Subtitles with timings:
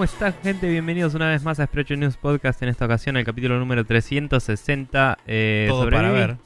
[0.00, 0.66] ¿Cómo está, gente?
[0.66, 2.62] Bienvenidos una vez más a Sprecho News Podcast.
[2.62, 5.18] En esta ocasión, el capítulo número 360.
[5.26, 6.38] Eh, Todo para ver.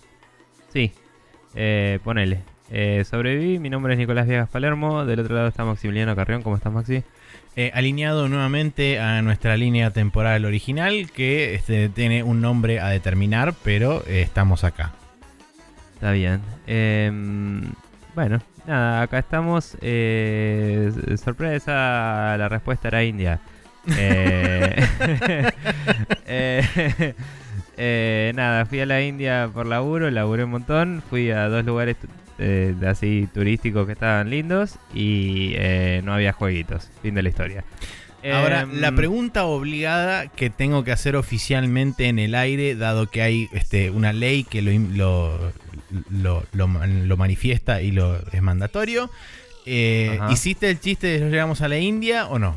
[0.72, 0.90] Sí,
[1.54, 2.40] eh, ponele.
[2.72, 3.60] Eh, sobreviví.
[3.60, 5.04] Mi nombre es Nicolás Viegas Palermo.
[5.04, 6.42] Del otro lado está Maximiliano Carrión.
[6.42, 7.04] ¿Cómo estás, Maxi?
[7.54, 13.55] Eh, alineado nuevamente a nuestra línea temporal original, que este, tiene un nombre a determinar,
[13.62, 14.94] pero eh, estamos acá.
[15.94, 16.41] Está bien.
[16.66, 17.62] Em,
[18.16, 19.77] bueno, nada, acá estamos.
[19.80, 23.41] Eh, sorpresa, la respuesta era India.
[23.96, 24.86] Eh,
[26.27, 27.14] eh,
[27.77, 31.03] eh, nada, fui a la India por laburo, laburé un montón.
[31.08, 31.97] Fui a dos lugares
[32.38, 36.91] eh, así turísticos que estaban lindos y eh, no había jueguitos.
[37.03, 37.64] Fin de la historia.
[38.33, 43.20] Ahora, Em, la pregunta obligada que tengo que hacer oficialmente en el aire, dado que
[43.20, 45.53] hay este, una ley que lo, lo,
[46.10, 49.10] lo, lo man- lo manifiesta y lo es mandatorio.
[49.66, 50.18] eh.
[50.30, 52.56] ¿Hiciste el chiste de nos llegamos a la India o no?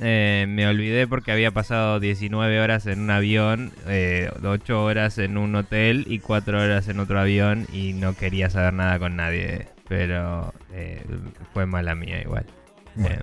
[0.00, 5.36] Eh, me olvidé porque había pasado 19 horas en un avión, eh, 8 horas en
[5.36, 9.66] un hotel y 4 horas en otro avión y no quería saber nada con nadie.
[9.88, 11.02] Pero eh,
[11.52, 12.46] fue mala mía igual.
[12.94, 13.16] Bueno.
[13.16, 13.22] Eh,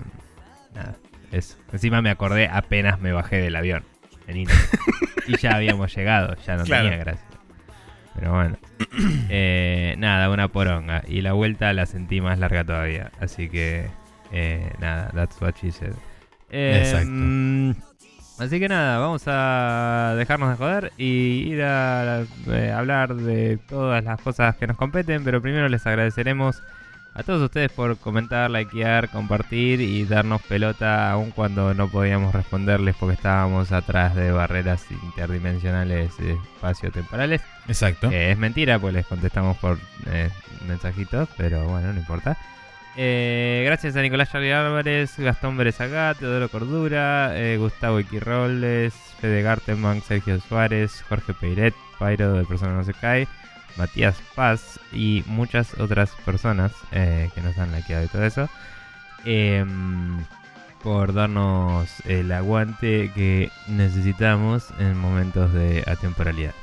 [0.76, 0.96] nada,
[1.32, 1.56] eso.
[1.72, 3.84] Encima me acordé apenas me bajé del avión
[4.28, 4.56] en India.
[5.28, 6.90] y ya habíamos llegado, ya no Claro.
[6.90, 7.25] tenía gracia.
[8.16, 8.58] Pero bueno.
[9.30, 11.04] Eh, nada, una poronga.
[11.08, 13.12] Y la vuelta la sentí más larga todavía.
[13.20, 13.88] Así que,
[14.32, 15.94] eh, nada, that's what she said.
[16.50, 17.10] Eh, Exacto.
[17.12, 17.72] mm,
[18.38, 24.04] Así que nada, vamos a dejarnos de joder y ir a eh, hablar de todas
[24.04, 26.62] las cosas que nos competen, pero primero les agradeceremos
[27.16, 32.96] a todos ustedes por comentar, likear, compartir y darnos pelota aun cuando no podíamos responderles
[33.00, 37.42] porque estábamos atrás de barreras interdimensionales espacio-temporales.
[37.70, 38.12] Exacto.
[38.12, 40.30] Eh, es mentira, pues les contestamos por eh,
[40.68, 42.38] mensajitos, pero bueno, no importa.
[42.98, 50.02] Eh, gracias a Nicolás Charlie Álvarez, Gastón Berezagá, Teodoro Cordura, eh, Gustavo Iquirroles, Fede Garteman,
[50.02, 53.28] Sergio Suárez, Jorge Peiret, Pairo de Persona No Se Cae,
[53.78, 58.50] Matías Paz y muchas otras personas eh, que nos han likeado y todo eso.
[59.26, 60.24] Em,
[60.84, 66.54] por darnos el aguante que necesitamos en momentos de atemporalidad.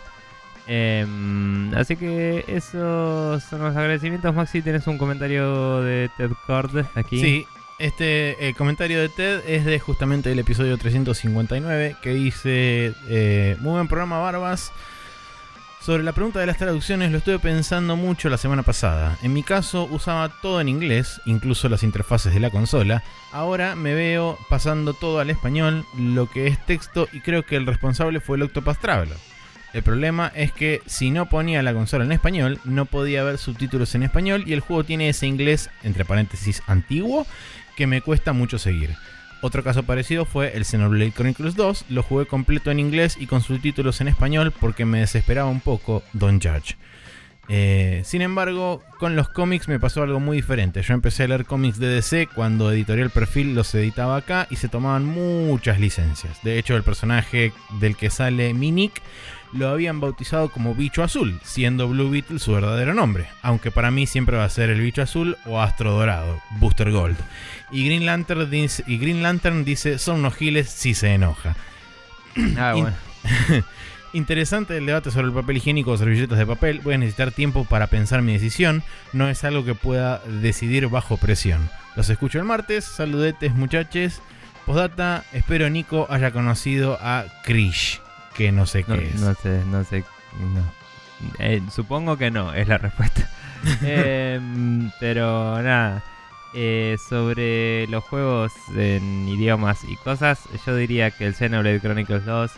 [0.69, 4.35] Em, así que esos son los agradecimientos.
[4.35, 7.21] Maxi, tienes un comentario de Ted Cord aquí.
[7.21, 7.47] Sí,
[7.79, 13.73] este eh, comentario de Ted es de justamente el episodio 359 que dice, eh, muy
[13.73, 14.73] buen programa Barbas.
[15.85, 19.19] Sobre la pregunta de las traducciones lo estuve pensando mucho la semana pasada.
[19.21, 23.03] En mi caso usaba todo en inglés, incluso las interfaces de la consola.
[23.33, 27.67] Ahora me veo pasando todo al español, lo que es texto, y creo que el
[27.67, 29.17] responsable fue el Octopath Traveler.
[29.73, 33.97] El problema es que si no ponía la consola en español, no podía ver subtítulos
[33.97, 37.27] en español y el juego tiene ese inglés, entre paréntesis, antiguo,
[37.75, 38.95] que me cuesta mucho seguir.
[39.43, 43.43] Otro caso parecido fue el Xenoblade Chronicles 2, lo jugué completo en inglés y con
[43.43, 46.77] subtítulos en español porque me desesperaba un poco Don't Judge.
[47.49, 50.81] Eh, sin embargo, con los cómics me pasó algo muy diferente.
[50.83, 54.69] Yo empecé a leer cómics de DC cuando Editorial Perfil los editaba acá y se
[54.69, 56.41] tomaban muchas licencias.
[56.45, 59.03] De hecho, el personaje del que sale Minik
[59.53, 63.29] lo habían bautizado como Bicho Azul, siendo Blue Beetle su verdadero nombre.
[63.43, 67.17] Aunque para mí siempre va a ser el Bicho Azul o Astro Dorado, Booster Gold.
[67.71, 71.57] Y Green Lantern dice, y Green Lantern dice son unos giles si se enoja.
[72.57, 72.97] Ah, bueno.
[74.15, 76.81] Interesante el debate sobre el papel higiénico o servilletas de papel.
[76.81, 78.83] Voy a necesitar tiempo para pensar mi decisión.
[79.13, 81.71] No es algo que pueda decidir bajo presión.
[81.97, 82.85] Los escucho el martes.
[82.85, 84.21] Saludetes, muchachos.
[84.67, 88.01] Postdata, espero Nico haya conocido a Krish.
[88.35, 89.15] Que no sé qué No, es.
[89.21, 90.05] no sé, no sé.
[90.55, 90.63] No.
[91.39, 93.29] Eh, supongo que no, es la respuesta.
[93.83, 96.03] Em, pero nada.
[96.55, 102.51] eh, sobre los juegos en idiomas y cosas, yo diría que el Xenoblade Chronicles 2.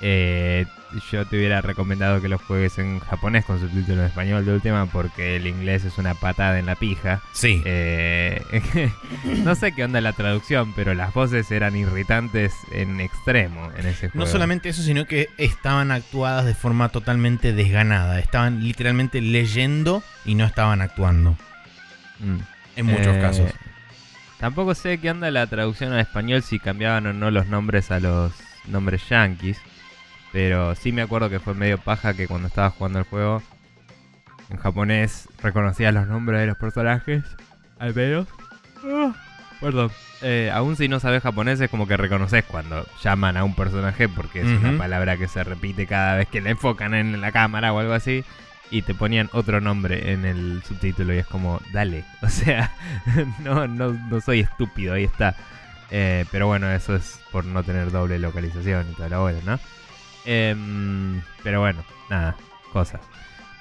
[0.00, 0.66] Eh,
[1.10, 4.86] yo te hubiera recomendado que lo juegues en japonés con subtítulos en español de última
[4.86, 7.20] porque el inglés es una patada en la pija.
[7.32, 7.62] Sí.
[7.64, 8.90] Eh,
[9.44, 14.08] no sé qué onda la traducción, pero las voces eran irritantes en extremo en ese
[14.08, 14.24] juego.
[14.24, 18.18] No solamente eso, sino que estaban actuadas de forma totalmente desganada.
[18.20, 21.36] Estaban literalmente leyendo y no estaban actuando.
[22.20, 22.38] Mm.
[22.76, 23.50] En muchos Eh, casos.
[24.38, 28.00] Tampoco sé qué onda la traducción al español, si cambiaban o no los nombres a
[28.00, 28.32] los
[28.68, 29.58] nombres yankees.
[30.32, 33.42] Pero sí me acuerdo que fue medio paja que cuando estaba jugando el juego
[34.50, 37.24] en japonés reconocía los nombres de los personajes.
[37.78, 38.26] Al menos.
[38.84, 39.14] Ah,
[39.60, 39.90] perdón.
[40.22, 44.08] Eh, aún si no sabes japonés es como que reconoces cuando llaman a un personaje
[44.08, 47.72] porque es una palabra que se repite cada vez que la enfocan en la cámara
[47.72, 48.24] o algo así.
[48.68, 52.04] Y te ponían otro nombre en el subtítulo y es como, dale.
[52.22, 52.72] O sea,
[53.40, 55.36] no, no, no soy estúpido, ahí está.
[55.90, 59.60] Eh, pero bueno, eso es por no tener doble localización y toda la bola, ¿no?
[60.26, 62.36] Em, pero bueno, nada,
[62.72, 63.00] cosas.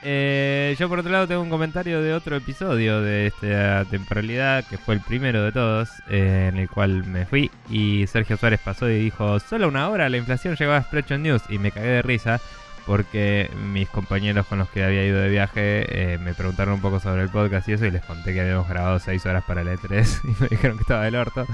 [0.08, 4.78] Eh, yo por otro lado tengo un comentario de otro episodio de esta temporalidad, que
[4.78, 8.88] fue el primero de todos, eh, en el cual me fui y Sergio Suárez pasó
[8.88, 12.02] y dijo, solo una hora la inflación llegó a Spreadshot News y me cagué de
[12.04, 12.40] risa
[12.86, 17.00] porque mis compañeros con los que había ido de viaje eh, me preguntaron un poco
[17.00, 19.68] sobre el podcast y eso y les conté que habíamos grabado 6 horas para el
[19.68, 21.46] E3 y me dijeron que estaba del orto.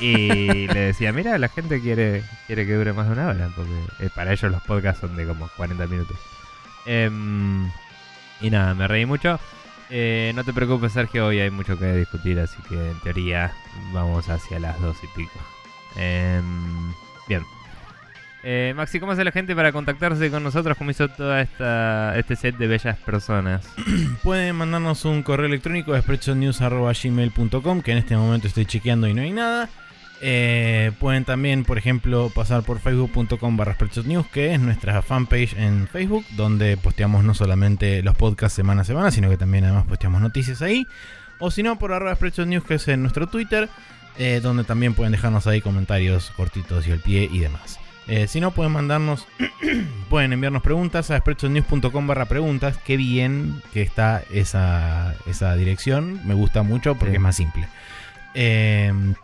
[0.00, 4.10] Y le decía mira la gente quiere quiere que dure más de una hora porque
[4.14, 6.16] para ellos los podcasts son de como 40 minutos.
[6.86, 7.70] Em,
[8.40, 9.38] y nada me reí mucho.
[9.90, 13.52] Eh, no te preocupes Sergio hoy hay mucho que discutir así que en teoría
[13.92, 15.38] vamos hacia las 2 y pico.
[15.96, 16.94] Em,
[17.28, 17.44] bien
[18.42, 22.56] eh, Maxi, ¿cómo hace la gente para contactarse con nosotros como hizo todo este set
[22.56, 23.66] de bellas personas?
[24.22, 26.02] Pueden mandarnos un correo electrónico a
[27.82, 29.68] que en este momento estoy chequeando y no hay nada.
[30.24, 33.76] Eh, pueden también, por ejemplo, pasar por facebook.com barra
[34.32, 39.10] que es nuestra fanpage en Facebook, donde posteamos no solamente los podcasts semana a semana,
[39.10, 40.86] sino que también además posteamos noticias ahí.
[41.40, 42.16] O si no, por arroba
[42.46, 43.68] News, que es en nuestro Twitter,
[44.16, 47.81] eh, donde también pueden dejarnos ahí comentarios cortitos y al pie y demás.
[48.08, 49.26] Eh, si no, pueden mandarnos,
[50.10, 52.76] pueden enviarnos preguntas a expressnews.com barra preguntas.
[52.78, 56.20] Qué bien que está esa, esa dirección.
[56.26, 57.68] Me gusta mucho porque es más simple.
[58.34, 59.14] Em,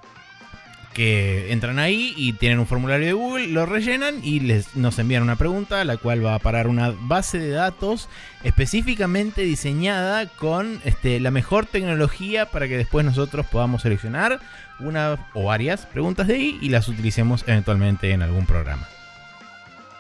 [0.99, 5.23] que entran ahí y tienen un formulario de Google, lo rellenan y les, nos envían
[5.23, 8.09] una pregunta, la cual va a parar una base de datos
[8.43, 14.41] específicamente diseñada con este, la mejor tecnología para que después nosotros podamos seleccionar
[14.81, 18.89] una o varias preguntas de ahí y las utilicemos eventualmente en algún programa.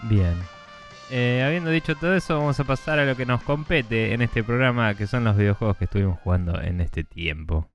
[0.02, 0.34] Bien.
[1.12, 4.42] Eh, habiendo dicho todo eso, vamos a pasar a lo que nos compete en este
[4.42, 7.70] programa, que son los videojuegos que estuvimos jugando en este tiempo.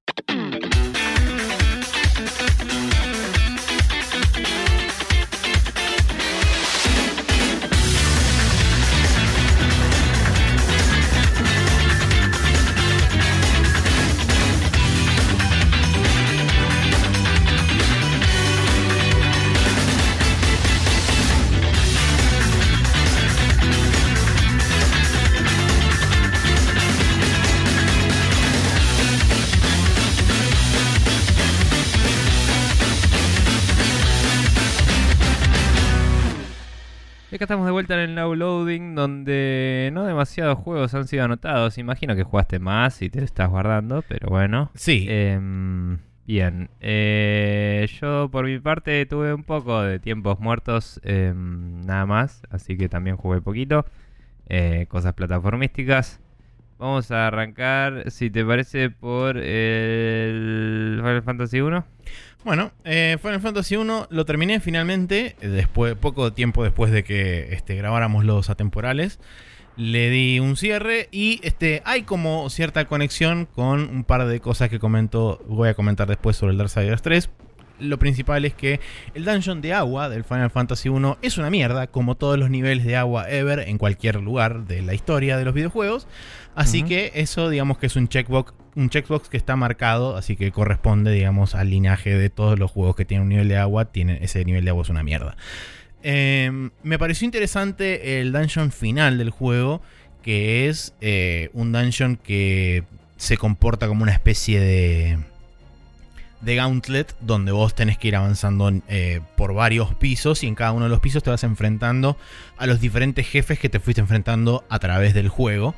[37.43, 41.77] Acá estamos de vuelta en el now loading, donde no demasiados juegos han sido anotados.
[41.77, 44.71] Imagino que jugaste más y te lo estás guardando, pero bueno.
[44.75, 45.07] Sí.
[45.09, 46.69] Em, bien.
[46.79, 52.77] Eh, yo por mi parte tuve un poco de tiempos muertos, em, nada más, así
[52.77, 53.85] que también jugué poquito.
[54.47, 56.21] Eh, cosas plataformísticas.
[56.79, 61.85] Vamos a arrancar, si te parece, por el Final Fantasy 1.
[62.43, 67.75] Bueno, eh, Final Fantasy 1 lo terminé finalmente, después, poco tiempo después de que este,
[67.75, 69.19] grabáramos los atemporales.
[69.75, 74.69] Le di un cierre y este, hay como cierta conexión con un par de cosas
[74.69, 77.29] que comento, voy a comentar después sobre el Darksiders 3.
[77.79, 78.79] Lo principal es que
[79.15, 82.85] el dungeon de agua del Final Fantasy 1 es una mierda, como todos los niveles
[82.85, 86.07] de agua ever en cualquier lugar de la historia de los videojuegos.
[86.55, 90.51] Así que eso, digamos que es un checkbox, un checkbox que está marcado, así que
[90.51, 93.85] corresponde, digamos, al linaje de todos los juegos que tienen un nivel de agua.
[93.85, 95.35] Tienen, ese nivel de agua es una mierda.
[96.03, 99.81] Em, me pareció interesante el dungeon final del juego,
[100.21, 102.83] que es eh, un dungeon que
[103.17, 105.17] se comporta como una especie de
[106.43, 110.71] de Gauntlet, donde vos tenés que ir avanzando eh, por varios pisos y en cada
[110.73, 112.17] uno de los pisos te vas enfrentando
[112.57, 115.75] a los diferentes jefes que te fuiste enfrentando a través del juego.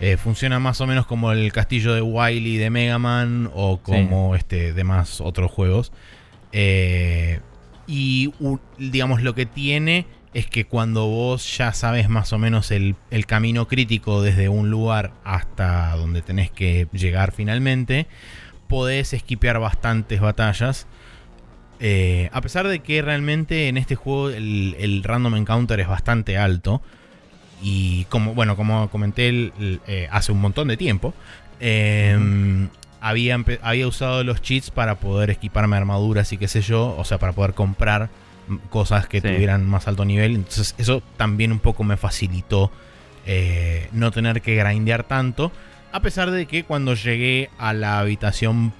[0.00, 4.34] Eh, funciona más o menos como el castillo de Wily de Mega Man o como
[4.36, 5.92] este, demás otros juegos.
[6.52, 7.40] Eh,
[7.86, 8.32] y
[8.78, 10.06] digamos lo que tiene
[10.36, 12.96] es que cuando vos ya sabes más o menos el,
[13.26, 18.06] camino crítico desde un lugar hasta donde tenés que llegar finalmente,
[18.68, 20.86] podés esquipear bastantes batallas.
[21.78, 26.38] Eh, a pesar de que realmente en este juego el, el, random encounter es bastante
[26.38, 26.82] alto.
[27.62, 29.52] Y como, bueno, como comenté
[29.86, 31.14] eh, hace un montón de tiempo,
[31.60, 32.68] em,
[33.00, 37.18] había, había usado los cheats para poder equiparme armaduras y qué sé yo, o sea,
[37.18, 38.10] para poder comprar
[38.70, 40.34] cosas que tuvieran más alto nivel.
[40.34, 42.70] Entonces eso también un poco me facilitó
[43.26, 45.50] eh, no tener que grindear tanto.
[45.96, 48.74] A pesar de que cuando llegué a la habitación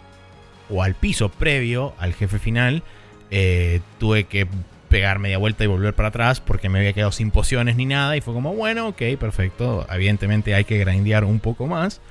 [0.69, 2.83] o al piso previo al jefe final,
[3.31, 4.47] eh, tuve que
[4.91, 8.19] pegar media vuelta y volver para atrás porque me había quedado sin pociones ni nada.
[8.19, 9.87] Y fue como, bueno, ok, perfecto.
[9.91, 12.03] Evidentemente hay que grindear un poco más.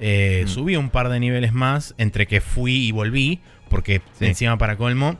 [0.00, 0.48] Eh, mm.
[0.48, 3.38] Subí un par de niveles más entre que fui y volví.
[3.68, 5.16] Porque encima para colmo,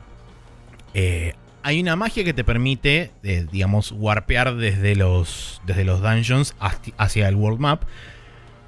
[0.93, 6.53] eh, hay una magia que te permite, eh, digamos, warpear desde los, desde los dungeons
[6.59, 7.83] hacia el world map.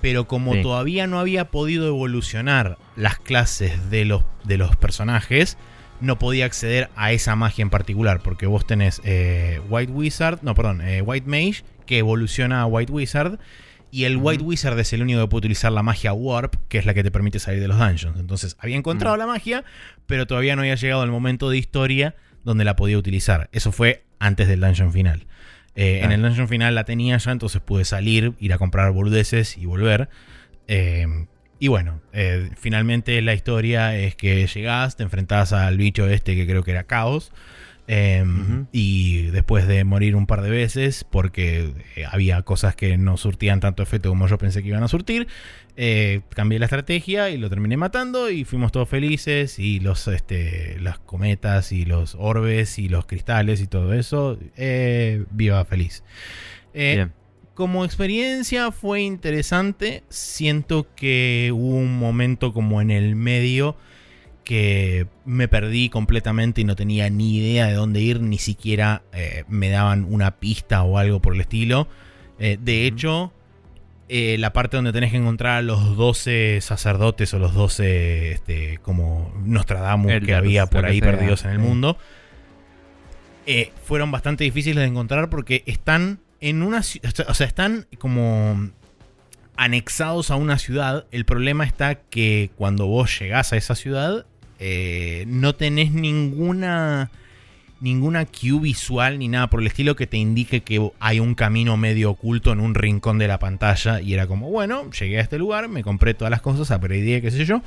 [0.04, 0.62] Pero como Sí.
[0.62, 5.58] todavía no había podido evolucionar las clases de los, de los personajes,
[6.02, 8.20] no podía acceder a esa magia en particular.
[8.22, 12.92] Porque vos tenés eh, White Wizard, no, perdón, eh, White Mage, que evoluciona a White
[12.92, 13.40] Wizard.
[13.92, 14.18] Y el.
[14.18, 17.04] White Wizard es el único que puede utilizar la magia Warp, que es la que
[17.04, 18.20] te permite salir de los dungeons.
[18.20, 19.20] Entonces, había encontrado Mm.
[19.20, 19.64] la magia,
[20.08, 23.50] pero todavía no había llegado el momento de historia donde la podía utilizar.
[23.54, 25.28] Eso fue antes del dungeon final.
[25.76, 29.58] Eh, En el dungeon final la tenía ya, entonces pude salir, ir a comprar boludeces
[29.58, 30.10] y volver.
[30.68, 31.26] Eh,
[31.60, 36.46] y bueno, eh, finalmente la historia es que llegás, te enfrentás al bicho este que
[36.46, 37.32] creo que era Caos.
[37.88, 38.68] Eh, Ujú.
[38.72, 43.60] Y después de morir un par de veces, porque eh, había cosas que no surtían
[43.60, 45.28] tanto efecto como yo pensé que iban a surtir,
[45.76, 50.78] eh, cambié la estrategia y lo terminé matando y fuimos todos felices y los este,
[50.80, 56.04] las cometas y los orbes y los cristales y todo eso, eh, viva feliz.
[56.74, 57.12] Eh, Bien.
[57.54, 60.04] como experiencia fue interesante.
[60.10, 63.76] Siento que hubo un momento como en el medio
[64.44, 69.44] que me perdí completamente y no tenía ni idea de dónde ir, ni siquiera eh,
[69.48, 71.88] me daban una pista o algo por el estilo.
[72.40, 73.34] Eh, de hecho,
[74.10, 78.78] eh, la parte donde tenés que encontrar a los 12 sacerdotes o los 12 este,
[78.80, 81.98] como Nostradamus que había por ahí sea, perdidos en el mundo,
[83.84, 88.72] fueron bastante difíciles de encontrar porque están en una o sea, están como
[89.56, 91.06] anexados a una ciudad.
[91.12, 94.26] El problema está que cuando vos llegás a esa ciudad,
[94.66, 97.12] eh, no tenés ninguna
[97.82, 101.76] ninguna cue visual ni nada por el estilo que te indique que hay un camino
[101.76, 105.38] medio oculto en un rincón de la pantalla y era como, bueno, llegué a este
[105.38, 107.62] lugar, me compré todas las cosas, aprendí, qué sé yo,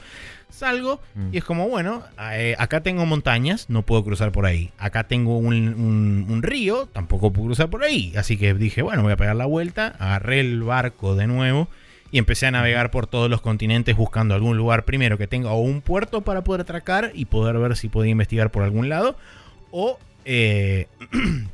[0.48, 1.34] salgo Mm.
[1.34, 4.70] y es como, bueno, eh, acá tengo montañas, no puedo cruzar por ahí.
[4.78, 8.14] Acá tengo un, un- un río, tampoco puedo cruzar por ahí.
[8.16, 11.68] Así que dije, bueno, voy a pegar la vuelta, agarré el barco de nuevo
[12.10, 15.60] y empecé a navegar por todos los continentes buscando algún lugar primero que tenga o
[15.60, 19.16] un puerto para poder atracar y poder ver si podía investigar por algún lado
[19.70, 19.98] o...
[20.24, 20.86] eh,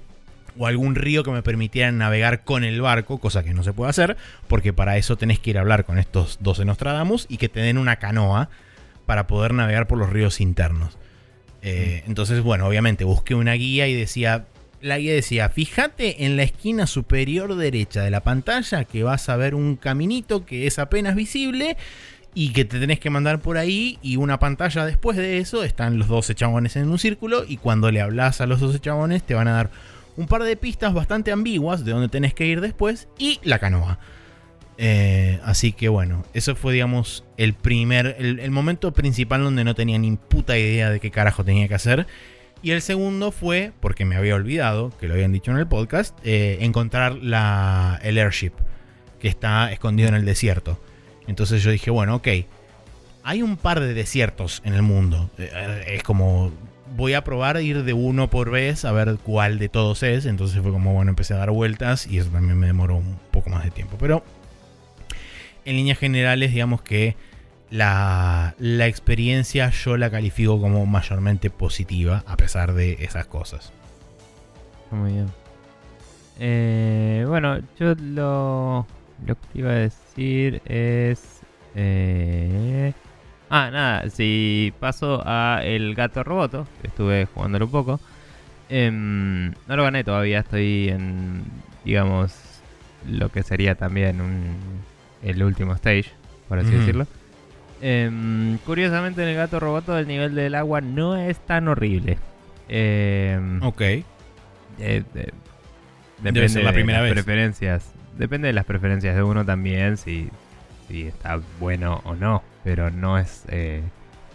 [0.59, 3.91] o algún río que me permitiera navegar con el barco, cosa que no se puede
[3.91, 4.17] hacer,
[4.49, 7.61] porque para eso tenés que ir a hablar con estos 12 Nostradamus y que te
[7.61, 8.51] den una canoa
[9.07, 10.99] para poder navegar por los ríos internos.
[11.63, 14.47] Eh, entonces, bueno, obviamente busqué una guía y decía,
[14.83, 19.37] la guía decía, fíjate en la esquina superior derecha de la pantalla que vas a
[19.37, 21.77] ver un caminito que es apenas visible
[22.35, 25.99] y que te tenés que mandar por ahí y una pantalla después de eso están
[25.99, 29.35] los 12 chabones en un círculo y cuando le hablas a los 12 chabones te
[29.35, 29.71] van a dar
[30.17, 33.99] un par de pistas bastante ambiguas de dónde tenés que ir después y la canoa.
[34.79, 39.75] Eh, así que bueno, eso fue, digamos, el primer, el, el momento principal donde no
[39.75, 42.07] tenía ni puta idea de qué carajo tenía que hacer.
[42.63, 46.17] Y el segundo fue, porque me había olvidado, que lo habían dicho en el podcast,
[46.25, 48.53] eh, encontrar la, el airship,
[49.21, 50.81] que está escondido en el desierto.
[51.27, 52.29] Entonces yo dije, bueno, ok,
[53.25, 55.31] hay un par de desiertos en el mundo.
[55.39, 56.53] Eh, Es como,
[56.97, 60.27] voy a probar ir de uno por vez a ver cuál de todos es.
[60.27, 63.51] Entonces fue como, bueno, empecé a dar vueltas y eso también me demoró un poco
[63.51, 63.97] más de tiempo.
[63.99, 64.25] Pero
[65.65, 67.17] en líneas generales, digamos que
[67.73, 73.73] la, la experiencia yo la califico como mayormente positiva, a pesar de esas cosas.
[74.91, 75.27] Muy bien.
[76.39, 78.87] Eh, bueno, yo lo,
[79.27, 81.41] lo que iba a decir es...
[81.75, 82.93] eh,
[83.49, 88.01] ah, nada, si paso a el gato roboto, que estuve jugándolo un poco.
[88.69, 91.45] em, no lo gané todavía, estoy en,
[91.85, 92.35] digamos,
[93.09, 94.57] lo que sería también un,
[95.23, 96.11] el último stage,
[96.49, 97.07] por así decirlo.
[97.85, 102.17] Em, curiosamente en el gato roboto el nivel del agua no es tan horrible.
[102.69, 103.81] Em, Ok.
[103.81, 104.05] eh,
[104.79, 105.03] eh,
[106.23, 107.13] Debe ser la de las vez.
[107.13, 107.93] preferencias.
[108.17, 110.29] Depende de las preferencias de uno también, si,
[110.89, 112.43] si está bueno o no.
[112.63, 113.83] Pero no es eh,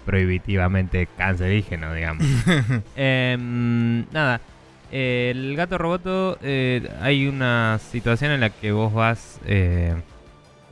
[0.05, 2.25] prohibitivamente cancerígeno, digamos.
[2.97, 4.41] Em, nada.
[4.91, 9.39] eh, el gato roboto, eh, hay una situación en la que vos vas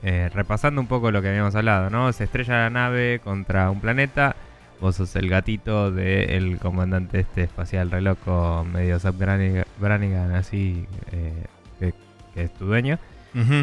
[0.07, 2.13] eh, repasando un poco lo que habíamos hablado, ¿no?
[2.13, 4.35] Se estrella la nave contra un planeta.
[4.79, 11.45] Vos sos el gatito del comandante este espacial re loco, medio Sub Brannigan, así, eh,
[11.79, 11.93] que,
[12.33, 12.99] que es tu dueño.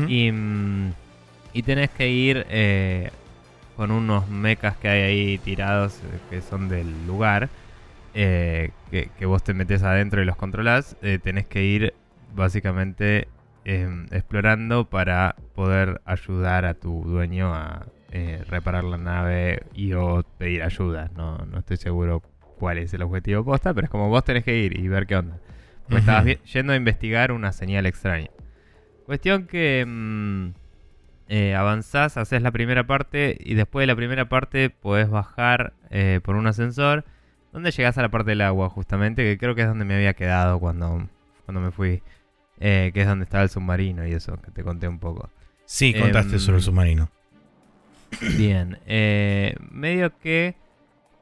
[0.08, 0.32] Y,
[1.52, 3.10] y tenés que ir eh,
[3.76, 7.48] con unos mechas que hay ahí tirados que son del lugar.
[8.14, 10.96] eh, que, que vos te metes adentro y los controlás.
[11.22, 11.94] tenés que ir
[12.34, 13.28] básicamente
[13.64, 20.22] em, explorando para poder ayudar a tu dueño a eh, reparar la nave y o
[20.38, 21.10] pedir ayuda.
[21.16, 22.22] No, no estoy seguro
[22.58, 25.16] cuál es el objetivo posta, pero es como vos tenés que ir y ver qué
[25.16, 25.38] onda.
[25.88, 28.28] Estabas yendo a investigar una señal extraña.
[29.06, 30.50] Cuestión que mm,
[31.28, 36.20] eh, avanzás, haces la primera parte y después de la primera parte podés bajar eh,
[36.22, 37.04] por un ascensor
[37.52, 40.14] donde llegás a la parte del agua justamente, que creo que es donde me había
[40.14, 41.08] quedado cuando,
[41.44, 42.02] cuando me fui,
[42.64, 45.28] eh, que es donde estaba el submarino y eso, que te conté un poco.
[45.64, 47.10] Sí, contaste Em, sobre el submarino.
[48.38, 50.54] Bien, eh, medio que...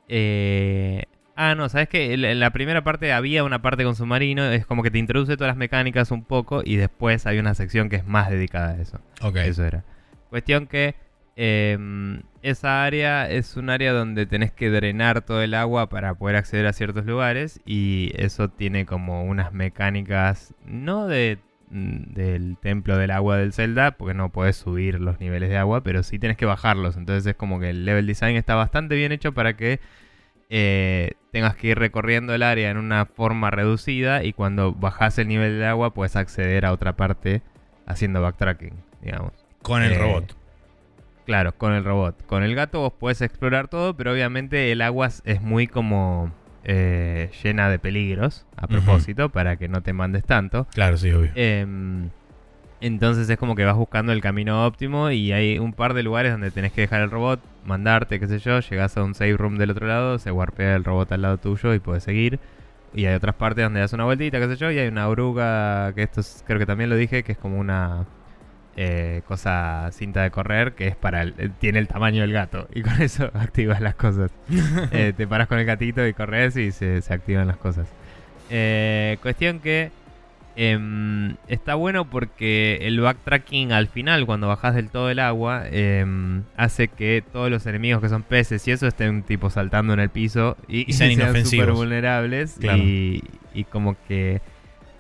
[0.09, 1.05] eh,
[1.37, 2.13] ah, no, ¿sabes qué?
[2.13, 5.37] En en la primera parte había una parte con submarino, es como que te introduce
[5.37, 8.81] todas las mecánicas un poco y después hay una sección que es más dedicada a
[8.81, 9.01] eso.
[9.23, 9.37] Ok.
[9.37, 9.85] Eso era.
[10.31, 10.95] Cuestión que
[11.43, 16.37] em, esa área es un área donde tenés que drenar todo el agua para poder
[16.37, 21.39] acceder a ciertos lugares y eso tiene como unas mecánicas no de
[21.71, 25.83] mm, del templo del agua del Zelda, porque no podés subir los niveles de agua,
[25.83, 26.99] pero sí tenés que bajarlos.
[26.99, 29.81] Entonces es como que el level design está bastante bien hecho para que
[30.51, 35.29] eh, tengas que ir recorriendo el área en una forma reducida y cuando bajas el
[35.29, 37.41] nivel de agua puedes acceder a otra parte
[37.87, 39.33] haciendo backtracking, digamos.
[39.63, 40.40] Con el eh, robot.
[41.27, 42.25] Claro, con el robot.
[42.27, 46.33] Con el gato vos podés explorar todo, pero obviamente el agua es- muy como
[46.65, 50.67] eh, llena de peligros, a propósito, para que no te mandes tanto.
[50.75, 51.31] Claro, sí, obvio.
[51.35, 52.11] Em,
[52.83, 56.33] entonces es como que vas buscando el camino óptimo y hay un par de lugares
[56.33, 59.57] donde tenés que dejar el robot, mandarte, qué sé yo, llegás a un save room
[59.57, 62.39] del otro lado, se warpea el robot al lado tuyo y puedes seguir.
[62.95, 65.93] Y hay otras partes donde das una vueltita, qué sé yo, y hay una oruga,
[65.95, 68.05] que esto es- creo que también lo dije, que es como una
[68.77, 72.69] eh, cosa cinta de correr, que es para el- eh, tiene el tamaño del gato.
[72.75, 74.31] Y con eso activas las cosas.
[74.93, 77.89] Eh, te paras con el gatito y corres y se, se activan las cosas.
[78.51, 79.91] Eh, cuestión que
[80.57, 86.43] em, está bueno porque el backtracking al final, cuando bajas del todo el agua, em,
[86.57, 90.11] hace que todos los enemigos que son peces y eso estén tipo saltando en el
[90.11, 91.75] piso y, Y sean inofensivos.
[91.77, 92.57] vulnerables.
[92.61, 92.83] Claro.
[92.83, 93.23] Y,
[93.55, 94.41] y como que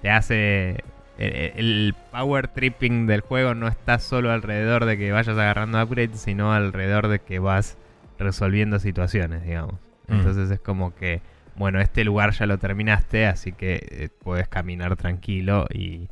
[0.02, 0.83] te hace.
[1.20, 6.52] El, power tripping del juego no está solo alrededor de que vayas agarrando upgrades, sino
[6.52, 7.76] alrededor de que vas
[8.18, 9.74] resolviendo situaciones, digamos.
[10.09, 10.14] Mm.
[10.14, 11.20] Entonces es como que,
[11.56, 16.09] bueno, este lugar ya lo terminaste, así que eh, puedes caminar tranquilo y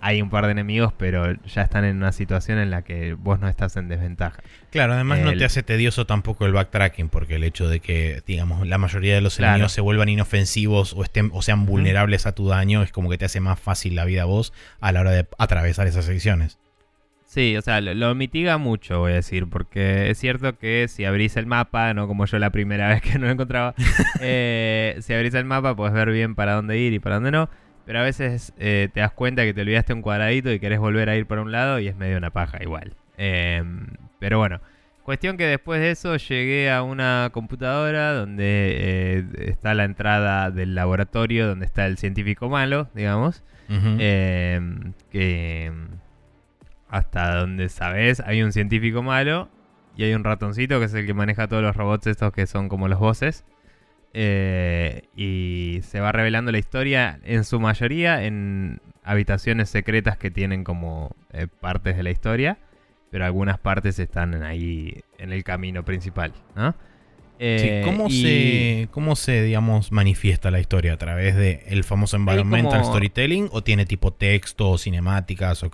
[0.00, 3.40] hay un par de enemigos, pero ya están en una situación en la que vos
[3.40, 4.42] no estás en desventaja.
[4.70, 8.66] Claro, además no te hace tedioso tampoco el backtracking, porque el hecho de que, digamos,
[8.66, 9.52] la mayoría de los Claro.
[9.54, 13.18] enemigos se vuelvan inofensivos o, estén, o sean vulnerables a tu daño, es como que
[13.18, 16.58] te hace más fácil la vida a vos a la hora de atravesar esas secciones.
[17.24, 21.04] Sí, o sea, lo, lo mitiga mucho, voy a decir, porque es cierto que si
[21.04, 23.74] abrís el mapa, no como yo la primera vez que no lo encontraba,
[24.20, 27.50] eh, si abrís el mapa puedes ver bien para dónde ir y para dónde no,
[27.88, 31.08] pero a veces eh, te das cuenta que te olvidaste un cuadradito y querés volver
[31.08, 32.92] a ir por un lado y es medio una paja igual.
[33.16, 33.64] Eh,
[34.18, 34.60] pero bueno,
[35.04, 38.44] cuestión que después de eso llegué a una computadora donde
[38.78, 43.42] eh, está la entrada del laboratorio, donde está el científico malo, digamos.
[43.70, 44.60] Eh,
[45.10, 45.72] que
[46.90, 49.48] hasta donde sabes hay un científico malo
[49.96, 52.68] y hay un ratoncito que es el que maneja todos los robots estos que son
[52.68, 53.46] como los voces.
[54.20, 60.64] Eh, y se va revelando la historia en su mayoría en habitaciones secretas que tienen
[60.64, 62.58] como eh, partes de la historia.
[63.12, 66.32] Pero algunas partes están ahí en el camino principal.
[66.56, 66.72] ¿no?
[66.72, 66.76] Sí,
[67.38, 70.94] Eh, ¿cómo, y- se, ¿Cómo se, digamos, manifiesta la historia?
[70.94, 73.48] ¿A través del el famoso environmental como- storytelling?
[73.52, 75.62] ¿O tiene tipo texto o cinemáticas?
[75.62, 75.70] O...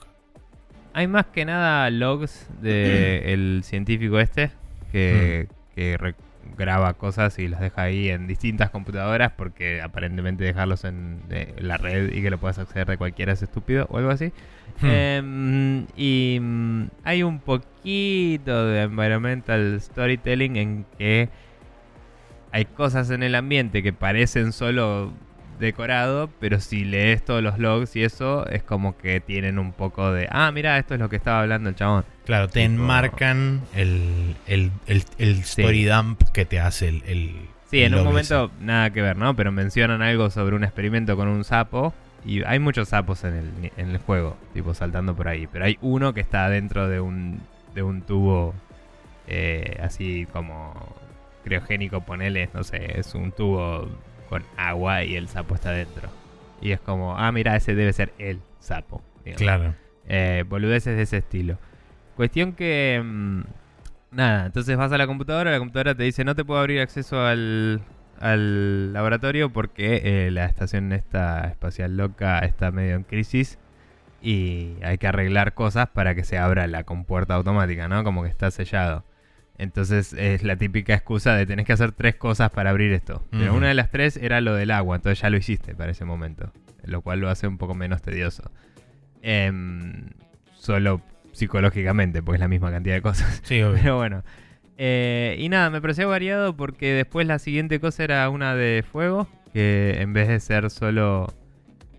[0.92, 4.50] Hay más que nada logs del científico este
[4.92, 6.14] que, que re-
[6.56, 11.76] graba cosas y las deja ahí en distintas computadoras porque aparentemente dejarlos en eh, la
[11.76, 14.32] red y que lo puedas acceder de cualquiera es estúpido o algo así.
[14.80, 14.86] Hmm.
[14.90, 21.28] Em, y mm, hay un poquito de environmental storytelling en que
[22.52, 25.12] hay cosas en el ambiente que parecen solo
[25.58, 30.12] decorado, pero si lees todos los logs y eso, es como que tienen un poco
[30.12, 32.04] de, ah, mira, esto es lo que estaba hablando el chabón.
[32.24, 37.34] Claro, te Tipo- enmarcan el, el, el, el story dump que te hace el.
[37.70, 38.08] Sí, en un ese.
[38.08, 39.34] momento nada que ver, ¿no?
[39.34, 41.92] Pero mencionan algo sobre un experimento con un sapo.
[42.26, 45.46] Y hay muchos sapos en el, en el juego, tipo saltando por ahí.
[45.46, 47.40] Pero hay uno que está dentro de un,
[47.74, 48.54] de un tubo
[49.26, 50.72] eh, así como
[51.44, 53.86] criogénico, ponele, no sé, es un tubo
[54.34, 56.08] con agua y el sapo está dentro.
[56.60, 59.00] Y es como, ah, mira, ese debe ser el sapo.
[59.24, 59.38] digamos.
[59.40, 59.74] Claro.
[60.08, 61.56] Eh, boludeces de ese estilo.
[62.16, 63.00] Cuestión que.
[63.04, 63.42] mm,
[64.10, 67.24] nada, entonces vas a la computadora, la computadora te dice no te puedo abrir acceso
[67.24, 67.80] al,
[68.18, 73.60] al laboratorio porque eh, la estación esta espacial loca está medio en crisis
[74.20, 78.02] y hay que arreglar cosas para que se abra la compuerta automática, ¿no?
[78.02, 79.04] Como que está sellado.
[79.56, 83.22] Entonces es la típica excusa de tenés que hacer tres cosas para abrir esto.
[83.30, 86.04] Pero una de las tres era lo del agua, entonces ya lo hiciste para ese
[86.04, 86.52] momento.
[86.82, 88.50] Lo cual lo hace un poco menos tedioso.
[89.22, 90.10] Em,
[90.56, 91.00] solo
[91.32, 93.40] psicológicamente, porque es la misma cantidad de cosas.
[93.44, 93.78] Sí, obvio.
[93.82, 94.22] Pero bueno.
[94.76, 99.28] Eh, y nada, me pareció variado porque después la siguiente cosa era una de fuego.
[99.52, 101.32] Que en vez de ser solo.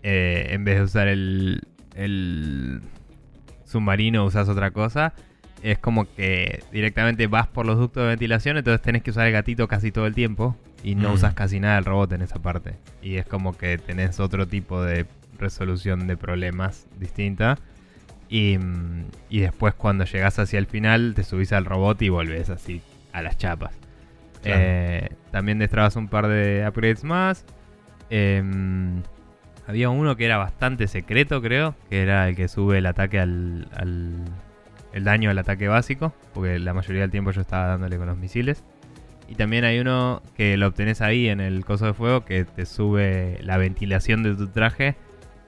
[0.02, 1.62] eh, en vez de usar el.
[1.94, 2.82] el
[3.64, 5.14] submarino, usas otra cosa.
[5.62, 9.32] Es como que directamente vas por los ductos de ventilación, entonces tenés que usar el
[9.32, 10.56] gatito casi todo el tiempo.
[10.84, 11.14] Y no Mm.
[11.14, 12.74] usas casi nada del robot en esa parte.
[13.02, 15.06] Y es como que tenés otro tipo de
[15.38, 17.58] resolución de problemas distinta.
[18.28, 22.50] Y, mm, y después cuando llegas hacia el final te subís al robot y volvés
[22.50, 23.72] así a las chapas.
[24.42, 24.60] Claro.
[24.62, 27.44] Eh, también destrabas un par de upgrades más.
[28.10, 29.02] Em,
[29.66, 33.68] había uno que era bastante secreto, creo, que era el que sube el ataque al,
[33.74, 34.24] al-
[34.96, 38.16] el daño al ataque básico, porque la mayoría del tiempo yo estaba dándole con los
[38.16, 38.64] misiles.
[39.28, 42.64] Y también hay uno que lo obtenés ahí en el coso de fuego que te
[42.64, 44.94] sube la ventilación de tu traje.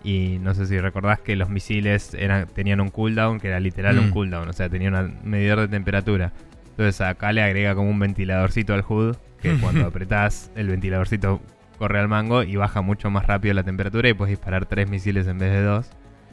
[0.04, 3.98] Y no sé si recordás que los misiles eran, tenían un cooldown, que era literal
[3.98, 4.12] un Mm.
[4.12, 6.32] cooldown, o sea, tenía un medidor de temperatura.
[6.70, 11.40] Entonces acá le agrega como un ventiladorcito al HUD, que cuando apretás el ventiladorcito
[11.78, 15.26] corre al mango y baja mucho más rápido la temperatura y puedes disparar tres misiles
[15.28, 15.90] en vez de dos.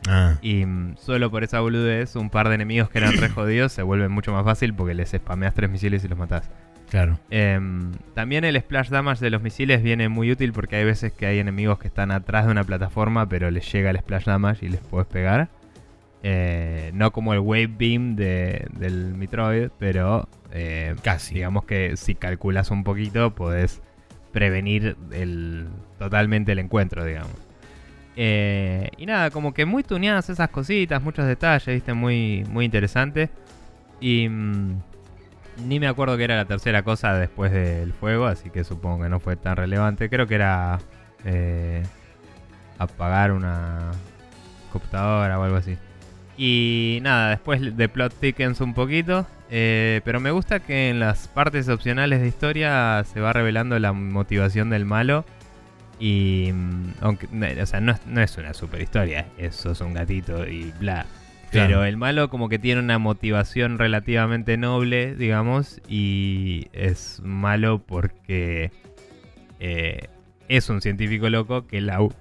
[0.08, 3.72] Ah, Y mm, solo por esa boludez, un par de enemigos que eran re jodidos
[3.72, 6.50] se vuelven mucho más fácil porque les spameas tres misiles y los matás.
[6.90, 7.20] claro.
[7.32, 11.26] Em, también el splash damage de los misiles viene muy útil porque hay veces que
[11.26, 14.70] hay enemigos que están atrás de una plataforma pero les llega el splash damage y
[14.70, 15.50] les puedes pegar.
[16.28, 21.36] Eh, no como el wave beam de- del Metroid, pero eh, Casi.
[21.36, 23.82] digamos que si calculas un poquito podés
[24.32, 25.68] prevenir el,
[26.00, 27.32] totalmente el encuentro, digamos.
[28.16, 33.30] Eh, y nada, como que muy tuneadas esas cositas, muchos detalles, viste, muy, muy interesante.
[34.00, 34.82] Y mm,
[35.66, 39.10] ni me acuerdo que era la tercera cosa después del fuego, así que supongo que
[39.10, 40.10] no fue tan relevante.
[40.10, 40.80] Creo que era
[41.26, 41.84] eh,
[42.78, 43.92] apagar una
[44.72, 45.78] computadora o algo así.
[46.38, 49.26] Y nada, después de plot thickens un poquito.
[49.50, 53.94] eh, pero me gusta que en las partes opcionales de historia se va revelando la
[53.94, 55.24] motivación del malo.
[56.00, 59.82] Y mm, aunque, no, o sea, no es, no es una super historia, eso es
[59.82, 61.06] un gatito y bla.
[61.52, 61.68] Claro.
[61.70, 68.72] Pero el malo como que tiene una motivación relativamente noble, digamos, y es malo porque
[69.60, 70.08] eh,
[70.50, 72.14] es un científico loco que lau-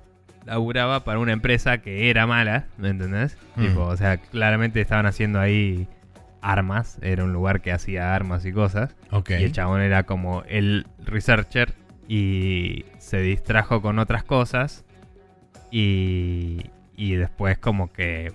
[0.46, 3.36] laburaba para una empresa que era mala, ¿me entendés?
[3.56, 3.62] Mm.
[3.66, 5.88] Tipo, o sea, claramente estaban haciendo ahí
[6.40, 8.94] armas, era un lugar que hacía armas y cosas.
[9.40, 11.72] Y el chabón era como el researcher
[12.08, 14.84] y se distrajo con otras cosas.
[15.70, 18.32] Y, y después como que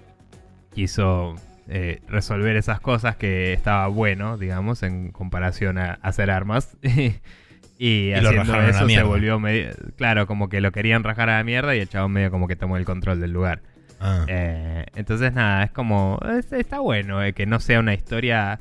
[0.73, 1.35] quiso
[1.67, 6.75] eh, resolver esas cosas que estaba bueno, digamos, en comparación a hacer armas.
[7.77, 9.69] y, lo haciendo eso se volvió medio...
[9.95, 12.55] Claro, como que lo querían rajar a la mierda y el chabón medio como que
[12.55, 13.61] tomó el control del lugar.
[14.01, 16.19] Ah, Eh, entonces nada, es como...
[16.37, 18.59] es- está bueno eh, que no sea una historia...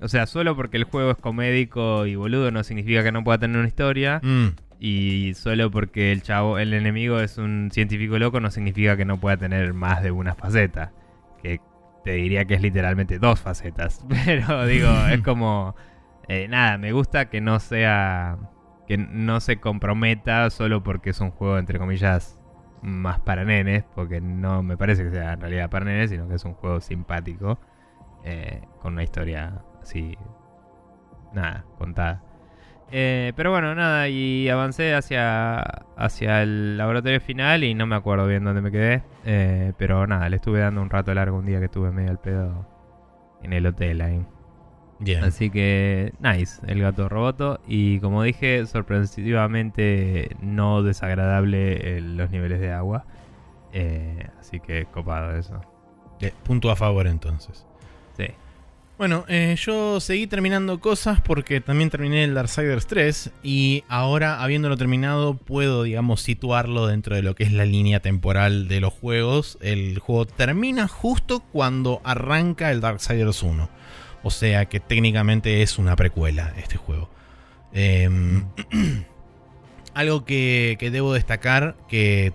[0.00, 3.38] O sea, solo porque el juego es comédico y boludo no significa que no pueda
[3.38, 4.20] tener una historia.
[4.22, 9.06] mm, Y solo porque el chavo, el enemigo es un científico loco no significa que
[9.06, 10.92] no pueda tener más de una faceta.
[11.42, 11.60] Que
[12.04, 14.04] te diría que es literalmente dos facetas.
[14.26, 15.74] Pero digo, es como...
[16.28, 18.36] eh, nada, me gusta que no sea...
[18.86, 22.38] Que no se comprometa solo porque es un juego, entre comillas,
[22.82, 23.82] más para nenes.
[23.94, 26.80] Porque no me parece que sea en realidad para nenes, sino que es un juego
[26.80, 27.58] simpático.
[28.24, 30.18] eh, con una historia así...
[31.32, 32.22] Nada, contada.
[32.90, 35.58] Eh, pero bueno, nada, y avancé hacia,
[35.96, 39.02] hacia el laboratorio final y no me acuerdo bien dónde me quedé.
[39.24, 42.18] Eh, pero nada, le estuve dando un rato largo un día que estuve medio al
[42.18, 42.66] pedo
[43.42, 44.24] en el hotel ahí.
[44.98, 45.24] bien.
[45.24, 47.60] Así que, nice, el gato roboto.
[47.66, 53.04] Y como dije, sorpresivamente no desagradable eh, los niveles de agua.
[53.72, 55.60] Eh, así que copado eso.
[56.44, 57.66] Punto a favor entonces.
[58.98, 64.78] Bueno, eh, yo seguí terminando cosas porque también terminé el Darksiders 3 y ahora habiéndolo
[64.78, 69.58] terminado puedo, digamos, situarlo dentro de lo que es la línea temporal de los juegos.
[69.60, 73.68] El juego termina justo cuando arranca el Darksiders 1.
[74.22, 77.10] O sea que técnicamente es una precuela este juego.
[77.74, 78.46] Em,
[79.92, 82.32] algo que debo destacar que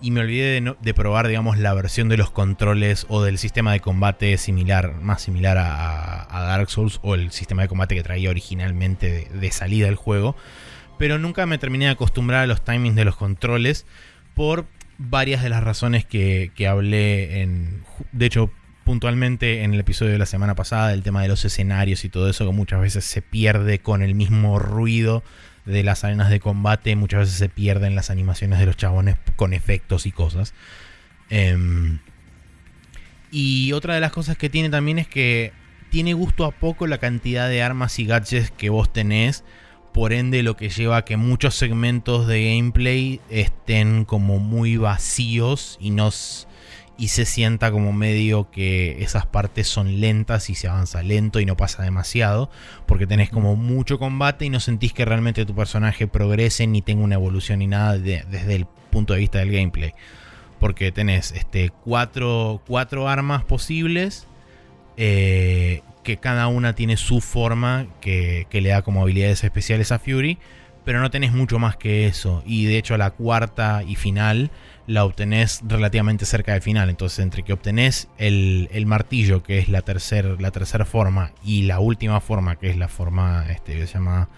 [0.00, 3.80] y me olvidé de, probar, digamos, la versión de los controles o del sistema de
[3.80, 9.28] combate similar, más similar a, Dark Souls o el sistema de combate que traía originalmente
[9.32, 10.36] de, salida el juego.
[10.98, 13.86] Pero nunca me terminé de acostumbrar a los timings de los controles
[14.34, 14.66] por
[14.98, 17.82] varias de las razones que, hablé en...
[18.12, 18.50] De hecho,
[18.84, 22.28] puntualmente en el episodio de la semana pasada, el tema de los escenarios y todo
[22.28, 25.22] eso, que muchas veces se pierde con el mismo ruido
[25.66, 29.52] de las arenas de combate, muchas veces se pierden las animaciones de los chabones con
[29.52, 30.54] efectos y cosas.
[31.28, 31.98] Em,
[33.30, 35.52] y otra de las cosas que tiene también es que
[35.90, 39.44] tiene gusto a poco la cantidad de armas y gadgets que vos tenés.
[39.92, 45.78] Por ende, lo que lleva a que muchos segmentos de gameplay estén como muy vacíos
[45.80, 46.10] y no
[46.98, 51.46] y se sienta como medio que esas partes son lentas y se avanza lento y
[51.46, 52.50] no pasa demasiado,
[52.86, 57.04] porque tenés como mucho combate y no sentís que realmente tu personaje progrese ni tenga
[57.04, 59.92] una evolución ni nada desde el punto de vista del gameplay.
[60.58, 64.26] Porque tenés este, cuatro, cuatro armas posibles,
[64.96, 69.98] eh, que cada una tiene su forma, que, que le da como habilidades especiales a
[69.98, 70.38] Fury,
[70.86, 72.42] pero no tenés mucho más que eso.
[72.46, 74.50] Y de hecho la cuarta y final
[74.86, 76.90] la obtenés relativamente cerca del final.
[76.90, 81.80] Entonces, entre que obtenés el, martillo, que es la tercera la tercera forma, y la
[81.80, 84.28] última forma, que es la forma este, que se llama.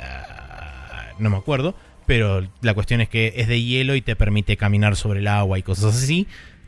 [0.00, 1.74] Ah, no me acuerdo.
[2.06, 5.58] Pero la cuestión es que es de hielo y te permite caminar sobre el agua
[5.58, 6.26] y cosas así.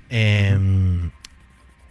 [0.09, 1.11] Em,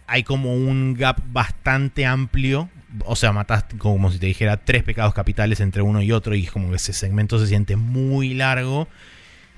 [0.06, 2.70] hay como un gap bastante amplio.
[3.04, 6.34] O sea, matás como si te dijera tres pecados capitales entre uno y otro.
[6.34, 8.88] Y como que ese segmento se siente muy largo.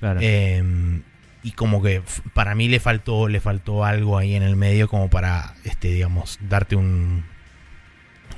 [0.01, 0.19] Claro.
[0.21, 1.03] Em,
[1.45, 2.01] y como que
[2.33, 6.39] para mí le faltó le faltó algo ahí en el medio como para este digamos
[6.41, 7.23] darte un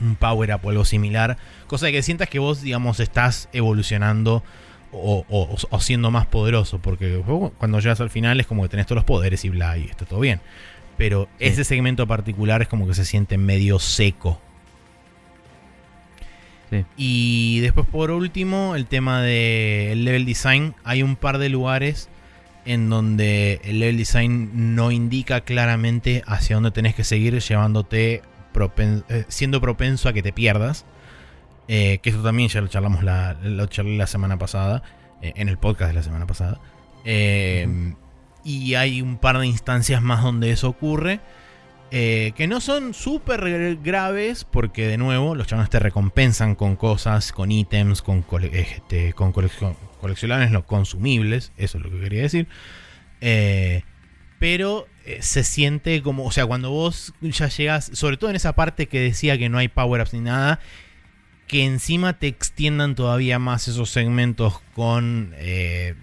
[0.01, 1.37] un power up o algo similar.
[1.67, 4.43] Cosa de que sientas que vos digamos estás evolucionando
[4.91, 7.23] o, o, siendo más poderoso porque
[7.57, 10.05] cuando llegas al final es como que tenés todos los poderes y bla y está
[10.05, 10.41] todo bien.
[10.97, 14.41] Pero ese segmento particular es como que se siente medio seco.
[16.97, 20.75] Y después por último el tema del level design.
[20.83, 22.09] Hay un par de lugares
[22.67, 28.21] en donde el level design no indica claramente hacia dónde tenés que seguir llevándote
[28.77, 30.85] eh, siendo propenso a que te pierdas.
[31.69, 34.83] Eh, que eso también ya lo charlamos la, lo charlé la semana pasada,
[35.21, 36.59] eh, en el podcast de la semana pasada.
[38.43, 41.21] Y hay un par de instancias más donde eso ocurre.
[41.89, 47.51] Que no son súper graves porque de nuevo los chavales te recompensan con cosas, con
[47.51, 52.47] ítems, con, este, con coleccionables, los consumibles, eso es lo que quería decir.
[53.21, 53.83] Eh,
[54.39, 58.53] pero eh, se siente como, o sea, cuando vos ya llegas, sobre todo en esa
[58.53, 60.59] parte que decía que no hay power-ups ni nada,
[61.47, 65.95] que encima te extiendan todavía más esos segmentos con eh,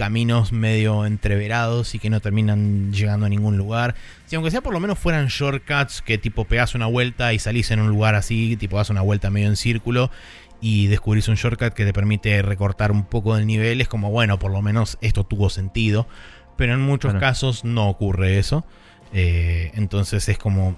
[0.00, 3.94] caminos medio entreverados y que no terminan llegando a ningún lugar.
[4.24, 7.70] Si aunque sea por lo menos fueran shortcuts que tipo pegas una vuelta y salís
[7.70, 10.10] en un lugar así, tipo das una vuelta medio en círculo
[10.58, 14.38] y descubrís un shortcut que te permite recortar un poco del nivel, es como, bueno,
[14.38, 16.08] por lo menos esto tuvo sentido.
[16.56, 18.64] Pero en muchos casos no ocurre eso.
[19.12, 20.76] Eh, entonces es como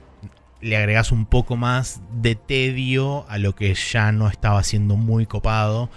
[0.61, 5.27] le agregas un poco más de tedio a lo que ya no estaba siendo muy
[5.27, 5.91] copado.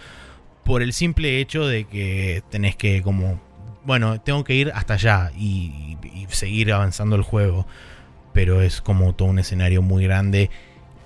[0.66, 3.40] Por el simple hecho de que tenés que como,
[3.86, 5.98] bueno, tengo que ir hasta allá y
[6.30, 7.66] seguir avanzando el juego.
[8.34, 10.50] Pero es como todo un escenario muy grande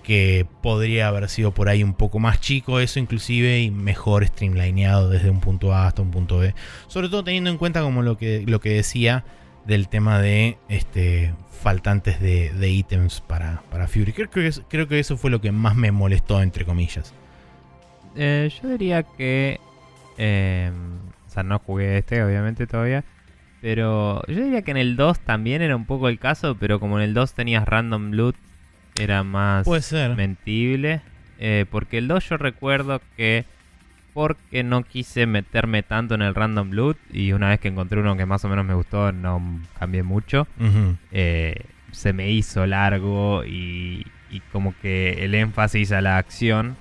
[0.10, 5.08] que podría haber sido por ahí un poco más chico eso inclusive y mejor streamlineado
[5.08, 6.56] desde un punto A hasta un punto B.
[6.88, 9.24] Sobre todo teniendo en cuenta como lo que, lo que decía
[9.68, 14.14] del tema de este, faltantes de, ítems para, para Fury.
[14.14, 17.14] Creo que, creo que eso fue lo que más me molestó, entre comillas.
[18.20, 19.60] Eh, yo diría que...
[20.18, 20.74] Em,
[21.28, 23.04] o sea, no jugué este obviamente todavía.
[23.62, 26.98] Pero yo diría que en el 2 también era un poco el caso, pero como
[27.00, 28.36] en el 2 tenías random loot
[29.00, 29.68] era más
[30.16, 31.02] mentible.
[31.40, 33.46] Eh, porque el 2 yo recuerdo que
[34.14, 38.18] porque no quise meterme tanto en el random loot y una vez que encontré uno
[38.18, 40.48] que más o menos me gustó no cambié mucho.
[41.12, 41.56] Eh,
[41.92, 44.06] se me hizo largo y,
[44.52, 46.76] como que el énfasis a la acción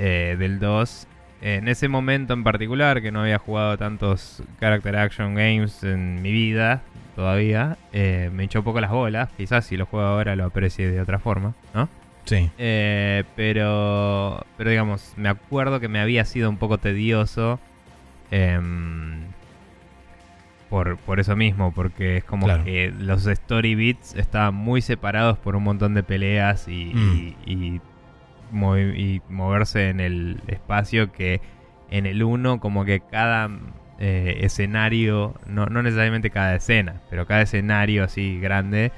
[0.00, 1.06] eh, del 2
[1.42, 6.32] en ese momento en particular que no había jugado tantos character action games en mi
[6.32, 6.82] vida
[7.16, 9.30] todavía, eh, me echó un poco las bolas.
[9.36, 11.88] Quizás si lo juego ahora lo aprecie de otra forma, ¿no?
[12.24, 12.50] Sí.
[12.58, 17.58] Eh, pero, pero digamos, me acuerdo que me había sido un poco tedioso.
[18.30, 19.24] Em,
[20.68, 25.56] por, por, eso mismo, porque es como que los story beats estaban muy separados por
[25.56, 27.34] un montón de peleas y, mm.
[27.44, 27.80] y,
[28.52, 31.40] moverse en el espacio que
[31.90, 33.50] en el 1 como que cada
[33.98, 38.92] eh, escenario, no, necesariamente cada escena, pero cada escenario así grande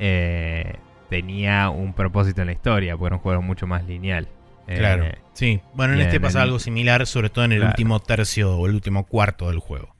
[0.00, 0.74] eh,
[1.08, 4.28] tenía un propósito en la historia, porque era un juego mucho más lineal.
[4.66, 5.60] Claro, eh, sí.
[5.74, 9.06] Bueno, en este pasa algo similar, sobre todo en el último tercio o el último
[9.06, 9.94] cuarto del juego.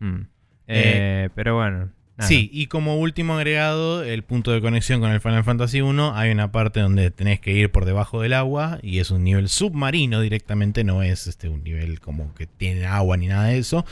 [0.00, 0.22] Mm.
[0.66, 1.90] pero bueno,
[2.26, 6.30] Sí, y como último agregado, el punto de conexión con el Final Fantasy 1, hay
[6.30, 10.20] una parte donde tenés que ir por debajo del agua y es un nivel submarino
[10.20, 13.84] directamente, no es este un nivel como que tiene agua ni nada de eso.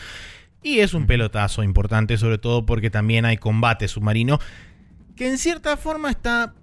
[0.62, 4.38] Y es un pelotazo importante, sobre todo porque también hay combate submarino,
[5.16, 6.54] que en cierta forma está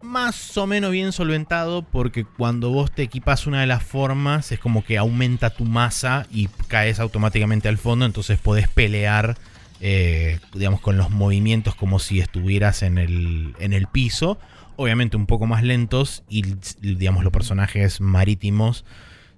[0.00, 4.60] más o menos bien solventado porque cuando vos te equipas una de las formas es
[4.60, 9.36] como que aumenta tu masa y caes automáticamente al fondo, entonces podés pelear
[9.80, 14.38] eh, digamos con los movimientos como si estuvieras en el, en el piso,
[14.76, 16.44] obviamente un poco más lentos y
[16.80, 18.84] digamos los personajes marítimos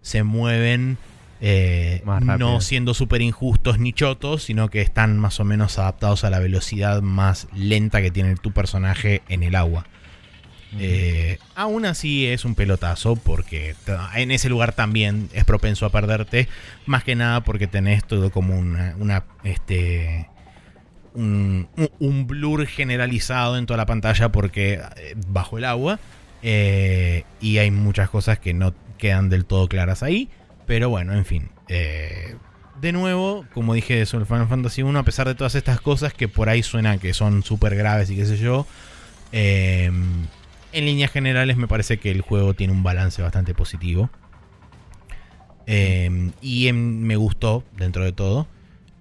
[0.02, 0.98] se mueven
[1.42, 2.02] eh,
[2.38, 6.38] no siendo súper injustos ni chotos, sino que están más o menos adaptados a la
[6.38, 9.86] velocidad más lenta que tiene tu personaje en el agua.
[10.78, 13.74] Eh, aún así es un pelotazo porque
[14.14, 16.48] en ese lugar también es propenso a perderte.
[16.86, 20.28] Más que nada porque tenés todo como una, este,
[21.14, 21.66] un,
[22.26, 25.98] blur generalizado en toda la pantalla porque eh, bajo el agua.
[26.42, 30.28] eh, y hay muchas cosas que no quedan del todo claras ahí.
[30.66, 31.50] Pero bueno, en fin.
[31.68, 36.28] de nuevo, como dije sobre Final Fantasy 1, a pesar de todas estas cosas que
[36.28, 38.66] por ahí suenan que son súper graves y qué sé yo,
[40.72, 44.10] en líneas generales me parece que el juego tiene un balance bastante positivo.
[45.66, 48.46] Eh, y em, me gustó dentro de todo.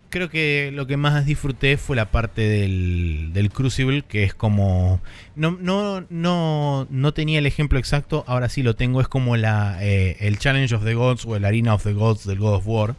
[0.09, 5.01] Creo que lo que más disfruté fue la parte del, del Crucible, que es como...
[5.35, 9.01] No, no, no, no tenía el ejemplo exacto, ahora sí lo tengo.
[9.01, 12.25] Es como la, eh, el Challenge of the Gods o el Arena of the Gods
[12.25, 12.95] del God of War,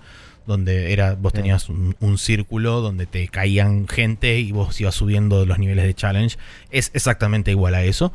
[0.47, 5.45] donde era, vos tenías un, un círculo donde te caían gente y vos ibas subiendo
[5.47, 6.39] los niveles de challenge.
[6.71, 8.13] Es exactamente igual a eso.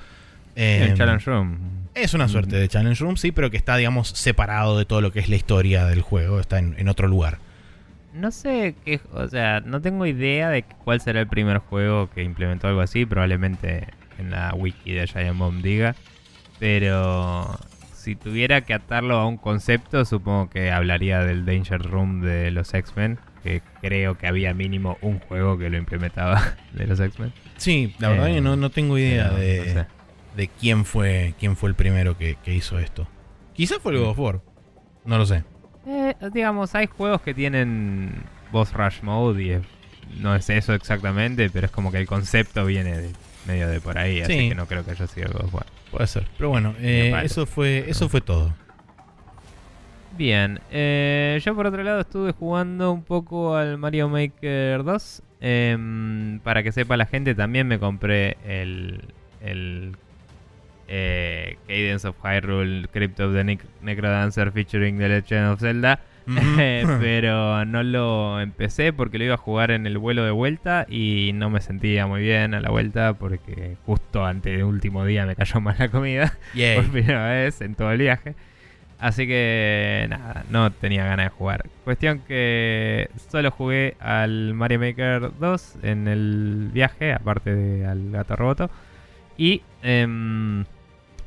[0.56, 1.58] El Em, Challenge Room.
[1.94, 5.12] es una suerte de Challenge Room, sí, pero que está, digamos, separado de todo lo
[5.12, 6.40] que es la historia del juego.
[6.40, 7.38] Está en, en otro lugar.
[8.14, 12.24] No sé qué, o sea, no tengo idea de cuál será el primer juego que
[12.24, 13.88] implementó algo así, probablemente
[14.18, 15.96] en la wiki de Giant Bomb diga,
[16.60, 17.60] pero
[17.94, 22.74] si tuviera que atarlo a un concepto, supongo que hablaría del Danger Room de los
[22.74, 26.42] X-Men, que creo que había mínimo un juego que lo implementaba
[26.74, 27.34] de los X-Men.
[27.58, 29.88] Sí, la verdad Eh, que no, no tengo idea de, no sé.
[30.36, 33.08] De quién fue quién fue el primero que, que hizo esto.
[33.54, 34.42] Quizás fue el God of War.
[35.06, 35.44] No lo sé.
[35.88, 39.62] Eh, digamos, hay juegos que tienen boss rush mode y es-
[40.20, 43.12] no es eso exactamente, pero es como que el concepto viene de-
[43.48, 44.22] medio de por ahí, Sí.
[44.24, 45.66] así que no creo que haya sido God of War.
[45.92, 46.26] Puede ser.
[46.38, 48.54] Pero bueno, eh, eso fue eso fue todo.
[50.18, 55.22] Bien, eh, yo por otro lado estuve jugando un poco al Mario Maker 2.
[55.42, 59.98] Em, para que sepa la gente, también me compré el, el
[60.88, 66.00] eh, Cadence of Hyrule Crypt of the Nec- Necrodancer featuring The Legend of Zelda.
[66.58, 70.88] Eh, pero no lo empecé porque lo iba a jugar en el vuelo de vuelta
[70.90, 75.28] y no me sentía muy bien a la vuelta porque justo antes del último día
[75.28, 76.36] me cayó mal la comida
[76.76, 78.34] por primera vez en todo el viaje.
[78.98, 81.66] Así que nada, no tenía ganas de jugar.
[81.84, 88.36] Cuestión que solo jugué al Mario Maker 2 en el viaje, aparte de al gato
[88.36, 88.72] roboto.
[89.38, 90.66] Y em,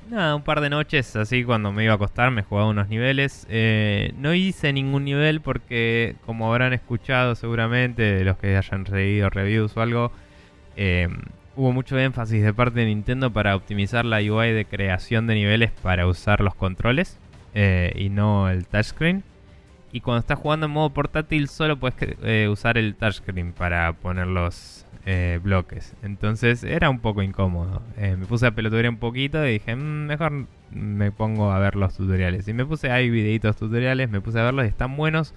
[0.09, 3.47] nada, un par de noches así cuando me iba a acostar me jugaba unos niveles.
[3.51, 9.31] Eh, no hice ningún nivel porque como habrán escuchado seguramente de los que hayan leído
[9.31, 10.13] reviews o algo,
[10.77, 11.19] em,
[11.57, 15.71] hubo mucho énfasis de parte de Nintendo para optimizar la UI de creación de niveles
[15.83, 17.19] para usar los controles
[17.55, 19.25] eh, y no el touchscreen.
[19.91, 24.27] Y cuando estás jugando en modo portátil solo puedes eh, usar el touchscreen para poner
[24.27, 25.95] los eh, bloques.
[26.03, 27.83] Entonces era un poco incómodo.
[27.97, 31.77] Eh, me puse a pelotudear un poquito y dije, "Mm, mejor me pongo a ver
[31.77, 32.47] los tutoriales.
[32.49, 35.35] Y me puse, hay videitos tutoriales, me puse a verlos y están buenos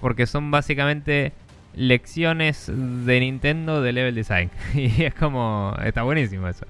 [0.00, 1.32] porque son básicamente
[1.74, 4.50] lecciones de Nintendo de level design.
[4.74, 6.66] y es como, está buenísimo eso.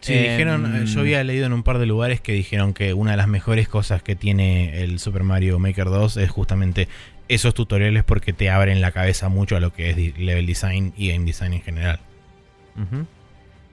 [0.00, 2.92] Sí, Em, dijeron, eh, yo había leído en un par de lugares que dijeron que
[2.92, 6.88] una de las mejores cosas que tiene el Super Mario Maker 2 es justamente
[7.28, 11.08] esos tutoriales porque te abren la cabeza mucho a lo que es level design y
[11.12, 12.00] game design en general.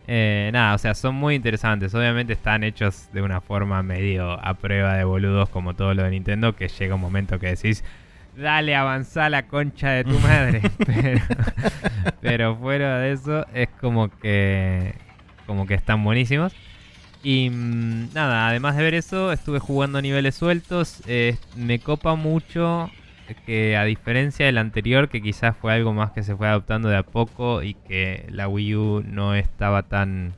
[0.08, 1.94] Eh, nada, o sea, son muy interesantes.
[1.94, 6.12] Obviamente están hechos de una forma medio a prueba de boludos como todo lo de
[6.12, 7.84] Nintendo, que llega un momento que decís,
[8.36, 10.62] dale, avanzá la concha de tu madre.
[10.86, 11.22] pero,
[12.22, 14.96] pero fuera de eso, es como que,
[15.46, 16.54] como que están buenísimos.
[17.24, 21.04] Y mm, nada, además de ver eso, estuve jugando niveles sueltos.
[21.08, 22.90] Eh, me copa mucho
[23.36, 26.98] que a diferencia del anterior, que quizás fue algo más que se fue adoptando de
[26.98, 30.34] a poco y que la Wii U no estaba tan...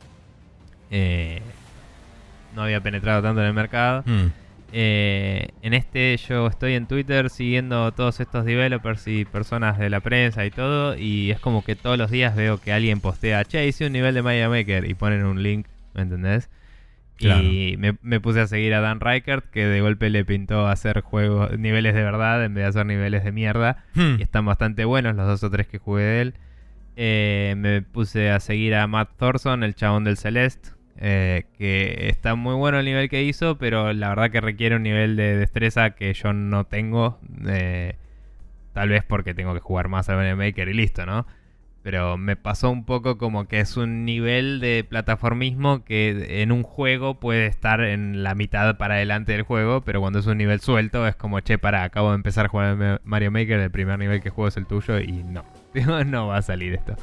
[0.92, 1.42] eh,
[2.56, 4.04] no había penetrado tanto en el mercado.
[4.06, 4.28] Mm.
[4.76, 10.00] Eh, en este yo estoy en Twitter siguiendo todos estos developers y personas de la
[10.00, 10.98] prensa y todo.
[10.98, 14.16] Y es como que todos los días veo que alguien postea, che, hice un nivel
[14.16, 16.50] de Maya Maker y ponen un link, ¿me entendés?
[17.24, 21.02] Y me, me, puse a seguir a Dan Reichert, que de golpe le pintó hacer
[21.02, 23.86] juegos, niveles de verdad en vez de hacer niveles de mierda.
[23.96, 24.16] Hmm.
[24.20, 26.34] Y están bastante buenos los dos o tres que jugué de él.
[26.96, 32.36] Eh, me puse a seguir a Matt Thorson, el chabón del Celeste, eh, que está
[32.36, 35.92] muy bueno el nivel que hizo, pero la verdad que requiere un nivel de destreza
[35.92, 37.20] que yo no tengo.
[37.48, 37.96] eh,
[38.74, 41.26] tal vez porque tengo que jugar más al Maker y listo, ¿no?
[41.84, 46.64] Pero me pasó un poco como que es un nivel de plataformismo que en un
[46.64, 50.62] juego puede estar en la mitad para adelante del juego, pero cuando es un nivel
[50.62, 54.22] suelto es como, che, para, acabo de empezar a jugar Mario Maker, el primer nivel
[54.22, 55.44] que juego es el tuyo y no,
[56.06, 56.96] no va a salir esto.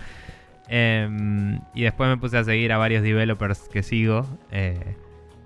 [0.69, 4.27] Em, y después me puse a seguir a varios developers que sigo.
[4.51, 4.97] eh,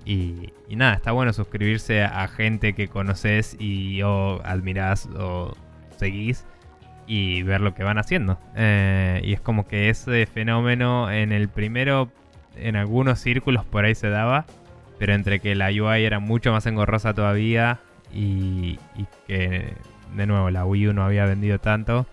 [0.05, 5.57] y, y nada, está bueno suscribirse a gente que conoces y o admirás o
[5.97, 6.45] seguís
[7.07, 8.39] y ver lo que van haciendo.
[8.57, 12.11] Eh, y es como que ese fenómeno en el primero,
[12.57, 14.47] en algunos círculos por ahí se daba,
[14.99, 17.81] pero entre que la UI era mucho más engorrosa todavía
[18.13, 18.79] y,
[19.27, 19.75] que,
[20.15, 22.07] de nuevo, la Wii U no había vendido tanto,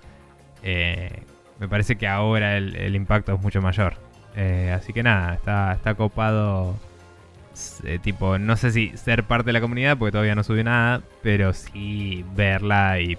[0.63, 1.23] eh,
[1.59, 3.93] me parece que ahora el, impacto es mucho mayor.
[4.35, 6.75] Eh, así que nada, está, está copado.
[8.01, 11.53] tipo, no sé si ser parte de la comunidad, porque todavía no subí nada, pero
[11.53, 13.17] sí verla y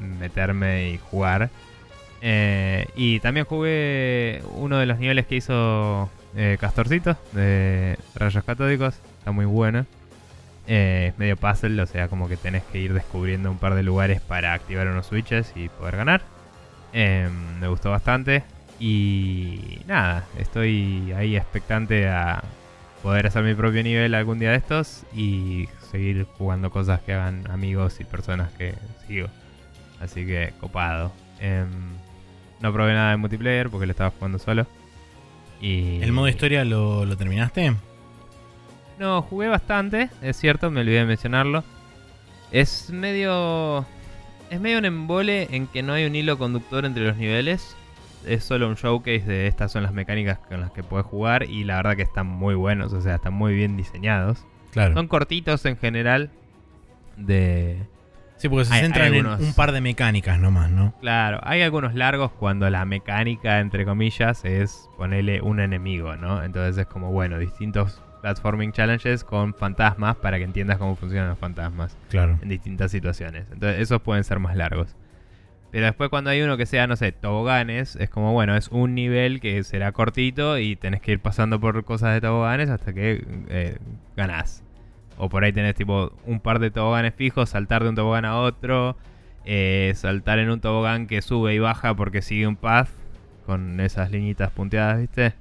[0.00, 1.50] meterme y jugar.
[2.26, 8.94] Eh, y también jugué uno de los niveles que hizo eh, Castorcito de Rayos Catódicos.
[9.18, 9.84] Está muy bueno.
[10.66, 13.82] Eh, es medio puzzle, o sea, como que tenés que ir descubriendo un par de
[13.82, 16.22] lugares para activar unos switches y poder ganar.
[16.94, 18.44] Me gustó bastante.
[18.80, 22.42] Y nada, estoy ahí expectante a
[23.02, 27.50] poder hacer mi propio nivel algún día de estos y seguir jugando cosas que hagan
[27.50, 28.74] amigos y personas que
[29.06, 29.28] sigo.
[30.04, 31.10] Así que copado.
[31.40, 31.68] Em,
[32.60, 34.66] no probé nada de multiplayer porque lo estaba jugando solo.
[35.60, 37.74] Y ¿El modo historia lo, lo terminaste?
[38.98, 41.64] No, jugué bastante, es cierto, me olvidé de mencionarlo.
[42.52, 43.84] Es medio.
[44.50, 47.76] Es medio un embole en que no hay un hilo conductor entre los niveles.
[48.26, 51.44] Es solo un showcase de estas son las mecánicas con las que puedes jugar.
[51.50, 54.44] Y la verdad que están muy buenos, o sea, están muy bien diseñados.
[54.70, 54.94] Claro.
[54.94, 56.30] Son cortitos en general.
[57.16, 57.78] De.
[58.36, 60.92] Sí, porque se Hay- centran hay en un par de mecánicas nomás, ¿no?
[61.00, 66.42] Claro, hay algunos largos cuando la mecánica, entre comillas, es ponerle un enemigo, ¿no?
[66.42, 71.38] Entonces es como, bueno, distintos platforming challenges con fantasmas para que entiendas cómo funcionan los
[71.38, 72.38] fantasmas Claro.
[72.42, 73.44] en distintas situaciones.
[73.52, 74.96] Entonces esos pueden ser más largos.
[75.70, 78.94] Pero después cuando hay uno que sea, no sé, toboganes, es como, bueno, es un
[78.94, 83.24] nivel que será cortito y tenés que ir pasando por cosas de toboganes hasta que
[83.48, 83.76] eh,
[84.16, 84.62] ganás.
[85.18, 88.36] O por ahí tenés tipo un par de toboganes fijos, saltar de un tobogán a
[88.38, 88.96] otro,
[89.44, 92.88] eh, saltar en un tobogán que sube y baja porque sigue un path
[93.46, 95.34] con esas liñitas punteadas, ¿viste?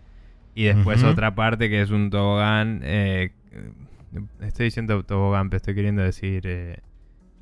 [0.56, 2.82] Y después otra parte que es un tobogán...
[2.84, 3.32] eh,
[4.42, 6.44] estoy diciendo tobogán, pero estoy queriendo decir...
[6.46, 6.78] Eh,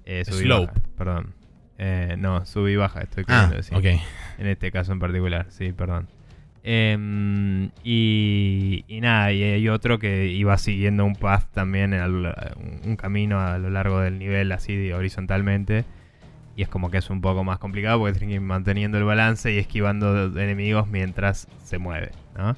[0.05, 0.67] eh, Slope.
[0.67, 1.33] baja, perdón.
[1.77, 3.77] Eh, no, sub y baja, estoy Ah, queriendo decir.
[3.77, 4.01] ok.
[4.39, 6.07] En este caso en particular, sí, perdón.
[6.63, 13.39] Em, y, y nada, y hay otro que iba siguiendo un path también, un camino
[13.39, 15.85] a lo largo del nivel, así horizontalmente.
[16.55, 19.05] Y es como que es un poco más complicado porque tienes que ir manteniendo el
[19.05, 22.55] balance y esquivando enemigos mientras se mueve, ¿no?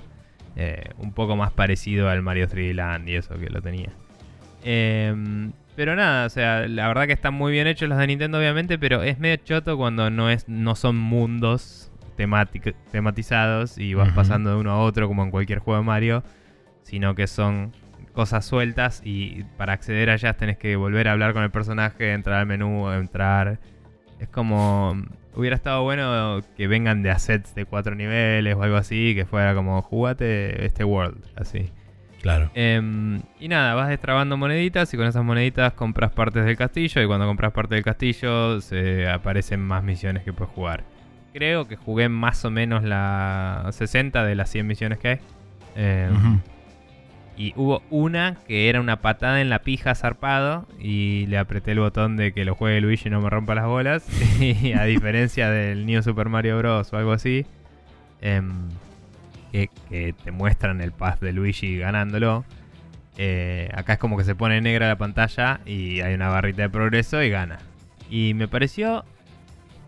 [0.56, 3.90] Eh, un poco más parecido al Mario 3D Land y eso que lo tenía.
[4.64, 8.38] Em, pero nada, o sea, la verdad que están muy bien hechos los de Nintendo,
[8.38, 14.12] obviamente, pero es medio choto cuando no es, no son mundos temátic- tematizados y vas
[14.14, 16.24] pasando de uno a otro como en cualquier juego de Mario,
[16.84, 17.74] sino que son
[18.14, 22.14] cosas sueltas y para acceder a ellas tenés que volver a hablar con el personaje,
[22.14, 23.60] entrar al menú, entrar.
[24.20, 24.96] Es como.
[25.36, 29.56] Hubiera estado bueno que vengan de assets de cuatro niveles o algo así, que fuera
[29.56, 31.72] como jugate este world, así.
[32.22, 32.52] Claro.
[32.54, 37.08] Em, y nada, vas destrabando moneditas y con esas moneditas compras partes del castillo y
[37.08, 40.84] cuando compras parte del castillo se aparecen más misiones que puedes jugar.
[41.34, 45.20] Creo que jugué más o menos la 60 de las 100 misiones que hay.
[46.12, 46.40] Ujú.
[47.36, 51.80] Y hubo una que era una patada en la pija zarpado y le apreté el
[51.80, 54.06] botón de que lo juegue Luigi y no me rompa las bolas.
[54.40, 56.94] y a diferencia del New Super Mario Bros.
[56.94, 57.48] o algo así,
[58.22, 58.52] em,
[59.52, 62.46] que, que te muestran el path de Luigi ganándolo.
[63.18, 66.70] eh, acá es como que se pone negra la pantalla y hay una barrita de
[66.70, 67.58] progreso y gana.
[68.12, 69.06] Y me pareció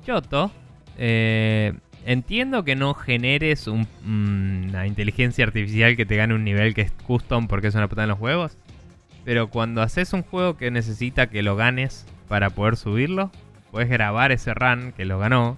[0.03, 0.51] choto.
[0.97, 1.73] Eh,
[2.05, 6.81] entiendo que no generes un- mm, una inteligencia artificial que te gane un nivel que
[6.81, 8.57] es custom porque es una patada en los huevos.
[9.23, 13.31] Pero cuando haces un juego que necesita que lo ganes para poder subirlo,
[13.71, 15.57] puedes grabar ese run que lo ganó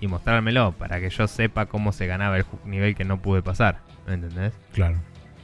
[0.00, 3.80] y mostrármelo para que yo sepa cómo se ganaba el nivel que no pude pasar.
[4.06, 4.54] ¿Me entendés?
[4.72, 4.96] Claro.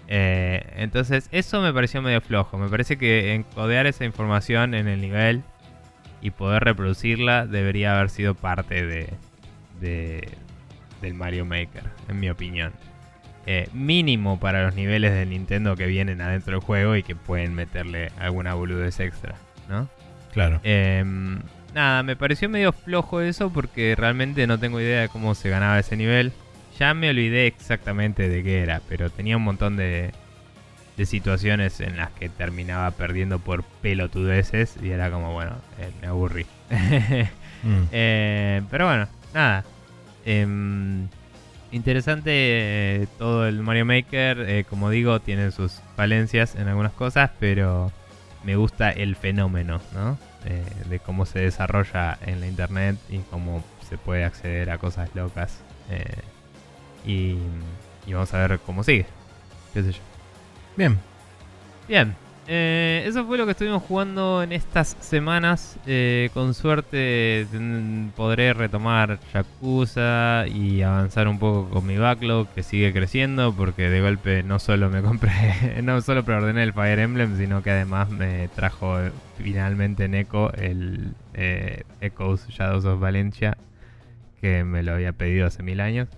[0.08, 2.58] Eh, entonces, eso me pareció medio flojo.
[2.58, 5.42] Me parece que encodear esa información en el nivel
[6.20, 10.28] y poder reproducirla debería haber sido parte de,
[11.00, 12.72] del Mario Maker, en mi opinión.
[13.46, 17.54] Eh, mínimo para los niveles de Nintendo que vienen adentro del juego y que pueden
[17.54, 19.34] meterle alguna boludez extra,
[19.68, 19.88] ¿no?
[20.32, 20.60] Claro.
[20.62, 21.40] Em,
[21.74, 25.78] nada, me pareció medio flojo eso porque realmente no tengo idea de cómo se ganaba
[25.78, 26.32] ese nivel.
[26.78, 30.12] Ya me olvidé exactamente de qué era, pero tenía un montón de,
[30.96, 36.08] de situaciones en las que terminaba perdiendo por pelotudeces y era como, bueno, eh, me
[36.08, 36.46] aburrí.
[37.62, 37.88] Mm.
[37.92, 39.66] Eh, pero bueno, nada.
[40.24, 41.08] Em,
[41.72, 44.64] interesante eh, todo el Mario Maker.
[44.64, 47.92] como digo, tiene sus falencias en algunas cosas, pero
[48.44, 50.16] me gusta el fenómeno, ¿no?
[50.88, 55.60] de cómo se desarrolla en la internet y cómo se puede acceder a cosas locas.
[57.04, 57.36] y,
[58.06, 59.04] y vamos a ver cómo sigue.
[59.74, 60.09] ¿Qué sé yo?
[60.76, 60.98] Bien.
[61.88, 62.14] Bien.
[62.52, 65.78] Eh, eso fue lo que estuvimos jugando en estas semanas.
[65.86, 67.46] Eh, con suerte
[68.16, 74.00] podré retomar Yakuza y avanzar un poco con mi backlog que sigue creciendo porque de
[74.00, 78.48] golpe no solo me compré, no solo preordené el Fire Emblem, sino que además me
[78.48, 78.98] trajo
[79.38, 83.56] finalmente en Echo el eh, Echoes Shadows of Valencia
[84.40, 86.08] que me lo había pedido hace mil años.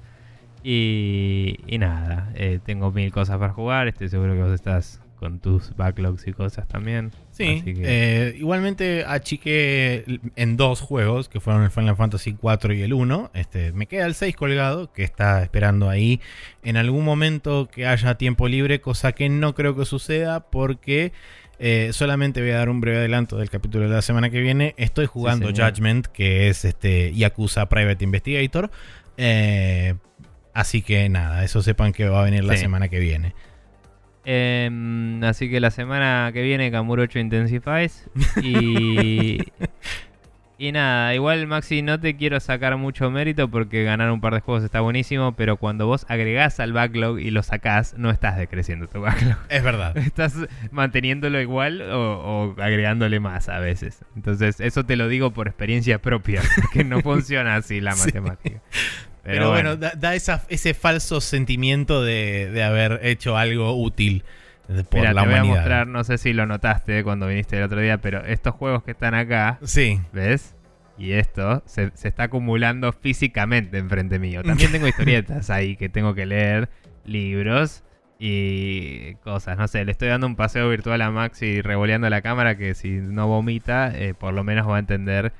[0.65, 3.89] Y, nada, eh, tengo mil cosas para jugar.
[3.89, 7.13] Estoy seguro que vos estás con tus backlogs y cosas también.
[7.31, 10.05] Sí, eh, igualmente achiqué
[10.35, 13.31] en dos juegos, que fueron el Final Fantasy 4 y el 1.
[13.33, 16.21] Este, me queda el 6 colgado, que está esperando ahí
[16.65, 21.13] en algún momento que haya tiempo libre, cosa que no creo que suceda porque...
[21.65, 24.75] Eh, solamente voy a dar un breve adelanto del capítulo de la semana que viene.
[24.79, 28.69] Estoy jugando Judgment, que es este Yakuza Private Investigator.
[29.17, 29.95] Eh,
[30.55, 33.35] Así que nada, eso sepan que va a venir la semana que viene.
[34.25, 38.09] Em, así que la semana que viene Kamuro 8 Intensifies.
[38.43, 39.39] Y,
[40.59, 44.41] y nada, igual Maxi, no te quiero sacar mucho mérito porque ganar un par de
[44.41, 48.87] juegos está buenísimo, pero cuando vos agregás al backlog y lo sacás, no estás decreciendo
[48.87, 49.39] tu backlog.
[49.49, 49.97] Es verdad.
[49.97, 50.37] Estás
[50.71, 54.05] manteniéndolo igual o, agregándole más a veces.
[54.15, 56.43] Entonces, eso te lo digo por experiencia propia,
[56.73, 58.61] que no funciona así la matemática.
[59.23, 64.25] Pero, bueno, da, ese falso sentimiento de, haber hecho algo útil
[64.89, 67.65] por Mira, la te voy a mostrar, no sé si lo notaste cuando viniste el
[67.65, 70.01] otro día, pero estos juegos que están acá, sí.
[70.13, 70.55] ¿ves?
[70.99, 74.43] Y esto se, está acumulando físicamente enfrente mío.
[74.43, 76.69] También tengo historietas ahí que tengo que leer,
[77.05, 77.83] libros
[78.19, 79.59] y cosas.
[79.59, 82.91] No sé, le estoy dando un paseo virtual a Maxi revoleando la cámara que si
[82.91, 85.33] no vomita, eh, por lo menos va a entender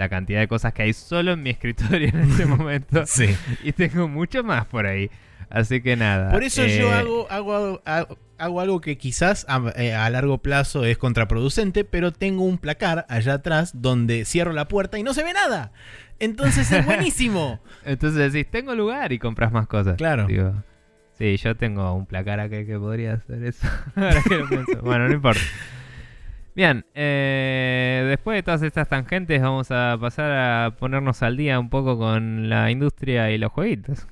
[0.00, 3.02] la cantidad de cosas que hay solo en mi escritorio en este momento.
[3.06, 3.36] sí.
[3.62, 5.10] Y tengo mucho más por ahí.
[5.50, 6.32] Así que nada.
[6.32, 9.46] Por eso yo eh, hago, hago, hago, algo que quizás
[9.76, 14.68] eh, a, largo plazo es contraproducente, pero tengo un placar allá atrás donde cierro la
[14.68, 15.72] puerta y no se ve nada.
[16.18, 17.60] Entonces es buenísimo.
[17.84, 19.96] Entonces decís, tengo lugar y compras más cosas.
[19.96, 20.28] Claro.
[21.18, 23.66] sí, yo tengo un placar acá que podría hacer eso.
[23.96, 24.80] Ahora que lo pienso.
[24.82, 25.40] Bueno, no importa.
[26.54, 31.70] Bien, eh, después de todas estas tangentes vamos a pasar a ponernos al día un
[31.70, 34.08] poco con la industria y los jueguitos.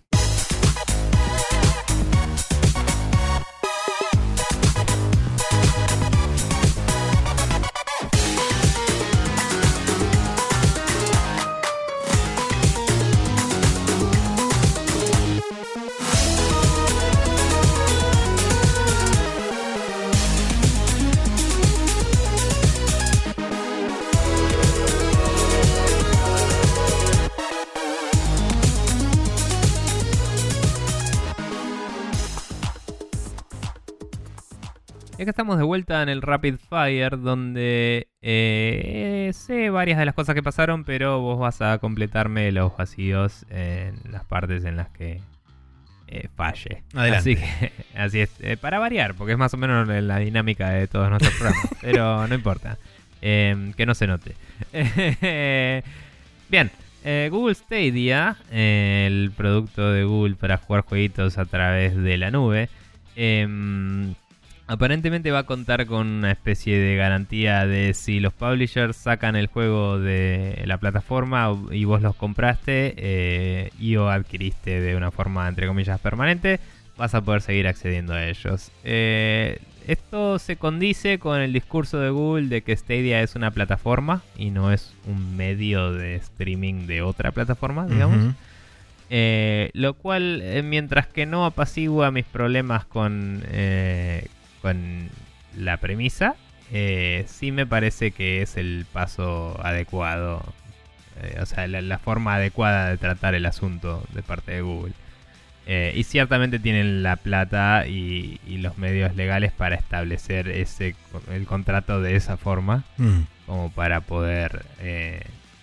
[35.28, 40.34] Acá estamos de vuelta en el Rapid Fire, donde eh, sé varias de las cosas
[40.34, 45.20] que pasaron, pero vos vas a completarme los vacíos en las partes en las que
[46.06, 46.82] eh, falle.
[46.94, 47.18] Adelante.
[47.18, 50.86] Así, que, así es, eh, para variar, porque es más o menos la dinámica de
[50.88, 52.78] todos nuestros programas, pero no importa,
[53.20, 54.34] em, que no se note.
[56.48, 56.70] Bien.
[57.30, 62.68] Google Stadia, el producto de Google para jugar jueguitos a través de la nube,
[63.16, 64.14] em,
[64.70, 69.46] Aparentemente va a contar con una especie de garantía de si los publishers sacan el
[69.46, 75.48] juego de la plataforma y vos los compraste eh, y o adquiriste de una forma
[75.48, 76.60] entre comillas permanente,
[76.98, 78.70] vas a poder seguir accediendo a ellos.
[78.84, 84.20] Eh, esto se condice con el discurso de Google de que Stadia es una plataforma
[84.36, 88.34] y no es un medio de streaming de otra plataforma, digamos.
[89.08, 93.42] Eh, lo cual, mientras que no apacigua mis problemas con,
[94.62, 95.09] con
[95.56, 96.34] la premisa,
[96.72, 100.42] eh, sí me parece que es el paso adecuado.
[101.22, 104.92] eh, o sea, la, la forma adecuada de tratar el asunto de parte de Google.
[105.66, 110.94] Eh, y ciertamente tienen la plata y, y los medios legales para establecer ese
[111.30, 113.20] el contrato de esa forma Mm.
[113.46, 115.20] como para poder eh,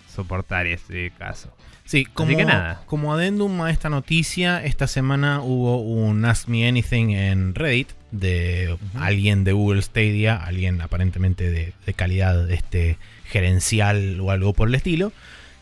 [0.08, 1.52] soportar ese caso.
[1.86, 2.82] Sí, como, que nada.
[2.86, 8.76] como adendum a esta noticia, esta semana hubo un Ask Me Anything en Reddit de
[8.96, 14.74] alguien de Google Stadia, alguien aparentemente de, de calidad este, gerencial o algo por el
[14.74, 15.12] estilo,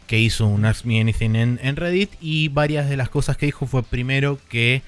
[0.07, 3.47] que hizo un Ask Me Anything en, en Reddit y varias de las cosas que
[3.47, 4.81] dijo fue primero que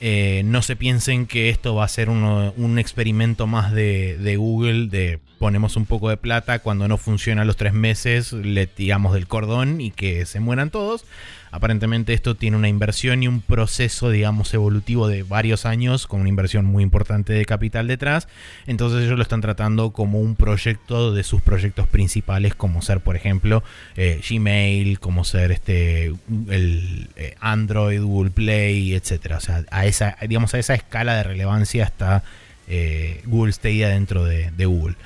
[0.00, 4.36] eh, no se piensen que esto va a ser uno- un experimento más de, de
[4.36, 9.14] Google de ponemos un poco de plata, cuando no funciona los tres meses le tiramos
[9.14, 11.04] del cordón y que se mueran todos.
[11.50, 16.28] Aparentemente esto tiene una inversión y un proceso, digamos, evolutivo de varios años, con una
[16.28, 18.28] inversión muy importante de capital detrás.
[18.66, 23.16] Entonces ellos lo están tratando como un proyecto de sus proyectos principales, como ser, por
[23.16, 23.62] ejemplo,
[23.96, 26.12] eh, Gmail, como ser este
[26.48, 29.38] el eh, Android, Google Play, etcétera.
[29.38, 32.24] O sea, a esa, digamos, a esa escala de relevancia está
[32.66, 34.96] eh, Google Stadia dentro de, de Google.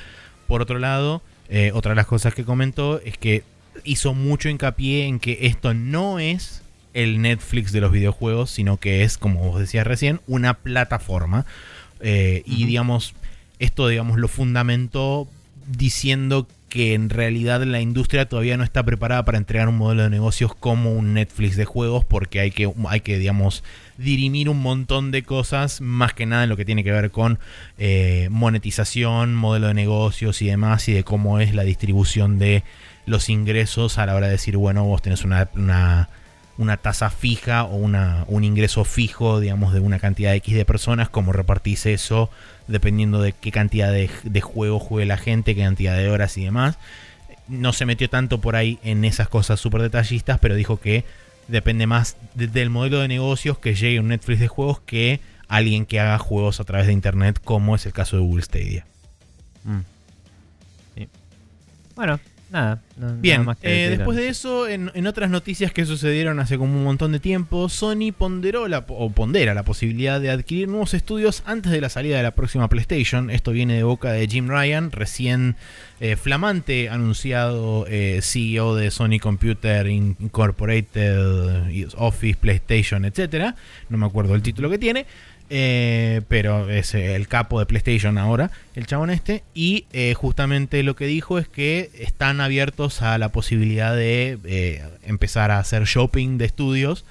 [0.47, 3.43] Por otro lado, eh, otra de las cosas que comentó es que
[3.84, 6.62] hizo mucho hincapié en que esto no es
[6.95, 11.47] el Netflix de los videojuegos, sino que es, como vos decías recién, una plataforma.
[12.01, 13.14] Eh, Y digamos,
[13.59, 15.28] esto digamos lo fundamentó
[15.66, 20.09] diciendo que en realidad la industria todavía no está preparada para entregar un modelo de
[20.09, 23.62] negocios como un Netflix de juegos porque hay que, hay que digamos,
[23.99, 27.39] dirimir un montón de cosas, más que nada en lo que tiene que ver con
[27.77, 32.64] eh, monetización, modelo de negocios y demás, y de cómo es la distribución de
[33.05, 36.09] los ingresos a la hora de decir, bueno, vos tenés una, una,
[36.59, 41.09] una tasa fija o una, un ingreso fijo, digamos, de una cantidad X de personas,
[41.09, 42.30] cómo repartís eso
[42.68, 46.44] dependiendo de qué cantidad de, de juego juegue la gente, qué cantidad de horas y
[46.44, 46.76] demás.
[47.48, 51.05] No se metió tanto por ahí en esas cosas súper detallistas, pero dijo que
[51.48, 55.84] depende más de- del modelo de negocios que llegue un Netflix de juegos que alguien
[55.86, 58.86] que haga juegos a través de internet, como es el caso de Google Stadia.
[59.64, 59.80] Mm.
[61.94, 62.20] Bueno,
[62.53, 62.82] nada.
[62.96, 66.38] no- nada Bien, más que eh, después de eso, en, en otras noticias que sucedieron
[66.38, 70.68] hace como un montón de tiempo, Sony ponderó la, o pondera la posibilidad de adquirir
[70.68, 73.30] nuevos estudios antes de la salida de la próxima PlayStation.
[73.30, 75.57] Esto viene de boca de Jim Ryan, recién
[76.00, 83.57] eh, flamante anunciado eh, CEO de Sony Computer Incorporated, Office, PlayStation, etcétera.
[83.88, 85.07] No me acuerdo el título que tiene.
[85.55, 89.44] Eh, pero es eh, el capo de PlayStation ahora, el chabón este.
[89.53, 95.50] Y eh, justamente lo que dijo es que están abiertos a la posibilidad de empezar
[95.50, 97.05] a hacer shopping de estudios.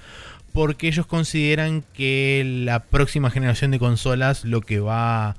[0.52, 5.36] Porque ellos consideran que la próxima generación de consolas lo que va.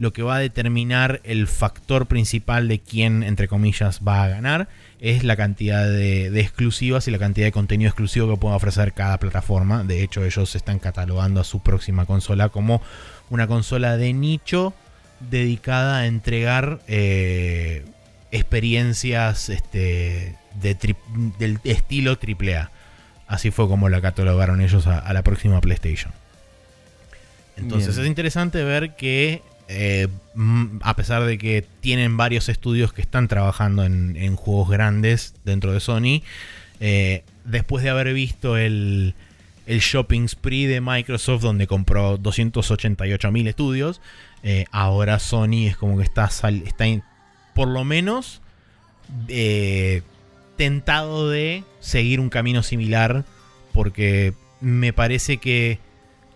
[0.00, 4.68] Lo que va a determinar el factor principal de quién, entre comillas, va a ganar
[5.04, 8.92] es la cantidad de, de exclusivas y la cantidad de contenido exclusivo que pueda ofrecer
[8.92, 9.82] cada plataforma.
[9.82, 12.80] De hecho, ellos están catalogando a su próxima consola como
[13.28, 14.72] una consola de nicho
[15.18, 17.84] dedicada a entregar eh,
[18.30, 20.96] experiencias este, de tri-
[21.38, 22.70] del estilo AAA.
[23.26, 26.12] Así fue como la catalogaron ellos a, a la próxima PlayStation.
[27.56, 28.04] Entonces Bien.
[28.04, 29.42] es interesante ver que
[29.74, 30.08] eh,
[30.82, 35.80] a pesar de que tienen varios estudios que están trabajando en, juegos grandes dentro de
[35.80, 36.22] Sony,
[36.80, 39.14] eh, después de haber visto el,
[39.66, 44.00] shopping spree de Microsoft donde compró 288 mil estudios,
[44.42, 46.84] eh, ahora Sony es como que está, está
[47.54, 48.42] por lo menos
[50.56, 53.24] tentado de seguir un camino similar
[53.72, 55.78] porque me parece que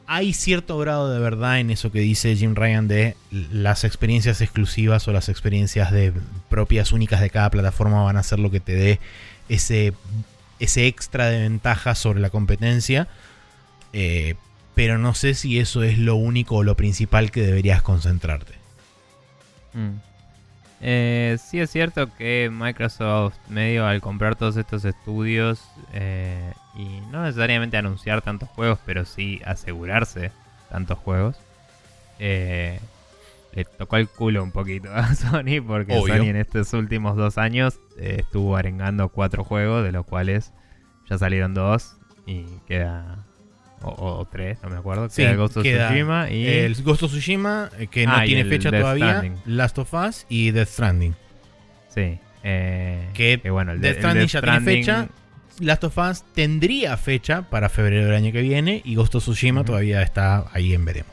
[0.07, 5.07] hay cierto grado de verdad en eso que dice Jim Ryan de las experiencias exclusivas
[5.09, 6.13] o las experiencias de
[6.49, 9.01] propias únicas de cada plataforma van a ser lo que te dé
[9.49, 9.93] ese,
[10.59, 13.09] ese extra de ventaja sobre la competencia.
[13.93, 14.35] Eh,
[14.75, 18.53] pero no sé si eso es lo único o lo principal que deberías concentrarte.
[19.73, 20.06] Mm.
[20.81, 25.63] Eh, sí es cierto que Microsoft medio al comprar todos estos estudios
[25.95, 30.33] eh, y no necesariamente anunciar tantos juegos, pero sí asegurarse
[30.69, 31.37] tantos juegos,
[32.19, 32.81] eh,
[33.53, 36.17] le tocó el culo un poquito a Sony porque Obvio.
[36.17, 40.53] Sony en estos últimos dos años eh, estuvo arengando cuatro juegos, de los cuales
[41.09, 41.97] ya salieron dos
[42.27, 43.25] y queda
[43.91, 45.09] o, o tres, no me acuerdo.
[45.09, 46.47] Sí, queda Ghost of queda Tsushima y...
[46.47, 49.17] El Ghost of Tsushima, eh, que no Ah, tiene fecha Death todavía.
[49.19, 49.43] Stranding.
[49.47, 51.15] Last of Us y Death Stranding.
[51.89, 52.19] Sí.
[52.43, 55.09] eh, Que bueno, el, de- Death el Stranding Death ya tiene fecha.
[55.61, 58.83] Last of Us tendría fecha para febrero del año que viene.
[58.85, 61.13] Y Ghost of Tsushima todavía está ahí en veremos.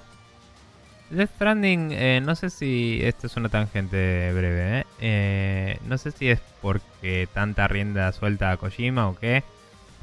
[1.10, 3.00] Death Stranding, eh, no sé si.
[3.04, 4.86] Esto es una tangente breve, ¿eh?
[5.00, 9.44] Eh, No sé si es porque tanta rienda suelta a Kojima o qué.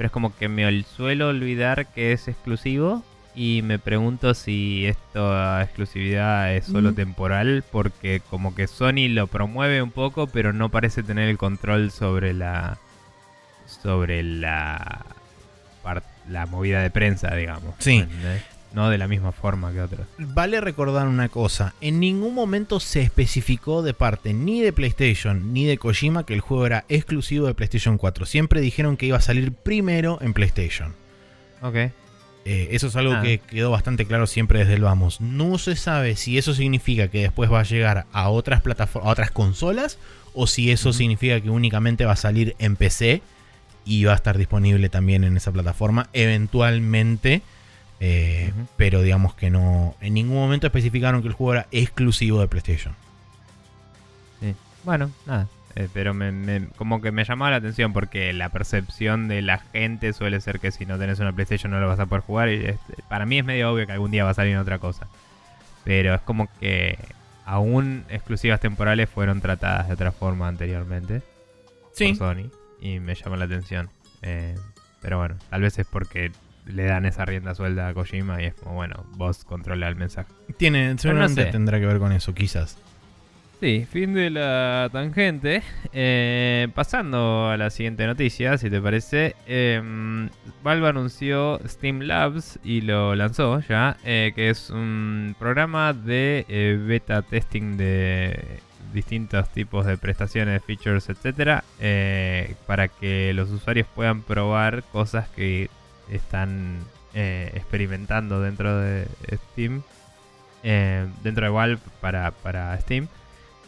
[0.00, 3.04] Pero es como que me suelo olvidar que es exclusivo.
[3.34, 6.94] Y me pregunto si esta exclusividad es solo Mm.
[6.94, 7.64] temporal.
[7.70, 12.32] Porque como que Sony lo promueve un poco, pero no parece tener el control sobre
[12.32, 12.78] la.
[13.66, 15.04] Sobre la.
[16.30, 17.74] La movida de prensa, digamos.
[17.78, 17.98] Sí.
[17.98, 18.42] ¿entendés?
[18.72, 20.06] No de la misma forma que otros.
[20.18, 25.64] Vale recordar una cosa, en ningún momento se especificó de parte ni de PlayStation ni
[25.66, 28.26] de Kojima que el juego era exclusivo de PlayStation 4.
[28.26, 30.94] Siempre dijeron que iba a salir primero en PlayStation.
[31.62, 31.74] Ok.
[32.46, 33.22] Eh, eso es algo Ah.
[33.22, 35.20] que quedó bastante claro siempre desde el vamos.
[35.20, 39.12] No se sabe si eso significa que después va a llegar a otras plataformas, a
[39.12, 39.98] otras consolas,
[40.32, 43.20] o si eso significa que únicamente va a salir en PC
[43.84, 47.42] y va a estar disponible también en esa plataforma eventualmente.
[48.00, 48.52] Eh.
[48.76, 49.94] Pero digamos que no.
[50.00, 52.94] En ningún momento especificaron que el juego era exclusivo de PlayStation.
[54.40, 54.54] Sí.
[54.84, 55.46] Bueno, nada.
[55.76, 59.58] eh, pero me, me- como que me llamaba la atención porque la percepción de la
[59.58, 62.48] gente suele ser que si no tenés una PlayStation no lo vas a poder jugar.
[62.48, 62.78] Y es-
[63.08, 65.06] para mí es medio obvio que algún día va a salir otra cosa.
[65.84, 66.98] Pero es como que
[67.44, 71.22] aún exclusivas temporales fueron tratadas de otra forma anteriormente
[72.16, 72.50] por Sony.
[72.80, 73.90] Y me llama la atención.
[74.22, 74.54] Eh,
[75.02, 76.32] pero bueno, tal vez es porque
[76.72, 80.32] le dan esa rienda suelta a Kojima y es como, bueno, vos controla el mensaje.
[80.56, 81.50] Tiene, seguramente sé.
[81.50, 82.78] tendrá que ver con eso, quizás.
[83.60, 85.62] Sí, fin de la tangente.
[85.92, 89.36] Eh, pasando a la siguiente noticia, si te parece.
[89.46, 90.28] eh,
[90.62, 96.82] Valve anunció Steam Labs y lo lanzó ya, eh, que es un programa de eh,
[96.82, 98.60] beta testing de
[98.94, 101.62] distintos tipos de prestaciones, features, etcétera,
[102.66, 105.68] para que los usuarios puedan probar cosas que
[106.10, 106.78] están
[107.14, 109.06] eh, experimentando dentro de
[109.52, 109.82] Steam,
[110.62, 113.08] eh, dentro de Valve para, para Steam.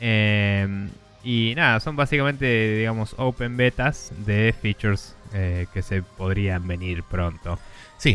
[0.01, 0.88] Eh,
[1.24, 7.59] y nada, son básicamente, digamos, open betas de features que se podrían venir pronto.
[7.97, 8.14] Sí.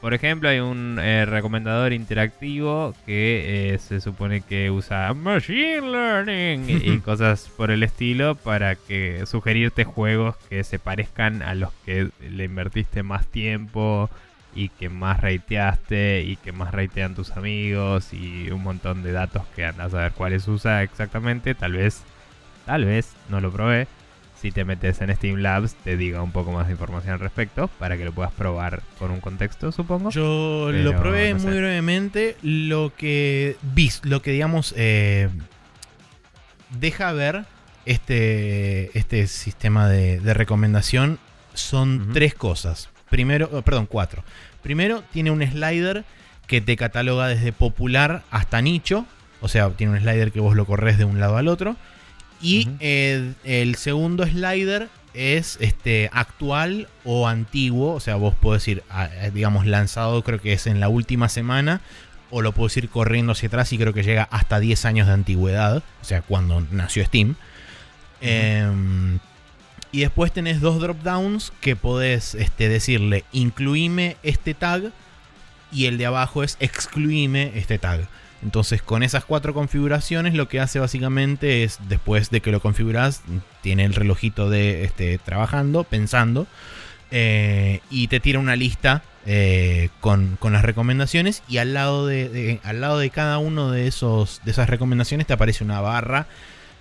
[0.00, 6.70] Por ejemplo, hay un eh, recomendador interactivo que eh, se supone que usa Machine Learning
[6.70, 11.72] y, y cosas por el estilo para que sugerirte juegos que se parezcan a los
[11.84, 14.08] que le invertiste más tiempo
[14.54, 19.42] y que más rateaste y que más ratean tus amigos y un montón de datos
[19.54, 21.54] que andas a ver cuáles usa exactamente.
[21.54, 22.02] Tal vez,
[22.66, 23.86] tal vez, no lo probé.
[24.40, 27.68] Si te metes en Steam Labs te diga un poco más de información al respecto
[27.78, 30.10] para que lo puedas probar con un contexto, supongo.
[30.10, 31.46] Yo Pero, lo probé no sé.
[31.46, 32.36] muy brevemente.
[32.42, 35.28] Lo que vi, lo que digamos, eh,
[36.78, 37.46] deja ver
[37.84, 41.18] este, este sistema de, de recomendación
[41.54, 42.90] son tres cosas.
[43.10, 44.22] Primero, oh, perdón, cuatro.
[44.62, 46.04] Primero, tiene un slider
[46.46, 49.04] que te cataloga desde popular hasta nicho.
[49.40, 51.76] O sea, tiene un slider que vos lo corres de un lado al otro.
[52.40, 57.94] Y eh, el segundo slider es este actual o antiguo.
[57.94, 58.82] O sea, vos podés ir,
[59.32, 61.80] digamos, lanzado creo que es en la última semana.
[62.30, 65.14] O lo puedes ir corriendo hacia atrás y creo que llega hasta 10 años de
[65.14, 65.82] antigüedad.
[66.02, 67.36] O sea, cuando nació Steam.
[68.20, 69.18] Em,
[69.92, 74.92] y después tenés dos drop downs que podés este, decirle incluime este tag.
[75.72, 78.08] Y el de abajo es excluime este tag.
[78.42, 83.22] Entonces con esas cuatro configuraciones lo que hace básicamente es después de que lo configuras
[83.62, 86.46] tiene el relojito de este, trabajando, pensando
[87.10, 92.60] eh, y te tira una lista eh, con, con las recomendaciones y al lado de,
[92.62, 96.26] al lado de cada uno de esos de esas recomendaciones te aparece una barra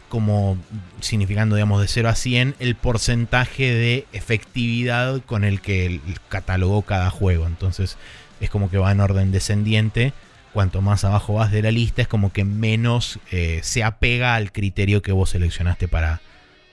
[0.10, 0.58] como
[1.02, 6.00] significando digamos de 0 a 100 el porcentaje de efectividad con el que
[6.30, 7.48] catalogó cada juego.
[7.48, 7.98] Entonces
[8.40, 10.14] es como que va en orden descendiente
[10.58, 14.52] cuanto más abajo vas de la lista, es como que menos eh, se apega al
[14.52, 16.20] criterio que vos seleccionaste para,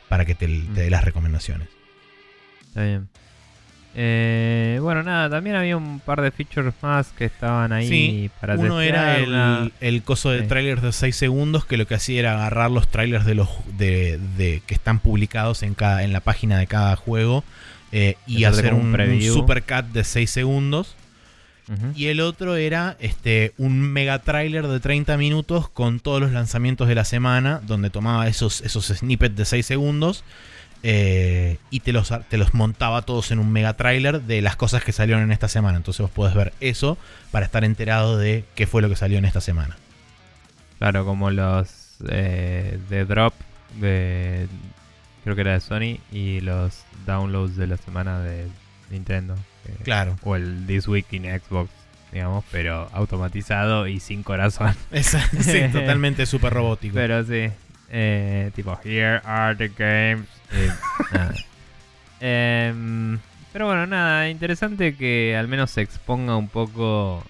[0.09, 1.69] para que te, te dé las recomendaciones.
[2.69, 3.09] Está bien.
[3.95, 8.55] Eh, bueno, nada, también había un par de features más que estaban ahí Sí, para
[8.55, 10.47] Uno era el, una- el coso de Sí.
[10.47, 14.19] trailers de 6 segundos, que lo que hacía era agarrar los trailers de los de,
[14.39, 17.45] de- que están publicados en cada en la página de cada juego
[17.93, 20.97] eh, y hacer un un, un supercut de 6 segundos.
[21.95, 26.89] Y el otro era este un mega trailer de 30 minutos con todos los lanzamientos
[26.89, 30.25] de la semana, donde tomaba esos, esos snippets de 6 segundos
[30.87, 34.85] eh, y te los, te los montaba todos en un mega trailer de las cosas
[34.85, 35.79] que salieron en esta semana.
[35.79, 36.99] Entonces vos podés ver eso
[37.31, 39.79] para estar enterado de qué fue lo que salió en esta semana.
[40.79, 43.33] Claro, como los eh, de Drop
[43.81, 44.47] de
[45.25, 48.47] creo que era de Sony y los downloads de la semana de
[48.91, 49.37] Nintendo.
[49.85, 50.17] Claro.
[50.23, 51.71] O el This Week in Xbox,
[52.13, 54.75] digamos, pero automatizado y sin corazón.
[54.91, 56.95] Esa- sí, totalmente súper robótico.
[56.95, 57.51] Pero sí,
[57.91, 60.27] eh, tipo, here are the games.
[60.53, 60.71] eh,
[61.13, 61.35] nada.
[62.21, 63.19] Em,
[63.53, 67.25] pero bueno, nada, interesante que al menos se exponga un poco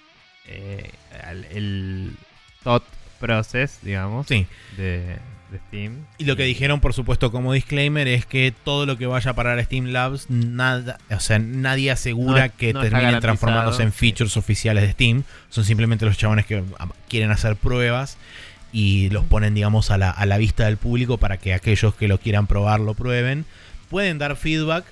[0.47, 0.91] eh,
[1.23, 2.15] al- el
[2.63, 2.83] thought
[3.19, 4.47] process, digamos, Sí.
[4.77, 5.17] de,
[5.51, 6.05] de Steam.
[6.17, 9.33] Y lo que dijeron, por supuesto, como disclaimer, es que todo lo que vaya a
[9.35, 13.91] parar a Steam Labs, nada, o sea, nadie asegura No- que no terminen transformándose en
[13.93, 15.23] features oficiales de Steam.
[15.49, 18.17] Son simplemente los chabones que ah, quieren hacer pruebas
[18.73, 22.07] y los ponen, digamos, a la, a la vista del público para que aquellos que
[22.07, 23.45] lo quieran probar lo prueben.
[23.89, 24.83] Pueden dar feedback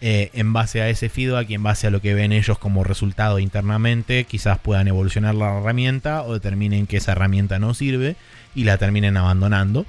[0.00, 2.82] eh, en base a ese feedback y en base a lo que ven ellos como
[2.82, 4.24] resultado internamente.
[4.24, 8.16] Quizás puedan evolucionar la herramienta o determinen que esa herramienta no sirve
[8.54, 9.86] y la terminen abandonando.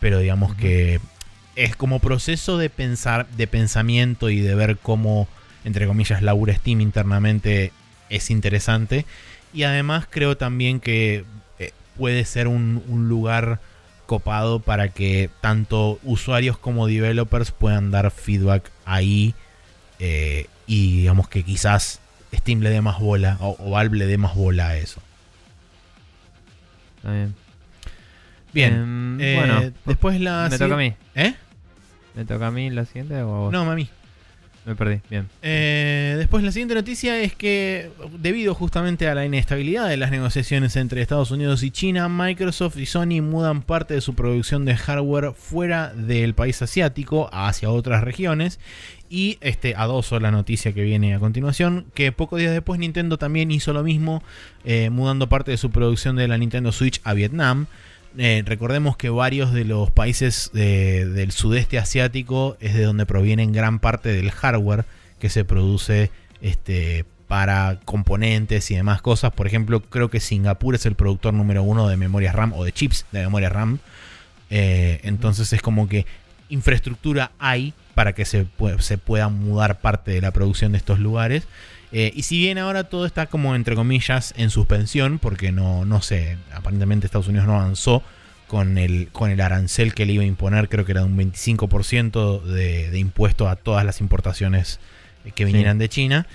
[0.00, 1.00] Pero digamos que
[1.56, 5.26] es como proceso de pensar, de pensamiento y de ver cómo,
[5.64, 7.72] entre comillas, labura Steam internamente
[8.10, 9.06] es interesante.
[9.52, 11.24] Y además creo también que
[11.58, 13.60] eh, puede ser un, un lugar
[14.06, 19.34] copado para que tanto usuarios como developers puedan dar feedback ahí.
[19.98, 22.00] eh, y digamos que quizás
[22.32, 25.00] Steam le dé más bola o, o Valve le dé más bola a eso.
[26.98, 27.47] Está bien.
[28.58, 28.74] Bien.
[28.74, 30.48] Em, eh, bueno, después la...
[30.50, 30.94] me toca a mí.
[31.14, 31.34] ¿Eh?
[32.14, 33.52] ¿Me toca a mí la siguiente o a vos?
[33.52, 33.88] No, mami.
[34.66, 35.00] Me perdí.
[35.08, 35.28] Bien.
[35.40, 40.76] Eh, después la siguiente noticia es que debido justamente a la inestabilidad de las negociaciones
[40.76, 45.32] entre Estados Unidos y China, Microsoft y Sony mudan parte de su producción de hardware
[45.34, 48.60] fuera del país asiático hacia otras regiones.
[49.08, 53.50] Y este adoso la noticia que viene a continuación, que pocos días después Nintendo también
[53.50, 54.22] hizo lo mismo,
[54.64, 57.68] eh, mudando parte de su producción de la Nintendo Switch a Vietnam.
[58.20, 63.52] Eh, recordemos que varios de los países de- del sudeste asiático es de donde provienen
[63.52, 64.84] gran parte del hardware
[65.20, 66.10] que se produce
[66.40, 69.32] este, para componentes y demás cosas.
[69.32, 72.72] Por ejemplo, creo que Singapur es el productor número uno de memorias RAM o de
[72.72, 73.78] chips de memoria RAM.
[74.50, 76.04] Eh, entonces es como que
[76.48, 78.46] infraestructura hay para que se,
[78.78, 81.46] se pueda mudar parte de la producción de estos lugares.
[81.92, 86.02] Eh, y si bien ahora todo está como entre comillas en suspensión, porque no, no
[86.02, 88.02] sé, aparentemente Estados Unidos no avanzó
[88.46, 91.16] con el, con el arancel que le iba a imponer, creo que era de un
[91.16, 94.80] 25% de, de impuesto a todas las importaciones
[95.34, 96.26] que vinieran de China.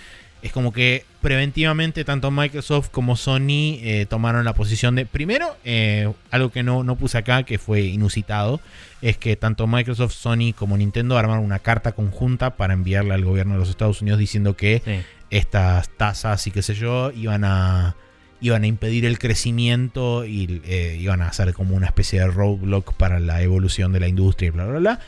[0.41, 6.12] Es como que preventivamente tanto Microsoft como Sony eh, tomaron la posición de, primero, eh,
[6.32, 8.60] algo que no, no puse acá, que fue inusitado,
[9.01, 13.54] es que tanto Microsoft, Sony como Nintendo armaron una carta conjunta para enviarle al gobierno
[13.54, 15.01] de los Estados Unidos diciendo que Sí.
[15.38, 17.96] Estas tasas y qué sé yo iban a
[18.40, 22.94] iban a impedir el crecimiento y eh, iban a hacer como una especie de roadblock
[22.94, 25.00] para la evolución de la industria y bla bla bla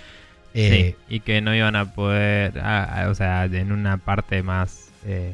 [0.53, 5.33] Eh, Sí, y que no iban a poder, o sea, en una parte más, eh,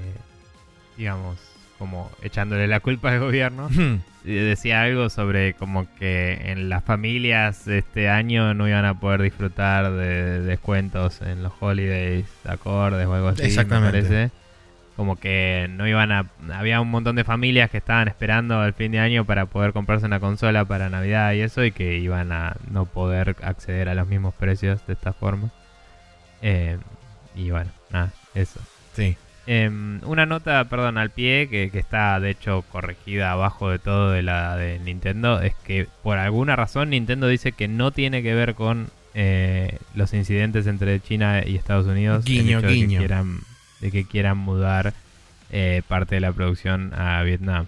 [0.97, 1.37] digamos,
[1.77, 3.69] como echándole la culpa al gobierno,
[4.25, 9.21] eh, decía algo sobre como que en las familias este año no iban a poder
[9.21, 14.01] disfrutar de descuentos en los holidays acordes o algo así, Exactamente.
[14.01, 14.31] me parece.
[14.95, 16.27] Como que no iban a...
[16.53, 20.05] Había un montón de familias que estaban esperando el fin de año para poder comprarse
[20.05, 24.07] una consola para Navidad y eso y que iban a no poder acceder a los
[24.07, 25.49] mismos precios de esta forma.
[26.41, 26.77] Eh,
[27.35, 28.59] y bueno, nada, eso.
[28.93, 29.15] sí
[29.47, 34.11] Em, una nota, perdón, al pie, que, que está de hecho corregida abajo de todo
[34.11, 38.35] de la de Nintendo, es que por alguna razón Nintendo dice que no tiene que
[38.35, 42.23] ver con eh, los incidentes entre China y Estados Unidos.
[42.27, 42.99] el Guiño, de que guiño.
[42.99, 43.39] quieran,
[43.81, 44.93] de que quieran mudar
[45.51, 47.65] eh, parte de la producción a Vietnam.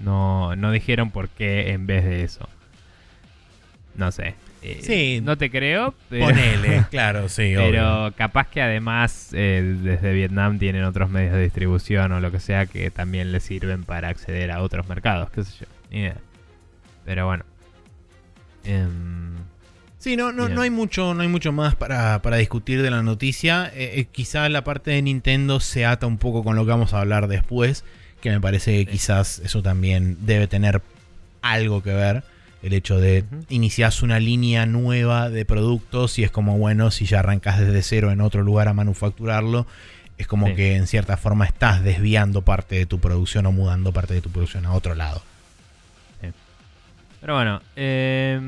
[0.00, 2.48] No, no dijeron por qué en vez de eso.
[3.94, 4.34] No sé.
[4.62, 5.20] Eh, Sí.
[5.22, 6.26] No te creo, pero...
[6.26, 7.70] ponele claro sí obvio.
[7.70, 12.40] Pero capaz que además eh, desde Vietnam tienen otros medios de distribución o lo que
[12.40, 15.96] sea que también les sirven para acceder a otros mercados, qué sé yo.
[15.96, 16.16] Idea.
[17.04, 17.44] Pero bueno.
[18.64, 19.37] Em,
[20.08, 23.02] Sí, no, no, no hay mucho, no hay mucho más para, para discutir de la
[23.02, 23.70] noticia.
[23.74, 26.94] Eh, eh, quizá la parte de Nintendo se ata un poco con lo que vamos
[26.94, 27.84] a hablar después,
[28.22, 30.80] que me parece que quizás eso también debe tener
[31.42, 32.24] algo que ver.
[32.62, 33.44] El hecho de Ujú.
[33.50, 38.10] inicias una línea nueva de productos y es como, bueno, si ya arrancas desde cero
[38.10, 39.66] en otro lugar a manufacturarlo,
[40.16, 40.54] es como Sí.
[40.54, 44.30] que en cierta forma estás desviando parte de tu producción o mudando parte de tu
[44.30, 45.22] producción a otro lado.
[47.20, 48.38] Pero bueno, eh,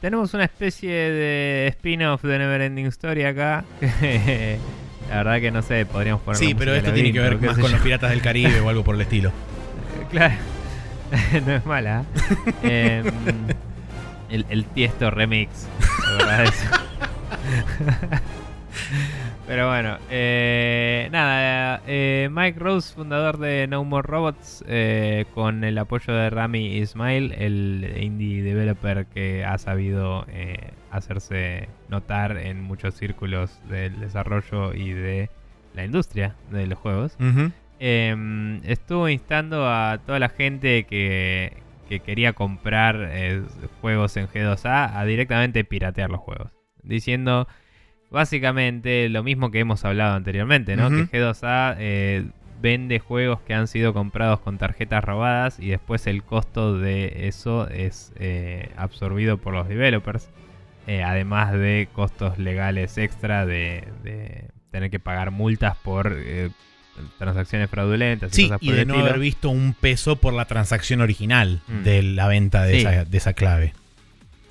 [0.00, 3.64] tenemos una especie de spin-off de Neverending Story acá.
[3.78, 4.58] que
[5.10, 6.38] la verdad que no sé, podríamos poner.
[6.38, 8.94] Sí, pero esto tiene que ver más con los piratas del Caribe o algo por
[8.94, 9.32] el estilo.
[10.10, 10.34] Claro,
[11.46, 12.04] no es mala.
[12.62, 13.02] ¿eh?
[13.04, 13.46] Em,
[14.30, 15.66] el, el Tiesto remix.
[16.06, 16.66] la verdad eso.
[19.46, 25.76] Pero bueno, eh, nada, eh, Mike Rose, fundador de No More Robots, eh, con el
[25.76, 32.94] apoyo de Rami Ismail, el indie developer que ha sabido eh, hacerse notar en muchos
[32.94, 35.28] círculos del desarrollo y de
[35.74, 37.18] la industria de los juegos.
[37.80, 43.10] Eh, estuvo instando a toda la gente que, que quería comprar
[43.82, 46.50] juegos en G2A a directamente piratear los juegos.
[46.82, 47.46] Diciendo
[48.14, 50.88] básicamente lo mismo que hemos hablado anteriormente, ¿no?
[50.88, 52.24] Que G2A eh,
[52.62, 57.68] vende juegos que han sido comprados con tarjetas robadas y después el costo de eso
[57.68, 60.30] es eh, absorbido por los developers.
[60.86, 66.50] eh, además de costos legales extra de, de tener que pagar multas por eh,
[67.18, 69.08] transacciones fraudulentas y Sí, cosas y por de el no estilo.
[69.08, 71.82] haber visto un peso por la transacción original Mm.
[71.84, 72.78] de la venta de, Sí.
[72.86, 73.72] esa, de esa clave.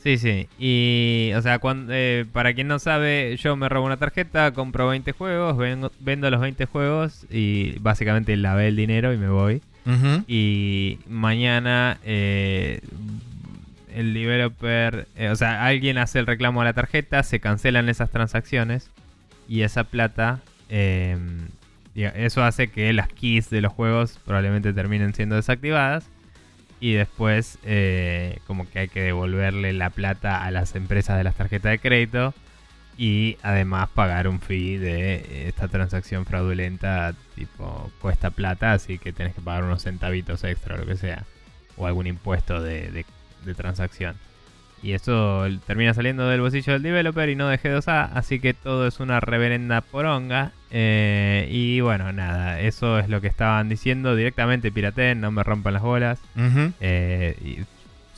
[0.03, 0.47] Sí, sí.
[0.59, 4.89] Y, o sea, cuando, eh, para quien no sabe, yo me robo una tarjeta, compro
[4.89, 9.61] 20 juegos, vengo- vendo los 20 juegos y básicamente lavé el dinero y me voy.
[10.27, 12.81] Y mañana eh,
[13.95, 18.09] el developer, eh, o sea, alguien hace el reclamo a la tarjeta, se cancelan esas
[18.11, 18.89] transacciones
[19.47, 21.17] y esa plata, eh,
[21.95, 26.05] eso hace que las keys de los juegos probablemente terminen siendo desactivadas
[26.83, 31.33] y después eh, como que hay que devolverle la plata a las empresas de las
[31.35, 32.33] tarjetas de crédito
[32.97, 39.13] y además pagar un fee de eh, esta transacción fraudulenta tipo cuesta plata así que
[39.13, 41.23] tenés que pagar unos centavitos extra o lo que sea
[41.77, 44.15] o algún impuesto de, de- transacción.
[44.81, 48.87] Y eso termina saliendo del bolsillo del developer y no de G2A así que todo
[48.87, 54.71] es una reverenda poronga eh, y bueno nada eso es lo que estaban diciendo directamente
[54.71, 56.19] pirateen no me rompan las bolas
[56.81, 57.59] eh, y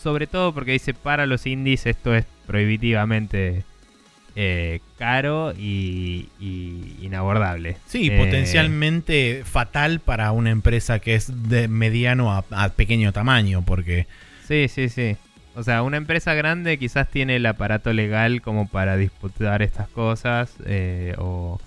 [0.02, 3.64] sobre todo porque dice para los indies esto es prohibitivamente
[4.38, 7.78] eh, caro y, y inabordable.
[7.86, 13.64] Sí, Eh, potencialmente fatal para una empresa que es de mediano a, a pequeño tamaño,
[13.66, 14.08] porque
[14.48, 15.16] Sí, sí, sí.
[15.56, 20.54] O sea, una empresa grande quizás tiene el aparato legal como para disputar estas cosas
[21.18, 21.60] o,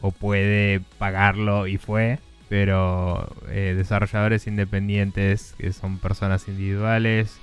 [0.00, 2.18] o puede pagarlo y fue.
[2.48, 7.40] Pero eh, desarrolladores independientes que son personas individuales,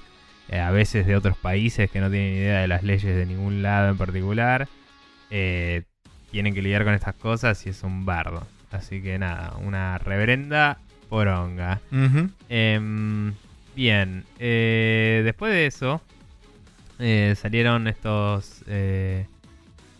[0.48, 3.62] eh, a veces de otros países que no tienen idea de las leyes de ningún
[3.62, 4.70] lado en particular,
[5.30, 5.84] eh,
[6.32, 8.48] tienen que lidiar con estas cosas y es un bardo.
[8.72, 10.78] Así que nada, una reverenda
[11.10, 11.82] poronga.
[12.50, 13.34] Em,
[13.76, 16.02] bien, eh, después de eso
[17.00, 18.64] eh, salieron estos...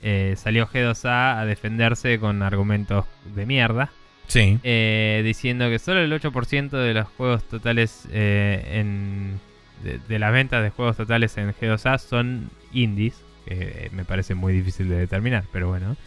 [0.04, 3.90] eh, salió G2A a defenderse con argumentos de mierda,
[4.28, 4.60] sí.
[4.64, 9.40] eh, diciendo que solo el 8% de los juegos totales eh, en...
[9.82, 14.54] De, de las ventas de juegos totales en G2A son indies, que me parece muy
[14.54, 15.98] difícil de determinar, pero bueno.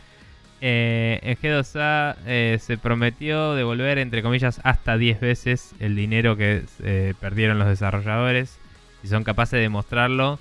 [0.63, 6.65] Eh, en G2A eh, se prometió devolver, entre comillas, hasta 10 veces el dinero que
[7.21, 8.59] perdieron los desarrolladores.
[9.03, 10.39] Si son capaces de mostrarlo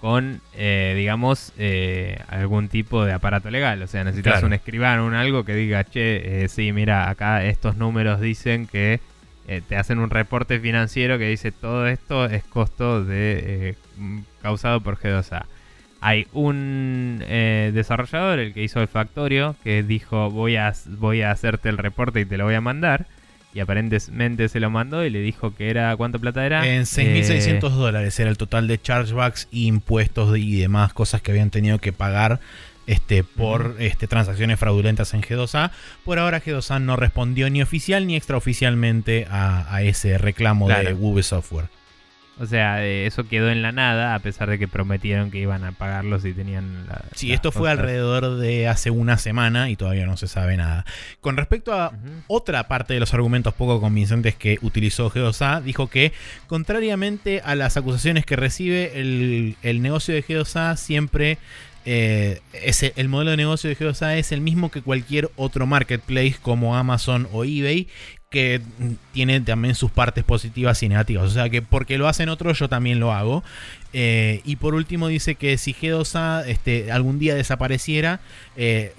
[0.00, 3.82] con, eh, digamos, eh, algún tipo de aparato legal.
[3.82, 4.46] O sea, necesitas Claro.
[4.46, 9.00] un escribano, un algo que diga, che, eh, sí, mira, acá estos números dicen que
[9.46, 13.74] eh, te hacen un reporte financiero que dice todo esto es costo de
[14.42, 15.44] causado por G2A.
[16.00, 17.18] Hay un
[17.74, 22.20] desarrollador, el que hizo el Factorio, que dijo voy a, voy a hacerte el reporte
[22.20, 23.06] y te lo voy a mandar.
[23.52, 26.66] Y aparentemente se lo mandó y le dijo que era, ¿cuánto plata era?
[26.66, 31.50] En Eh, 6.600 dólares era el total de chargebacks, impuestos y demás cosas que habían
[31.50, 32.40] tenido que pagar
[32.86, 35.70] este, por este, transacciones fraudulentas en G2A.
[36.04, 40.94] Por ahora G2A no respondió ni oficial ni extraoficialmente a, a ese reclamo de.
[40.94, 41.66] Ubi Software.
[42.40, 45.62] O sea, eh, eso quedó en la nada, a pesar de que prometieron que iban
[45.62, 50.06] a pagarlos y tenían la, Sí, esto fue alrededor de hace una semana y todavía
[50.06, 50.86] no se sabe nada.
[51.20, 51.92] Con respecto a
[52.28, 56.14] otra parte de los argumentos poco convincentes que utilizó G2A, dijo que,
[56.46, 61.36] contrariamente a las acusaciones que recibe, el, el negocio de G2A siempre.
[61.84, 65.66] eh, es el, el modelo de negocio de G2A es el mismo que cualquier otro
[65.66, 67.88] marketplace como Amazon o eBay
[68.30, 68.62] que
[69.12, 71.24] tiene también sus partes positivas y negativas.
[71.24, 73.42] O sea que porque lo hacen otros, yo también lo hago.
[73.92, 78.20] Eh, y por último dice que si G2A este, algún día desapareciera,
[78.56, 78.94] eh,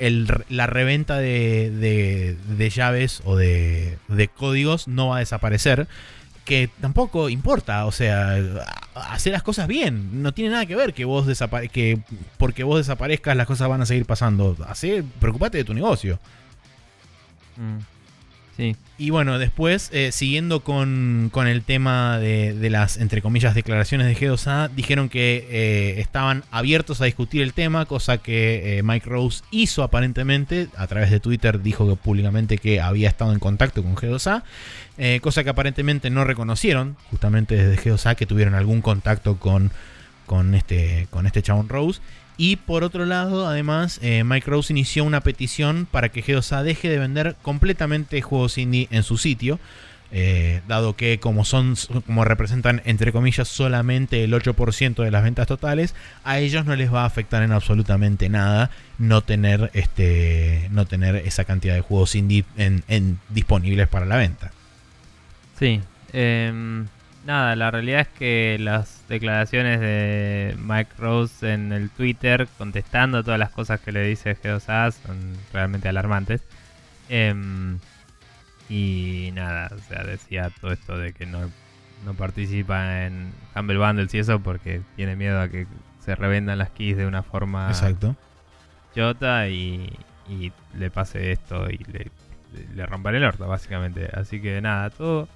[0.49, 2.35] la reventa de,
[2.75, 3.97] llaves o de,
[4.35, 5.87] códigos no va a desaparecer.
[6.43, 8.35] que tampoco importa, o sea,
[8.95, 11.25] hacer las cosas bien, no tiene nada que ver que vos
[11.71, 11.99] que
[12.37, 16.19] porque vos desaparezcas las cosas van a seguir pasando, Hace, preocupate de tu negocio.
[17.55, 18.00] Mm.
[18.57, 18.75] Sí.
[19.01, 24.69] Y bueno, después, eh, siguiendo con, el tema de, las, entre comillas, declaraciones de G2A,
[24.69, 29.81] dijeron que eh, estaban abiertos a discutir el tema, cosa que eh, Mike Rose hizo
[29.81, 34.43] aparentemente, a través de Twitter dijo que públicamente que había estado en contacto con G2A,
[35.21, 39.71] cosa que aparentemente no reconocieron, justamente desde G2A, que tuvieron algún contacto con,
[40.27, 42.01] con, este, con este chabón Rose.
[42.41, 46.89] Y por otro lado, además, eh, Mike Rose inició una petición para que Geosa deje
[46.89, 49.59] de vender completamente juegos indie en su sitio.
[50.11, 51.75] Eh, dado que como son
[52.07, 56.91] como representan entre comillas solamente el 8% de las ventas totales, a ellos no les
[56.91, 62.15] va a afectar en absolutamente nada no tener este no tener esa cantidad de juegos
[62.15, 64.51] indie en, disponibles para la venta.
[65.59, 65.79] Sí,
[66.11, 66.87] em,
[67.25, 73.39] nada, la realidad es que las declaraciones de Mike Rose en el Twitter contestando todas
[73.39, 76.41] las cosas que le dice G2A son realmente alarmantes.
[77.09, 77.79] Em,
[78.69, 81.51] y nada, o sea, decía todo esto de que no,
[82.17, 85.67] participa en Humble Bundles y eso porque tiene miedo a que
[86.03, 88.15] se revendan las keys de una forma Exacto.
[88.95, 89.93] chota y,
[90.77, 92.09] le pase esto y le,
[92.73, 94.09] le rompan el orto, básicamente.
[94.13, 95.27] Así que nada, todo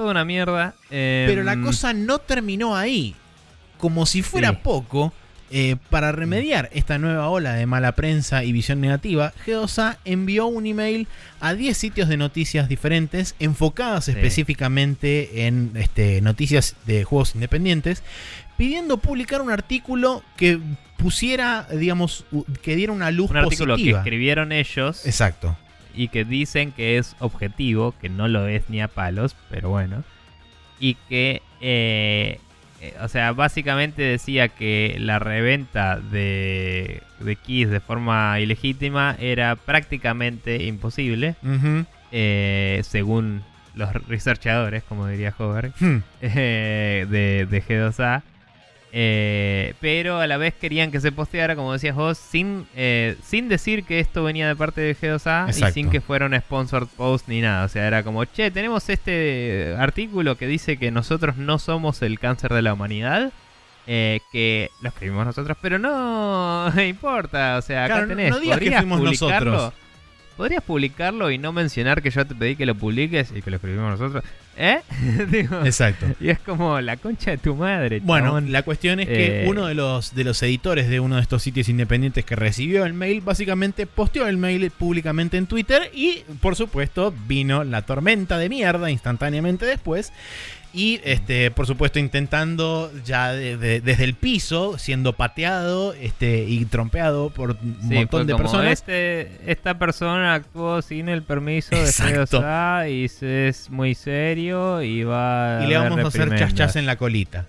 [0.00, 0.74] Toda una mierda.
[0.88, 3.14] Pero la em, cosa no terminó ahí.
[3.76, 5.12] Como si fuera poco,
[5.50, 10.64] eh, para remediar esta nueva ola de mala prensa y visión negativa, G2A envió un
[10.64, 11.06] email
[11.38, 18.02] a 10 sitios de noticias diferentes, enfocadas específicamente en este, noticias de juegos independientes,
[18.56, 20.58] pidiendo publicar un artículo que
[20.96, 22.24] pusiera, digamos,
[22.62, 25.04] que diera una luz un artículo que escribieron ellos.
[25.04, 25.58] Exacto
[25.94, 30.04] y que dicen que es objetivo, que no lo es ni a palos, pero bueno.
[30.78, 32.38] Y que, eh,
[32.80, 39.56] eh, o sea, básicamente decía que la reventa de, de keys de forma ilegítima era
[39.56, 41.36] prácticamente imposible,
[42.12, 43.42] eh, según
[43.74, 46.02] los researchadores, como diría Hover, hmm.
[46.20, 48.22] de, de G2A.
[48.92, 53.48] Eh, pero a la vez querían que se posteara, como decías vos, sin, eh, sin
[53.48, 57.28] decir que esto venía de parte de G2A y sin que fuera un sponsored post
[57.28, 57.64] ni nada.
[57.64, 62.18] O sea, era como, che, tenemos este artículo que dice que nosotros no somos el
[62.18, 63.32] cáncer de la humanidad.
[63.86, 67.56] Eh, que lo escribimos nosotros, pero no importa.
[67.58, 68.30] O sea, acá tenés.
[68.30, 69.72] No digas que fuimos nosotros.
[70.36, 73.56] ¿Podrías publicarlo y no mencionar que yo te pedí que lo publiques y que lo
[73.56, 74.24] escribimos nosotros?
[74.56, 74.80] ¿Eh?
[75.64, 76.06] Exacto.
[76.20, 78.00] Y es como la concha de tu madre.
[78.00, 81.22] Bueno, la cuestión es que eh, uno de los, de los editores de uno de
[81.22, 86.24] estos sitios independientes que recibió el mail, básicamente posteó el mail públicamente en Twitter y,
[86.40, 90.12] por supuesto, vino la tormenta de mierda instantáneamente después.
[90.72, 97.52] Y este, por supuesto, intentando ya desde el piso, siendo pateado este, y trompeado por
[97.60, 98.72] un montón de personas.
[98.72, 105.60] Este, esta persona actuó sin el permiso de CSA y es muy serio y va
[105.64, 107.46] Y le vamos a hacer chachas en la colita.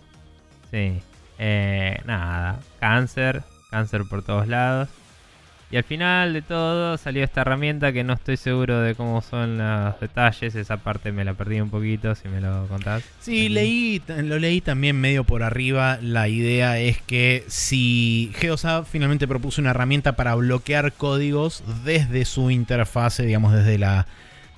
[0.71, 0.99] Sí.
[1.37, 2.59] Eh, nada.
[2.79, 3.43] Cáncer.
[3.69, 4.89] Cáncer por todos lados.
[5.71, 9.57] Y al final de todo salió esta herramienta que no estoy seguro de cómo son
[9.57, 10.53] los detalles.
[10.55, 13.03] Esa parte me la perdí un poquito, si me lo contás.
[13.21, 15.97] Sí, leí, lo leí también medio por arriba.
[16.01, 22.51] La idea es que si GeoSA finalmente propuso una herramienta para bloquear códigos desde su
[22.51, 24.07] interfase, digamos desde la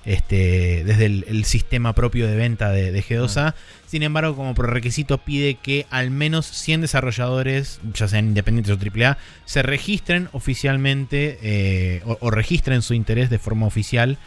[0.04, 3.54] este, desde el, sistema propio de venta de, de G2A.
[3.86, 8.78] Sin embargo, como por requisito pide que al menos 100 desarrolladores, ya sean independientes o
[8.78, 14.18] AAA, se registren oficialmente eh, o, registren su interés de forma oficial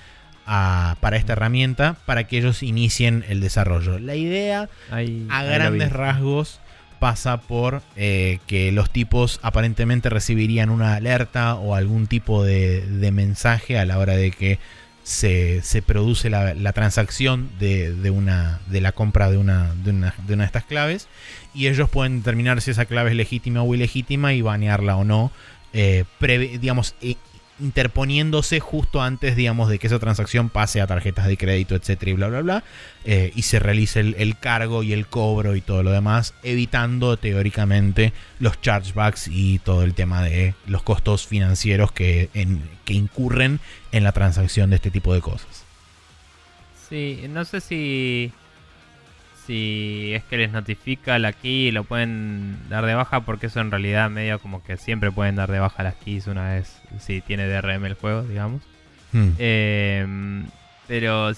[0.45, 3.99] para esta herramienta para que ellos inicien el desarrollo.
[3.99, 6.61] La idea, a grandes rasgos,
[6.99, 13.11] pasa por eh, que los tipos aparentemente recibirían una alerta o algún tipo de, de
[13.11, 14.59] mensaje a la hora de que
[15.07, 20.13] se, se produce la, transacción de, de, una, de la compra de una, de, una,
[20.27, 21.07] de una de estas claves
[21.53, 25.31] y ellos pueden determinar si esa clave es legítima o ilegítima y banearla o no,
[25.71, 26.03] eh,
[26.59, 27.15] digamos, eh,
[27.59, 32.13] interponiéndose justo antes, digamos, de que esa transacción pase a tarjetas de crédito, etcétera, y
[32.13, 32.63] bla, bla, bla,
[33.05, 38.13] eh, y se realice el, cargo y el cobro y todo lo demás, evitando teóricamente
[38.39, 42.29] los chargebacks y todo el tema de los costos financieros que,
[42.85, 43.59] que incurren
[43.91, 45.65] en la transacción de este tipo de cosas.
[46.89, 48.31] Sí, no sé si
[49.47, 53.61] si es que les notifica la key y lo pueden dar de baja porque eso
[53.61, 57.21] en realidad medio como que siempre pueden dar de baja las keys una vez si
[57.21, 58.61] tiene DRM el juego, digamos.
[59.13, 59.29] Hmm.
[59.37, 60.45] Em,
[60.87, 61.31] pero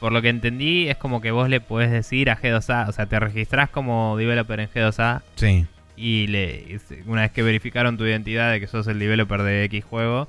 [0.00, 3.06] por lo que entendí, es como que vos le podés decir a G2A, o sea,
[3.06, 5.66] te registrás como developer en G2A Sí.
[5.96, 9.84] y le, una vez que verificaron tu identidad de que sos el developer de X
[9.84, 10.28] juego,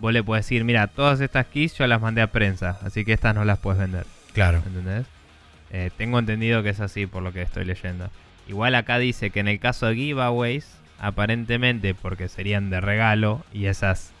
[0.00, 3.14] vos le podés decir, mira, todas estas keys yo las mandé a prensa, así que
[3.14, 4.04] estas no las puedes vender.
[4.34, 4.62] Claro.
[4.66, 5.06] ¿Entendés?
[5.70, 8.10] Eh, tengo entendido que es así por lo que estoy leyendo.
[8.46, 13.66] Igual acá dice que en el caso de giveaways, aparentemente porque serían de regalo y
[13.66, 14.12] esas...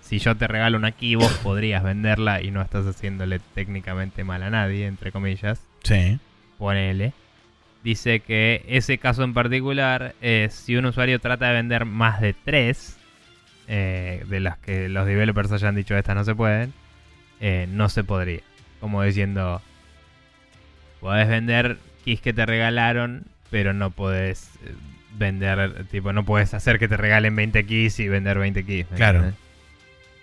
[0.00, 4.42] Si yo te regalo una key, vos podrías venderla y no estás haciéndole técnicamente mal
[4.42, 5.60] a nadie, entre comillas.
[5.82, 6.18] Sí.
[6.56, 7.12] Ponele.
[7.84, 12.32] Dice que ese caso en particular, eh, si un usuario trata de vender más de
[12.32, 12.98] tres,
[13.66, 16.72] eh, de las que los developers hayan dicho estas no se pueden,
[17.40, 18.40] eh, no se podría.
[18.80, 19.60] Como diciendo,
[21.00, 24.72] podés vender keys que te regalaron, pero no podés eh,
[25.18, 28.90] vender, tipo, no puedes hacer que te regalen 20 keys y vender 20 keys.
[28.90, 29.32] ¿me Claro.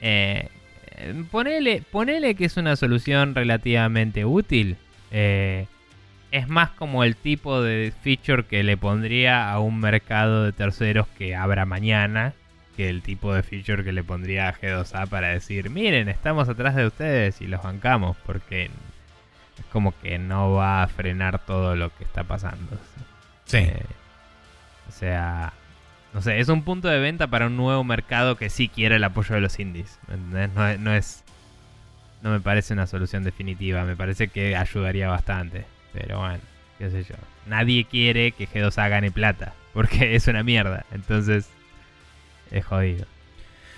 [0.01, 0.47] Eh,
[0.97, 4.77] eh, ponele, ponele que es una solución relativamente útil.
[5.11, 5.67] Eh,
[6.31, 11.07] es más como el tipo de feature que le pondría a un mercado de terceros
[11.17, 12.33] que abra mañana
[12.75, 16.75] que el tipo de feature que le pondría a G2A para decir, miren, estamos atrás
[16.75, 21.95] de ustedes y los bancamos, porque es como que no va a frenar todo lo
[21.95, 22.77] que está pasando.
[23.45, 23.59] Sí.
[23.59, 23.85] Eh,
[24.87, 25.53] o sea,
[26.13, 29.03] no sé, es un punto de venta para un nuevo mercado que sí quiere el
[29.03, 29.99] apoyo de los indies.
[30.07, 30.49] ¿me entendés?
[30.55, 31.23] No, es- no es.
[32.21, 33.83] No me parece una solución definitiva.
[33.83, 35.65] Me parece que ayudaría bastante.
[35.93, 36.39] Pero bueno,
[36.79, 37.15] qué sé yo.
[37.45, 39.53] Nadie quiere que G2A gane plata.
[39.73, 40.85] Porque es una mierda.
[40.91, 41.47] Entonces,
[42.51, 43.05] es jodido.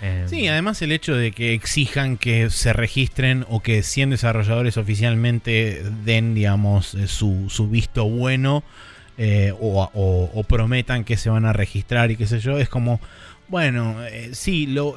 [0.00, 4.76] Em, Sí, además el hecho de que exijan que se registren o que 100 desarrolladores
[4.76, 8.62] oficialmente den, digamos, eh, su, su visto bueno
[9.18, 13.00] eh, o, prometan que se van a registrar y qué sé yo, es como,
[13.48, 14.96] bueno, eh, sí, lo,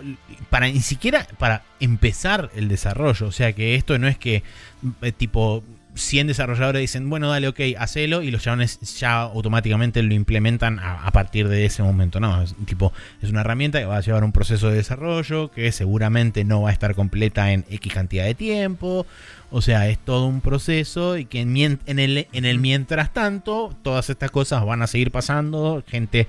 [0.51, 4.43] para ni siquiera para empezar el desarrollo, o sea que esto no es que
[5.01, 10.13] eh, tipo 100 desarrolladores dicen, bueno, dale, ok, hacelo, y los chavales ya automáticamente lo
[10.13, 12.19] implementan a, a partir de ese momento.
[12.19, 15.71] No, es tipo, es una herramienta que va a llevar un proceso de desarrollo que
[15.71, 19.05] seguramente no va a estar completa en X cantidad de tiempo.
[19.53, 21.79] O sea, es todo un proceso y que en, el,
[22.31, 25.83] en el mientras tanto, todas estas cosas van a seguir pasando.
[25.87, 26.27] Gente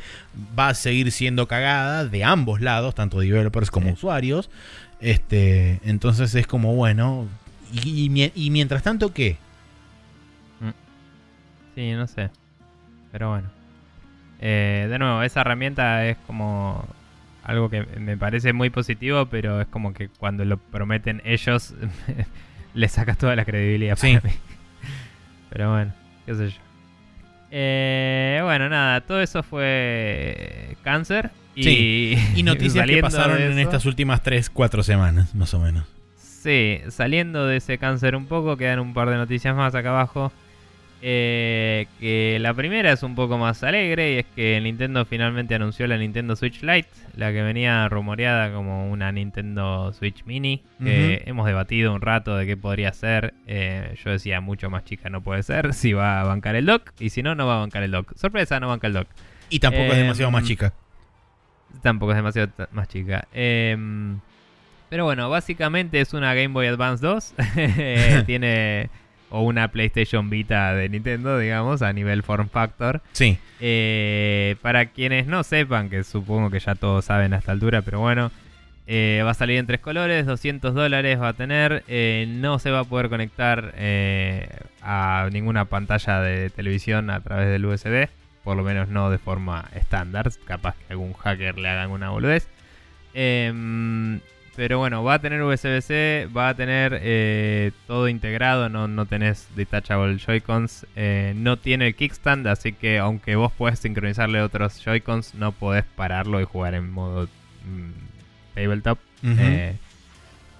[0.59, 3.93] va a seguir siendo cagada de ambos lados, tanto developers como Sí.
[3.93, 4.51] usuarios.
[5.01, 7.29] Este, entonces es como, bueno,
[7.73, 9.37] y, y mie- y mientras tanto, ¿qué?
[11.75, 12.31] Sí, no sé.
[13.13, 13.51] Pero bueno.
[14.41, 16.85] Eh, de nuevo, esa herramienta es como
[17.45, 21.75] algo que me parece muy positivo, pero es como que cuando lo prometen ellos,
[22.75, 24.15] le sacas toda la credibilidad Sí.
[24.17, 24.39] para mí.
[25.51, 25.93] Pero bueno,
[26.27, 26.57] qué sé yo.
[27.51, 31.31] Eh, bueno, nada, todo eso fue cáncer.
[31.55, 35.85] Y, Sí, Y noticias que pasaron en estas últimas 3, 4 semanas, más o menos.
[36.17, 40.33] Sí, saliendo de ese cáncer un poco, quedan un par de noticias más acá abajo.
[41.05, 45.89] Eh, que la primera es un poco más alegre y es que Nintendo finalmente anunció
[45.89, 51.45] la Nintendo Switch Lite, la que venía rumoreada como una Nintendo Switch Mini, que hemos
[51.47, 53.35] debatido un rato de qué podría ser.
[53.49, 56.93] Eh, yo decía mucho más chica no puede ser, si va a bancar el dock
[57.01, 58.17] y si no, no va a bancar el dock.
[58.17, 59.09] Sorpresa, no banca el dock.
[59.51, 60.73] Y tampoco es Em, demasiado más chica.
[61.83, 63.27] Tampoco es demasiado más chica.
[64.93, 67.35] Pero bueno, básicamente es una Game Boy Advance 2.
[67.57, 68.91] Eh, Tiene.
[69.35, 73.01] O una PlayStation Vita de Nintendo, digamos, a nivel form factor.
[73.13, 73.39] Sí.
[73.61, 78.01] Eh, para quienes no sepan, que supongo que ya todos saben a esta altura, pero
[78.01, 78.31] bueno.
[78.87, 81.83] eh, va a salir en tres colores, 200 dólares va a tener.
[81.89, 83.73] eh, no se va a poder conectar
[84.83, 88.09] a ninguna pantalla de televisión a través del USB.
[88.45, 90.31] Por lo menos no de forma estándar.
[90.45, 92.49] Capaz que algún hacker le haga una boludez.
[94.55, 99.49] Pero bueno, va a tener USB-C, va a tener eh, todo integrado, no, no tenés
[99.57, 105.37] detachable Joy-Cons, eh, no tiene el kickstand, así que aunque vos podés sincronizarle otros Joy-Cons,
[105.37, 107.29] no podés pararlo y jugar en modo
[107.65, 109.77] mm, tabletop, eh,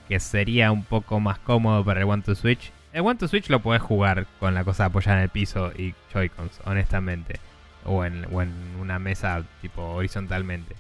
[0.09, 2.73] que sería un poco más cómodo para el One to Switch.
[2.95, 5.95] El One to Switch lo podés jugar con la cosa apoyada en el piso y
[6.15, 7.41] Joy-Cons, honestamente,
[7.85, 10.77] o en, o en una mesa tipo horizontalmente.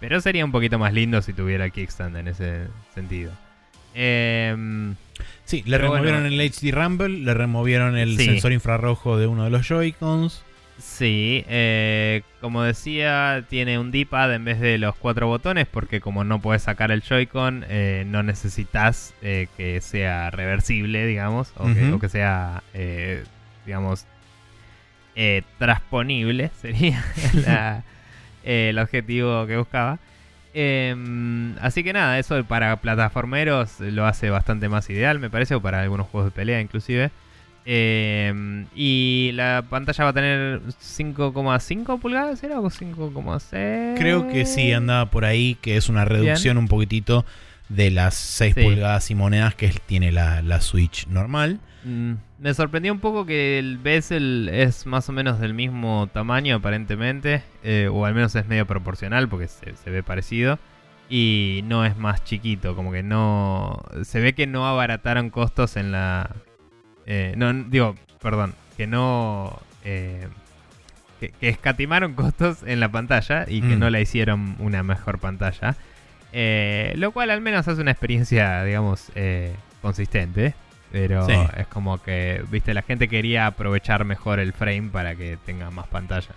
[0.00, 3.32] Pero sería un poquito más lindo si tuviera kickstand en ese sentido.
[3.94, 4.94] Em,
[5.44, 6.34] Sí, le removieron bueno.
[6.34, 8.24] el HD Rumble, le removieron el Sí.
[8.26, 10.44] sensor infrarrojo de uno de los Joy-Cons.
[10.78, 16.24] sí, eh, como decía, tiene un D-pad en vez de los cuatro botones porque como
[16.24, 21.92] no puedes sacar el Joy-Con, eh, no necesitas eh, que sea reversible, digamos, o, que,
[21.92, 22.62] o que sea,
[23.66, 24.06] digamos,
[25.58, 27.04] transponible, sería
[27.44, 27.82] la-
[28.44, 29.98] eh, el objetivo que buscaba.
[30.52, 35.60] Em, así que nada, eso para plataformeros lo hace bastante más ideal, me parece, o
[35.62, 37.10] para algunos juegos de pelea inclusive.
[37.66, 42.58] Em, y la pantalla va a tener 5,5 pulgadas, ¿era?
[42.60, 43.98] ¿O 5,6?
[43.98, 47.24] Creo que sí, andaba por ahí, que es una reducción un poquitito
[47.68, 48.62] de las 6 Sí.
[48.62, 51.60] pulgadas y monedas que tiene la, la Switch normal.
[51.84, 56.56] Mm, me sorprendió un poco que el bezel es más o menos del mismo tamaño
[56.56, 60.58] aparentemente, eh, o al menos es medio proporcional porque se, se ve parecido.
[61.08, 63.82] Y no es más chiquito, como que no...
[64.04, 66.30] Se ve que no abarataron costos en la...
[67.06, 69.58] eh, no, digo, perdón, que no...
[69.84, 70.28] eh,
[71.18, 73.78] que, que escatimaron costos en la pantalla y que Mm.
[73.80, 75.74] no la hicieron una mejor pantalla.
[76.94, 79.52] Lo cual al menos hace una experiencia, digamos, eh,
[79.82, 80.54] consistente.
[80.92, 81.32] Pero Sí.
[81.56, 85.86] es como que, viste, la gente quería aprovechar mejor el frame para que tenga más
[85.86, 86.30] pantalla.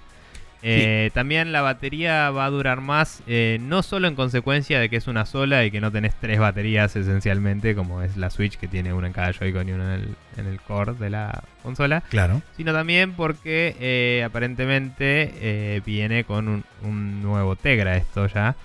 [0.65, 4.95] Eh, También la batería va a durar más, eh, no solo en consecuencia de que
[4.95, 8.69] es una sola y que no tenés tres baterías esencialmente, como es la Switch que
[8.69, 12.01] tiene una en cada Joy-Con y una en el, en el core de la consola,
[12.09, 12.41] Claro.
[12.55, 18.55] sino también porque eh, aparentemente eh, viene con un, un nuevo Tegra esto ya.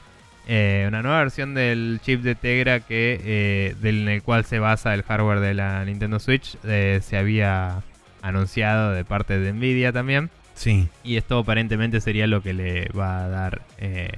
[0.50, 4.58] Eh, una nueva versión del chip de Tegra que eh, del en el cual se
[4.58, 7.82] basa el hardware de la Nintendo Switch eh, se había
[8.22, 10.88] anunciado de parte de Nvidia también Sí.
[11.04, 14.08] y esto aparentemente sería lo que le va a dar eh,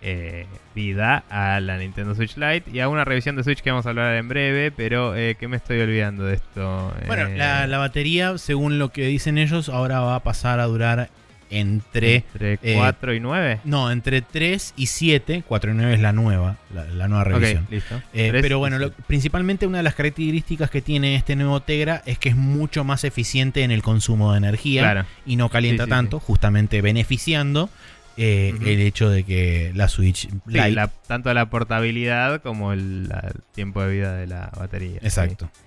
[0.00, 3.84] eh, vida a la Nintendo Switch Lite y a una revisión de Switch que vamos
[3.84, 7.66] a hablar en breve pero eh, que me estoy olvidando de esto Bueno, Eh, la,
[7.66, 11.10] la batería, según lo que dicen ellos, ahora va a pasar a durar
[11.50, 12.16] entre...
[12.32, 13.60] Entre eh, 4 y 9.
[13.64, 15.44] No, entre 3 y 7.
[15.46, 17.66] 4 y 9 es la nueva, la, la nueva revisión.
[17.70, 18.00] Listo.
[18.12, 22.18] Eh, pero bueno, lo- principalmente una de las características que tiene este nuevo Tegra es
[22.18, 25.04] que es mucho más eficiente en el consumo de energía Claro.
[25.26, 27.70] y no calienta Sí, sí, tanto, justamente beneficiando
[28.16, 30.72] eh, el hecho de que la Switch Sí, Lite...
[30.72, 34.98] la- tanto la portabilidad como el, la- el tiempo de vida de la batería.
[35.02, 35.48] Exacto.
[35.52, 35.60] Sí.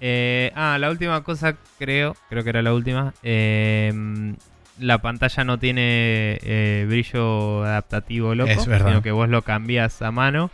[0.00, 3.14] Eh, ah, la última cosa, creo, creo que era la última.
[3.22, 4.34] eh,
[4.78, 8.88] la pantalla no tiene eh, brillo adaptativo loco, Es verdad.
[8.88, 10.50] sino que vos lo cambias a mano.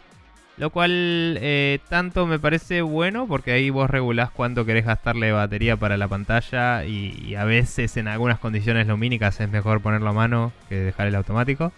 [0.57, 5.33] Lo cual eh, tanto me parece bueno porque ahí vos regulás cuánto querés gastarle de
[5.33, 10.11] batería para la pantalla y, y a veces en algunas condiciones lumínicas es mejor ponerlo
[10.11, 11.73] a mano que dejar el automático.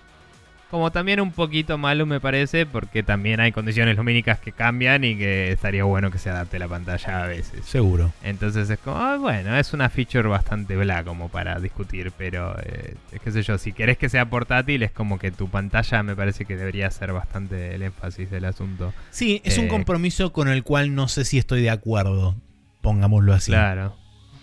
[0.73, 5.19] Como también un poquito malo me parece porque también hay condiciones lumínicas que cambian y
[5.19, 7.66] que estaría bueno que se adapte la pantalla a veces.
[7.66, 8.11] Seguro.
[8.23, 12.94] Entonces es como, ah, bueno, es una feature bastante bla como para discutir, pero eh,
[13.23, 16.47] qué sé yo, si querés que sea portátil es como que tu pantalla me parece
[16.47, 18.94] que debería ser bastante el énfasis del asunto.
[19.11, 22.35] Sí, es un Eh, compromiso con el cual no sé si estoy de acuerdo,
[22.81, 23.51] pongámoslo así.
[23.53, 23.94] Claro,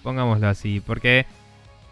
[0.03, 1.25] pongámoslo así, porque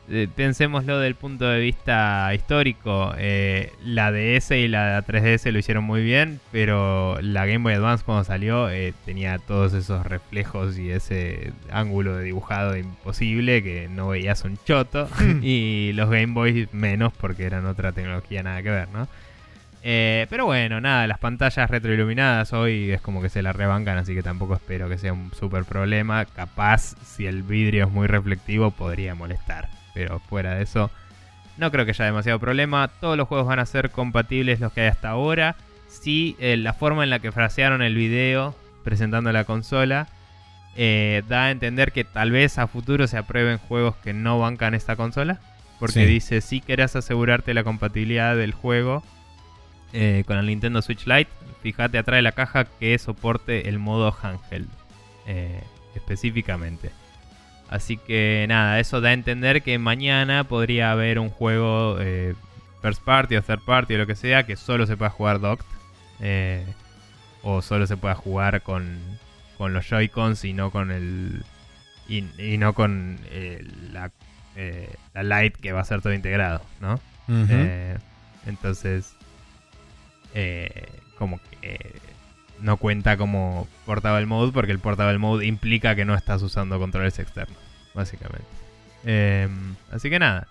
[0.10, 5.84] eh, pensémoslo del punto de vista histórico, eh, la DS y la 3DS lo hicieron
[5.84, 10.92] muy bien, pero la Game Boy Advance cuando salió eh, tenía todos esos reflejos y
[10.92, 15.10] ese ángulo de dibujado imposible que no veías un choto,
[15.42, 19.08] y los Game Boy menos porque eran otra tecnología nada que ver, ¿no?
[19.84, 24.14] Eh, pero bueno, nada, las pantallas retroiluminadas hoy es como que se la rebancan, así
[24.16, 26.26] que tampoco espero que sea un super problema.
[26.26, 29.70] Capaz, si el vidrio es muy reflectivo, podría molestar.
[29.98, 30.92] Pero fuera de eso,
[31.58, 32.88] no creo que haya demasiado problema.
[32.88, 35.56] Todos los juegos van a ser compatibles los que hay hasta ahora.
[35.90, 38.54] Sí, eh, la forma en la que frasearon el video
[38.84, 40.08] presentando la consola
[40.76, 44.76] eh, da a entender que tal vez a futuro se aprueben juegos que no bancan
[44.76, 45.40] esta consola.
[45.80, 46.06] Porque Sí.
[46.06, 49.04] dice, si querés asegurarte la compatibilidad del juego
[49.94, 51.32] eh, con el Nintendo Switch Lite,
[51.64, 54.70] fíjate atrás de la caja que soporte el modo handheld
[55.96, 56.92] específicamente.
[57.70, 62.34] Así que nada, eso da a entender que mañana podría haber un juego eh,
[62.82, 65.66] first party o third party o lo que sea que solo se pueda jugar docked.
[66.22, 66.66] eh,
[67.44, 68.98] o solo se pueda jugar con,
[69.58, 71.44] con los Joy-Cons y no con el.
[72.10, 74.12] Y, y no con eh, la,
[74.56, 77.00] eh, la Lite que va a ser todo integrado, ¿no?
[77.30, 77.98] Eh,
[78.46, 79.14] entonces,
[80.34, 80.88] eh,
[81.18, 81.96] como que
[82.62, 87.20] no cuenta como portable mode porque el portable mode implica que no estás usando controles
[87.20, 87.58] externos,
[87.94, 88.46] básicamente.
[89.06, 89.48] Eh,
[89.92, 90.48] así que nada.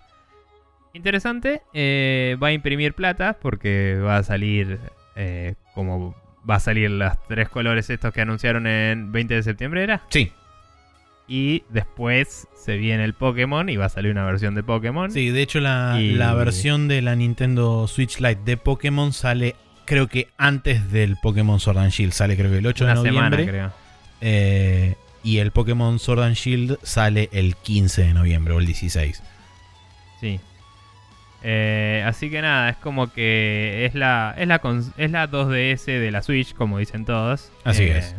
[0.94, 1.62] Interesante.
[1.74, 4.78] eh, va a imprimir plata porque va a salir
[5.14, 6.14] eh, como
[6.48, 10.02] va a salir los tres colores estos que anunciaron en 20 de septiembre, ¿era?
[10.10, 10.32] Sí,
[11.28, 15.10] Y después se viene el Pokémon y va a salir una versión de Pokémon.
[15.10, 19.56] sí, de hecho la, Y- la versión de la Nintendo Switch Lite de Pokémon sale
[19.86, 22.96] creo que antes del Pokémon Sword and Shield, sale creo que el 8 una de
[22.98, 23.44] noviembre.
[23.46, 23.86] semana, creo.
[24.20, 29.22] Eh, y el Pokémon Sword and Shield sale el 15 de noviembre o el 16.
[30.20, 30.40] Sí.
[31.42, 34.60] Eh, así que nada, es como que es la, es la,
[34.96, 37.50] es la 2DS de la Switch, como dicen todos.
[37.64, 38.14] Así Eh, es.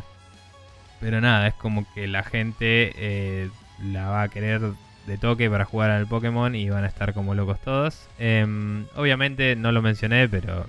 [1.00, 3.50] Pero nada, es como que la gente eh,
[3.84, 4.62] la va a querer
[5.06, 8.08] de toque para jugar al Pokémon y van a estar como locos todos.
[8.20, 10.66] Em, obviamente no lo mencioné, pero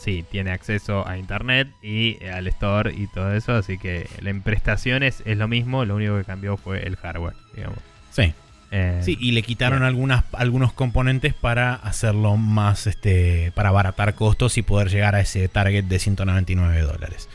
[0.00, 4.42] sí, tiene acceso a internet y eh, al store y todo eso, así que en
[4.42, 7.78] prestaciones es lo mismo, lo único que cambió fue el hardware, digamos.
[8.10, 8.32] Sí.
[8.72, 14.56] Eh, Sí, y le quitaron algunas, algunos componentes para hacerlo más, este, para abaratar costos
[14.58, 17.28] y poder llegar a ese target de 199 dólares.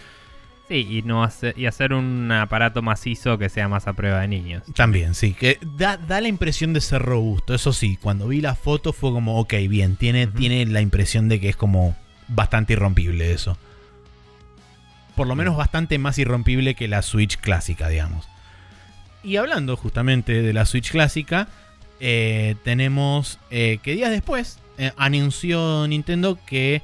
[0.69, 4.27] Sí, y, no hace- y hacer un aparato macizo que sea más a prueba de
[4.29, 4.63] niños.
[4.75, 7.53] También, sí, que da, da la impresión de ser robusto.
[7.53, 11.39] Eso sí, cuando vi la foto fue como, ok, bien, tiene, tiene la impresión de
[11.39, 11.95] que es como
[12.27, 13.57] bastante irrompible eso.
[15.15, 18.27] Por lo menos bastante más irrompible que la Switch clásica, digamos.
[19.23, 21.47] Y hablando justamente de la Switch clásica,
[21.99, 26.81] eh, tenemos eh, que días después eh, anunció Nintendo que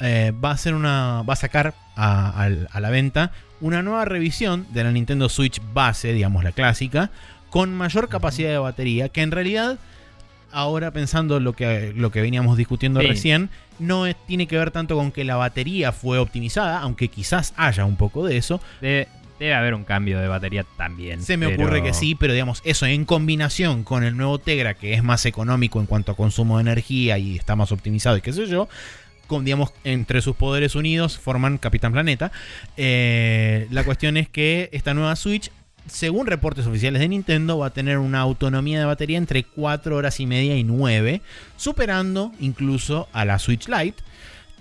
[0.00, 1.22] va a hacer una.
[1.22, 6.12] va a sacar a, a la venta una nueva revisión de la Nintendo Switch base,
[6.12, 7.10] digamos la clásica,
[7.48, 9.78] con mayor capacidad de batería, que en realidad,
[10.54, 13.06] ahora pensando lo que, lo que veníamos discutiendo Sí.
[13.08, 17.52] recién, no es- tiene que ver tanto con que la batería fue optimizada, aunque quizás
[17.56, 18.60] haya un poco de eso.
[18.80, 19.08] Debe,
[19.38, 21.20] debe haber un cambio de batería también.
[21.22, 24.74] Se me pero- ocurre que sí, pero digamos, eso en combinación con el nuevo Tegra,
[24.74, 28.20] que es más económico en cuanto a consumo de energía y está más optimizado y
[28.20, 28.68] qué sé yo,
[29.26, 32.30] con, digamos, entre sus poderes unidos forman Capitán Planeta.
[32.76, 35.50] Eh, la cuestión es que esta nueva Switch,
[35.86, 40.20] según reportes oficiales de Nintendo, va a tener una autonomía de batería entre 4 horas
[40.20, 41.20] y media y 9,
[41.56, 44.02] superando incluso a la Switch Lite.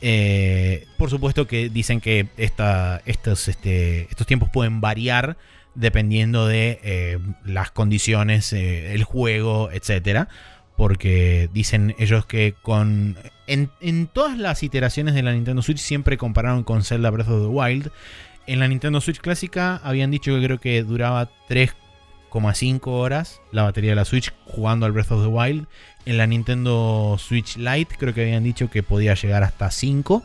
[0.02, 5.38] Eh, por supuesto que dicen que estos, este, estos tiempos pueden variar
[5.76, 10.28] dependiendo de eh, las condiciones, eh, el juego, etcétera.
[10.76, 13.16] Porque dicen ellos que con.
[13.46, 17.44] En, en todas las iteraciones de la Nintendo Switch siempre compararon con Zelda Breath of
[17.44, 17.92] the Wild.
[18.46, 23.92] En la Nintendo Switch clásica habían dicho que creo que duraba 3,5 horas la batería
[23.92, 25.68] de la Switch jugando al Breath of the Wild.
[26.06, 30.24] En la Nintendo Switch Lite creo que habían dicho que podía llegar hasta 5.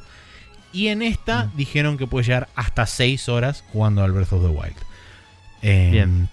[0.72, 1.56] Y en esta Mm.
[1.56, 4.76] dijeron que puede llegar hasta 6 horas jugando al Breath of the Wild.
[5.62, 6.28] Eh, Bien.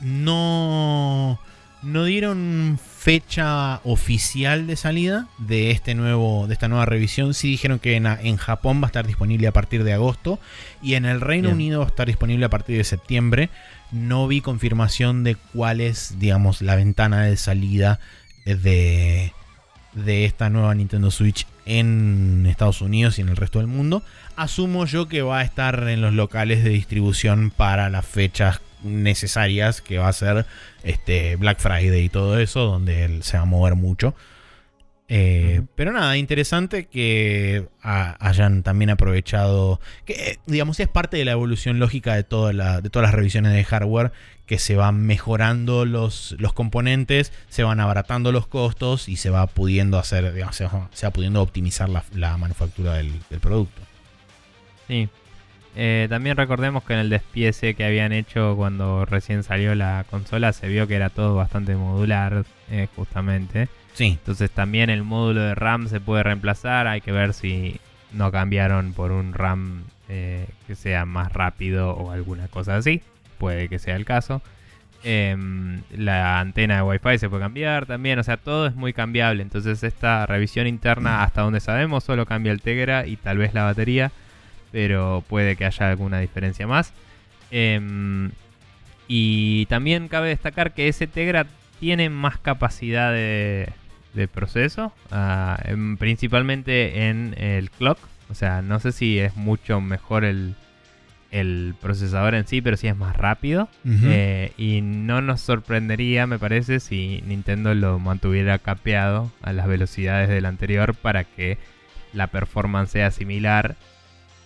[0.00, 1.38] No,
[1.82, 7.32] no dieron fecha oficial de salida de este nuevo, de esta nueva revisión.
[7.32, 10.38] Sí dijeron que en, en Japón va a estar disponible a partir de agosto
[10.82, 11.54] y en el Reino Bien.
[11.54, 13.48] Unido va a estar disponible a partir de septiembre.
[13.90, 17.98] No vi confirmación de cuál es, digamos, la ventana de salida
[18.44, 19.32] de,
[19.94, 24.02] de esta nueva Nintendo Switch en Estados Unidos y en el resto del mundo.
[24.36, 29.80] Asumo yo que va a estar en los locales de distribución para las fechas necesarias,
[29.80, 30.46] que va a ser
[30.82, 34.14] este Black Friday y todo eso, donde él se va a mover mucho.
[35.12, 35.62] Eh.
[35.74, 41.32] Pero nada, interesante que ha- hayan también aprovechado, que eh, digamos es parte de la
[41.32, 44.12] evolución lógica de, toda la- de todas las revisiones de hardware,
[44.46, 49.48] que se van mejorando los, los componentes, se van abaratando los costos y se va
[49.48, 53.82] pudiendo hacer, digamos, se va, se va pudiendo optimizar la, la manufactura del, del producto.
[54.86, 55.08] Sí.
[55.76, 60.52] Eh, también recordemos que en el despiece que habían hecho cuando recién salió la consola
[60.52, 63.68] se vio que era todo bastante modular, eh, justamente.
[63.92, 66.86] Sí, Entonces también el módulo de RAM se puede reemplazar.
[66.86, 67.80] Hay que ver si
[68.12, 73.02] no cambiaron por un RAM eh, que sea más rápido o alguna cosa así.
[73.38, 74.42] Puede que sea el caso.
[75.02, 78.18] Em, la antena de Wi-Fi se puede cambiar también.
[78.18, 79.42] O sea, todo es muy cambiable.
[79.42, 83.64] Entonces esta revisión interna, hasta donde sabemos, solo cambia el Tegra y tal vez la
[83.64, 84.12] batería.
[84.72, 86.92] Pero puede que haya alguna diferencia más.
[87.50, 88.30] Em,
[89.08, 91.46] y también cabe destacar que ese Tegra
[91.80, 93.70] tiene más capacidad de,
[94.14, 95.60] de proceso, ah,
[95.98, 97.98] principalmente en el clock.
[98.30, 100.54] O sea, no sé si es mucho mejor el,
[101.30, 103.68] el procesador en sí, pero sí es más rápido.
[103.84, 110.28] Eh, y no nos sorprendería, me parece, si Nintendo lo mantuviera capeado a las velocidades
[110.28, 111.58] del anterior para que
[112.12, 113.76] la performance sea similar,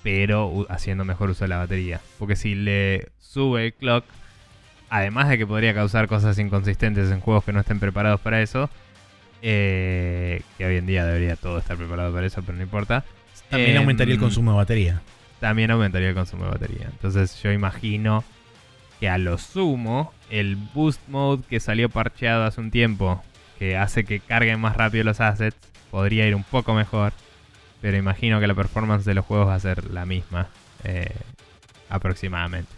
[0.04, 2.00] pero haciendo mejor uso de la batería.
[2.18, 4.04] Porque si le sube el clock,
[4.90, 8.68] además de que podría causar cosas inconsistentes en juegos que no estén preparados para eso,
[9.40, 13.02] eh, que hoy en día debería todo estar preparado para eso, pero no importa.
[13.48, 15.02] también em, aumentaría el consumo de batería.
[15.40, 16.86] también aumentaría el consumo de batería.
[16.92, 18.24] Entonces yo imagino
[19.00, 23.22] que a lo sumo el boost mode que salió parcheado hace un tiempo,
[23.58, 25.56] que hace que carguen más rápido los assets,
[25.90, 27.14] podría ir un poco mejor.
[27.84, 30.48] Pero imagino que la performance de los juegos va a ser la misma,
[30.84, 31.14] eh,
[31.90, 32.72] aproximadamente.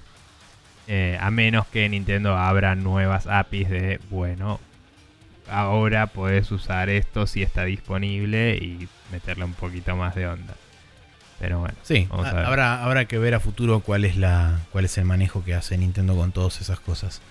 [0.88, 4.58] Eh, a menos que Nintendo abra nuevas APIs de, bueno,
[5.48, 10.54] ahora podés usar esto si está disponible y meterle un poquito más de onda.
[11.38, 11.76] Pero bueno.
[11.84, 15.54] Sí, habrá, habrá que ver a futuro cuál es, la, cuál es el manejo que
[15.54, 17.22] hace Nintendo con todas esas cosas.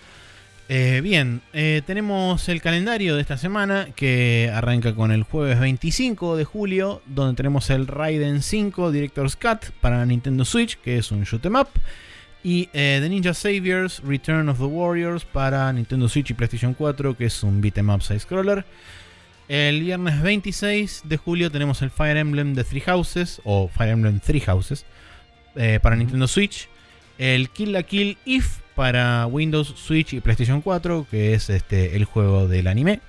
[0.67, 6.35] Eh, bien, eh, tenemos el calendario de esta semana que arranca con el jueves 25
[6.35, 11.23] de julio, donde tenemos el Raiden 5 Director's Cut para Nintendo Switch, que es un
[11.23, 11.67] shoot 'em up,
[12.43, 17.15] y eh, The Ninja Saviors Return of the Warriors para Nintendo Switch y PlayStation 4,
[17.15, 18.65] que es un beat'em up side scroller.
[19.47, 24.19] El viernes 26 de julio tenemos el Fire Emblem de Three Houses, o Fire Emblem
[24.19, 24.83] Three Houses,
[25.83, 26.67] para Nintendo Switch.
[27.19, 32.05] El Kill la Kill If para Windows, Switch y PlayStation 4, que es este, el
[32.05, 32.99] juego del anime,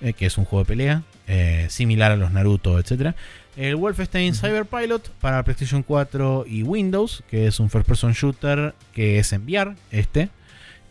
[0.00, 3.14] eh, que es un juego de pelea, eh, similar a los Naruto, etc.
[3.56, 8.74] El Wolfenstein Cyber Pilot para PlayStation 4 y Windows, que es un first person shooter
[8.94, 10.30] que es enviar este.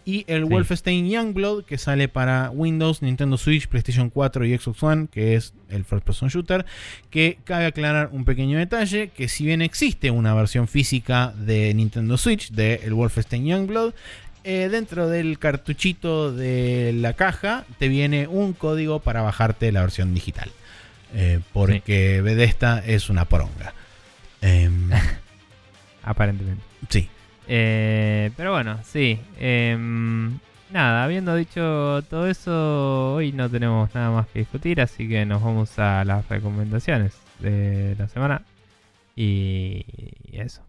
[0.07, 5.07] Y el Wolfenstein Youngblood, que sale para Windows, Nintendo Switch, PlayStation 4 y Xbox One,
[5.11, 6.65] que es el First Person Shooter.
[7.09, 12.17] Que cabe aclarar un pequeño detalle, que si bien existe una versión física de Nintendo
[12.17, 13.93] Switch de el Wolfenstein Youngblood,
[14.45, 20.13] eh, dentro del cartuchito de la caja te viene un código para bajarte la versión
[20.13, 20.49] digital.
[21.15, 23.73] Eh, porque Bethesda es una poronga.
[24.39, 24.89] Em,
[26.01, 26.63] Aparentemente.
[26.87, 27.09] Sí.
[27.47, 29.19] Eh, pero bueno, sí.
[29.39, 30.37] Em,
[30.71, 35.41] nada, habiendo dicho todo eso, hoy no tenemos nada más que discutir, así que nos
[35.41, 38.43] vamos a las recomendaciones de la semana.
[39.15, 39.83] Y
[40.33, 40.61] eso.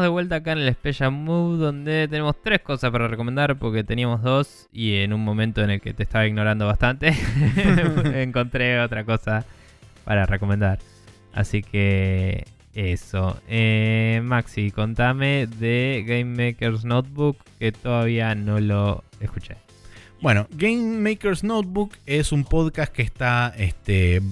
[0.00, 3.84] Estamos de vuelta acá en el Special Move donde tenemos tres cosas para recomendar porque
[3.84, 7.08] teníamos dos y en un momento en el que te estaba ignorando bastante
[8.14, 9.44] encontré otra cosa
[10.06, 10.78] para recomendar.
[11.34, 13.42] Así que eso.
[13.46, 19.56] Eh, Maxi, contame de Game Maker's Notebook que todavía no lo escuché.
[20.22, 24.22] Bueno, Game Maker's Notebook es un podcast que está este,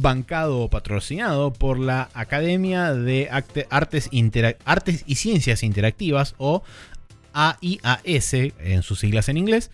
[0.00, 3.66] bancado o patrocinado por la Academia de Artes,
[4.64, 6.62] Artes y Ciencias Interactivas o
[7.32, 9.70] AIAS en sus siglas en inglés,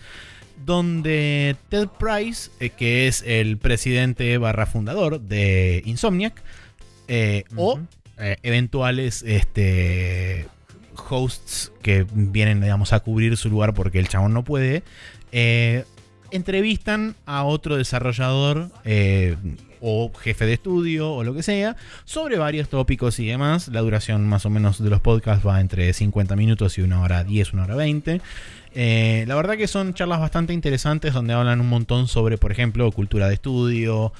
[0.65, 6.43] donde Ted Price, eh, que es el presidente barra fundador de Insomniac,
[7.09, 7.81] eh, o
[8.19, 10.47] eh, eventuales este,
[11.09, 14.83] hosts que vienen digamos, a cubrir su lugar porque el chabón no puede,
[16.31, 18.71] entrevistan a otro desarrollador
[19.81, 23.69] o jefe de estudio o lo que sea, sobre varios tópicos y demás.
[23.69, 27.24] La duración más o menos de los podcasts va entre 50 minutos y una hora
[27.24, 28.20] 10, una hora 20.
[28.73, 32.90] Eh, la verdad que son charlas bastante interesantes donde hablan un montón sobre, por ejemplo,
[32.93, 34.12] cultura de estudio,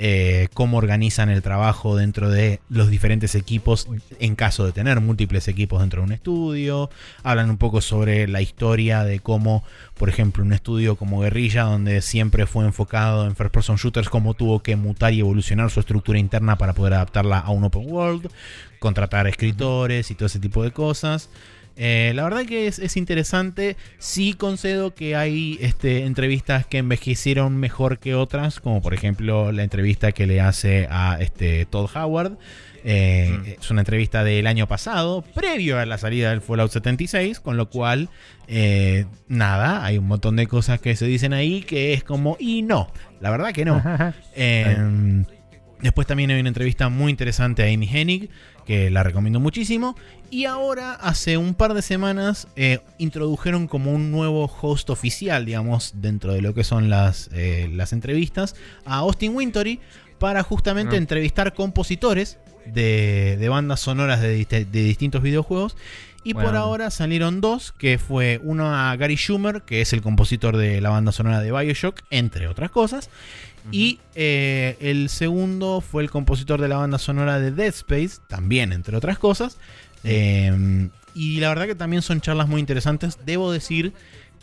[0.00, 3.88] eh, cómo organizan el trabajo dentro de los diferentes equipos
[4.20, 6.88] en caso de tener múltiples equipos dentro de un estudio.
[7.24, 9.64] Hablan un poco sobre la historia de cómo,
[9.94, 14.34] por ejemplo, un estudio como Guerrilla, donde siempre fue enfocado en first person shooters, cómo
[14.34, 18.30] tuvo que mutar y evolucionar su estructura interna para poder adaptarla a un open world,
[18.78, 21.28] contratar escritores y todo ese tipo de cosas.
[21.80, 23.76] Eh, la verdad que es, interesante.
[23.98, 29.62] Sí concedo que hay este, entrevistas que envejecieron mejor que otras, como por ejemplo la
[29.62, 32.36] entrevista que le hace a este, Todd Howard.
[32.84, 33.56] Eh.
[33.60, 37.68] Es una entrevista del año pasado, previo a la salida del Fallout 76, con lo
[37.70, 38.08] cual,
[38.48, 42.62] eh, nada, hay un montón de cosas que se dicen ahí que es como, y
[42.62, 42.90] no,
[43.20, 43.82] la verdad que no.
[44.34, 45.24] Em,
[45.80, 48.30] después también hay una entrevista muy interesante a Amy Hennig,
[48.68, 49.96] que la recomiendo muchísimo.
[50.30, 55.92] Y ahora, hace un par de semanas, eh, introdujeron como un nuevo host oficial, digamos,
[55.94, 58.54] dentro de lo que son las, eh, las entrevistas,
[58.84, 59.80] a Austin Wintory,
[60.18, 60.98] para justamente ah.
[60.98, 62.36] entrevistar compositores
[62.66, 65.74] de, bandas sonoras de, distintos videojuegos.
[66.22, 70.58] Y por ahora salieron dos, que fue uno a Gary Schumer, que es el compositor
[70.58, 73.08] de la banda sonora de Bioshock, entre otras cosas.
[73.70, 78.72] Y eh, el segundo fue el compositor de la banda sonora de Dead Space, también
[78.72, 79.58] entre otras cosas.
[80.04, 83.18] Em, y la verdad que también son charlas muy interesantes.
[83.24, 83.92] Debo decir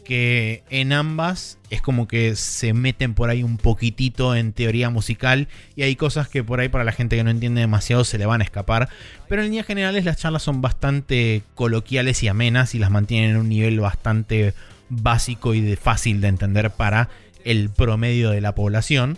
[0.05, 5.47] que en ambas es como que se meten por ahí un poquitito en teoría musical
[5.75, 8.25] y hay cosas que por ahí para la gente que no entiende demasiado se le
[8.25, 8.87] van a escapar.
[9.27, 13.37] Pero en líneas generales las charlas son bastante coloquiales y amenas y las mantienen en
[13.37, 14.53] un nivel bastante
[14.89, 17.09] básico y de fácil de entender para
[17.45, 19.17] el promedio de la población.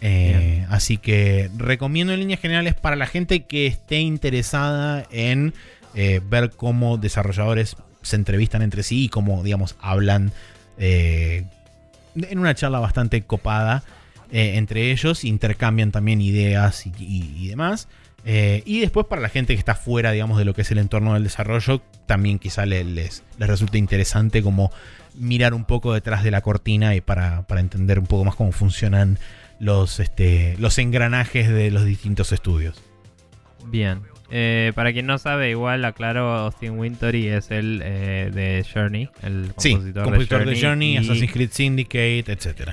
[0.00, 5.54] Eh, así que recomiendo en líneas generales para la gente que esté interesada en
[5.94, 10.32] eh, ver cómo desarrolladores se entrevistan entre sí y cómo, digamos, hablan
[10.78, 11.44] eh,
[12.16, 13.82] en una charla bastante copada
[14.30, 17.86] entre ellos, intercambian también ideas y, demás.
[18.24, 21.14] y después para la gente que está fuera, digamos, de lo que es el entorno
[21.14, 24.72] del desarrollo, también quizá les, les, resulte interesante como
[25.14, 28.52] mirar un poco detrás de la cortina y para, para entender un poco más cómo
[28.52, 29.18] funcionan
[29.58, 32.82] los, este, los engranajes de los distintos estudios.
[33.66, 34.00] Bien.
[34.30, 39.52] Eh, para quien no sabe, igual aclaro, Austin Wintory es el eh, de Journey, el
[39.54, 42.70] compositor, de Journey, Assassin's Creed Syndicate, etc.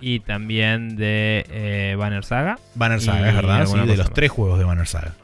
[0.00, 2.58] Y también de eh, Banner Saga.
[2.74, 5.14] Banner Saga, es verdad, sí, de los tres juegos de Banner Saga.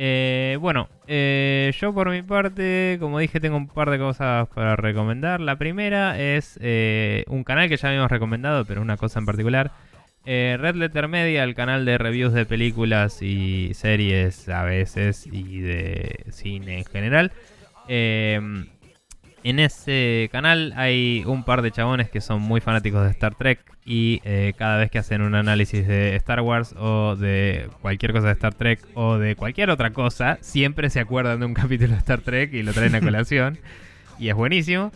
[0.00, 4.76] Eh, bueno, eh, yo por mi parte, como dije, tengo un par de cosas para
[4.76, 5.40] recomendar.
[5.40, 9.72] La primera es eh, un canal que ya habíamos recomendado, pero una cosa en particular.
[10.24, 16.26] Red Letter Media, el canal de reviews de películas y series a veces y de
[16.30, 17.32] cine en general.
[19.44, 23.60] En ese canal hay un par de chabones que son muy fanáticos de Star Trek
[23.84, 28.26] y eh, cada vez que hacen un análisis de Star Wars o de cualquier cosa
[28.26, 31.98] de Star Trek o de cualquier otra cosa, siempre se acuerdan de un capítulo de
[31.98, 33.58] Star Trek y lo traen a colación
[34.18, 34.92] y es buenísimo.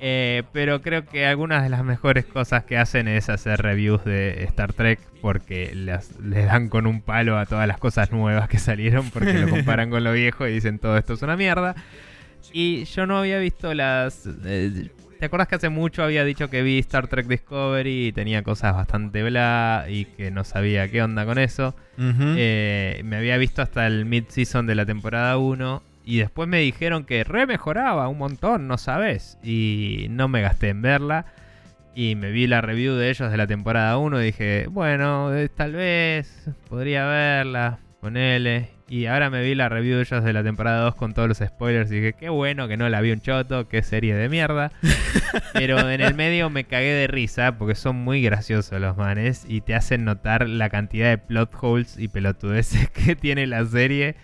[0.00, 4.44] Eh, pero creo que algunas de las mejores cosas que hacen es hacer reviews de
[4.44, 8.60] Star Trek porque les, les dan con un palo a todas las cosas nuevas que
[8.60, 11.74] salieron porque lo comparan con lo viejo y dicen todo esto es una mierda.
[12.52, 14.28] Y yo no había visto las...
[14.44, 18.44] Eh, ¿Te acuerdas que hace mucho había dicho que vi Star Trek Discovery y tenía
[18.44, 21.74] cosas bastante bla y que no sabía qué onda con eso?
[21.98, 27.04] Eh, me había visto hasta el mid-season de la temporada 1 y después me dijeron
[27.04, 29.38] que re mejoraba un montón, no sabes.
[29.42, 31.26] Y no me gasté en verla.
[31.96, 35.48] Y me vi la review de ellos de la temporada 1 y dije, bueno, eh,
[35.48, 38.77] tal vez podría verla, ponele.
[38.90, 41.38] Y ahora me vi la review de ellos de la temporada 2 con todos los
[41.38, 44.72] spoilers y dije, qué bueno que no la vi un choto, qué serie de mierda.
[45.52, 49.60] Pero en el medio me cagué de risa porque son muy graciosos los manes y
[49.60, 54.16] te hacen notar la cantidad de plot holes y pelotudeces que tiene la serie,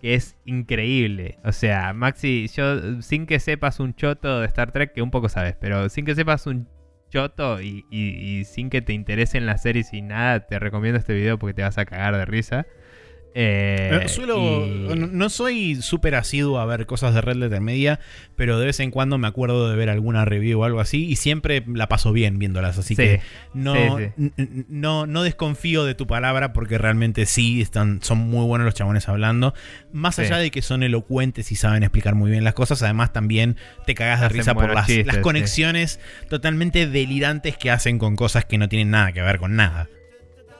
[0.00, 1.38] que es increíble.
[1.44, 5.28] O sea, Maxi, yo sin que sepas un choto de Star Trek, que un poco
[5.28, 6.68] sabes, pero sin que sepas un
[7.10, 11.38] choto y, y sin que te interesen las series y nada, te recomiendo este video
[11.38, 12.66] porque te vas a cagar de risa.
[13.38, 18.00] Eh, eh, no soy súper asiduo a ver cosas de Red Letter Media,
[18.34, 21.16] pero de vez en cuando me acuerdo de ver alguna review o algo así y
[21.16, 22.78] siempre la paso bien viéndolas.
[22.78, 23.20] Así que
[23.52, 23.98] no,
[24.68, 29.06] no, no desconfío de tu palabra porque realmente sí están, son muy buenos los chabones
[29.06, 29.52] hablando.
[29.92, 33.58] Más allá de que son elocuentes y saben explicar muy bien las cosas, además también
[33.84, 36.00] te cagas de risa por las, las conexiones
[36.30, 39.90] totalmente delirantes que hacen con cosas que no tienen nada que ver con nada.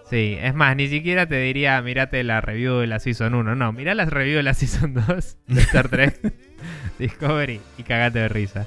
[0.08, 3.56] Sí, es más, ni siquiera te diría, mirate la review de la Season 1.
[3.56, 6.32] No, mirá la review de la Season 2 de Star Trek
[6.98, 8.66] Discovery y cagate de risa.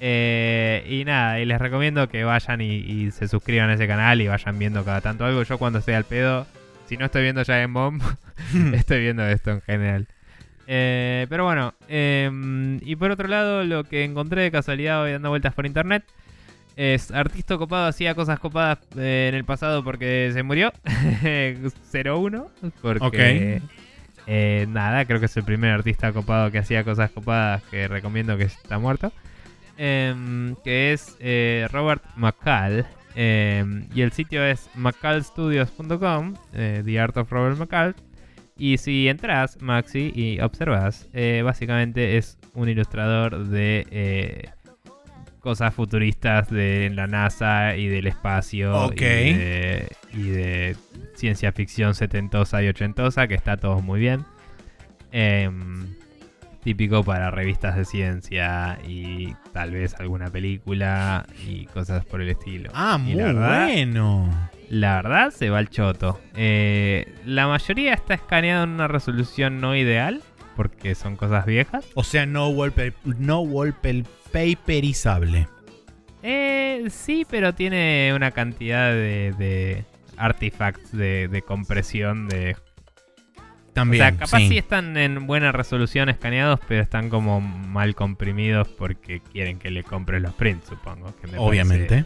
[0.00, 4.26] Eh, y nada, y les recomiendo que vayan y, se suscriban a ese canal y
[4.26, 5.42] vayan viendo cada tanto algo.
[5.44, 6.46] Yo cuando estoy al pedo,
[6.86, 8.02] si no estoy viendo ya en Bomb,
[8.74, 10.08] estoy viendo esto en general.
[10.66, 15.28] Eh, pero bueno, em, y por otro lado, lo que encontré de casualidad hoy dando
[15.28, 16.04] vueltas por internet
[16.80, 20.72] es artista copado, hacía cosas copadas eh, en el pasado porque se murió.
[20.84, 22.48] 0-1.
[22.80, 23.60] Porque.
[24.26, 28.38] Eh, nada, creo que es el primer artista copado que hacía cosas copadas que recomiendo
[28.38, 29.12] que está muerto.
[29.76, 32.86] Em, que es eh, Robert McCall.
[33.14, 37.94] Em, y el sitio es mccallstudios.com, The Art of Robert McCall.
[38.56, 41.08] Y si entras, Maxi, y observas,
[41.44, 44.50] básicamente es un ilustrador de
[45.40, 50.76] cosas futuristas de la NASA y del espacio y, de,
[51.14, 54.24] ciencia ficción setentosa y ochentosa, que está todo muy bien.
[55.12, 55.94] Em,
[56.62, 62.70] típico para revistas de ciencia y tal vez alguna película y cosas por el estilo.
[62.74, 64.28] Ah, muy bueno.
[64.68, 66.20] La verdad se va al choto.
[66.36, 70.22] Eh, la mayoría está escaneado en una resolución no ideal
[70.54, 71.86] porque son cosas viejas.
[71.94, 73.40] O sea, no wallpaper, no
[74.32, 75.48] wallpaperizable.
[76.22, 79.84] Eh, sí, pero tiene una cantidad de, de
[80.16, 82.56] artifacts de, compresión de
[83.72, 84.02] También.
[84.02, 84.48] o sea, capaz sí.
[84.48, 84.58] sí.
[84.58, 90.20] están en buena resolución escaneados, pero están como mal comprimidos porque quieren que le compres
[90.20, 91.14] los prints, supongo.
[91.20, 92.04] Que me Obviamente.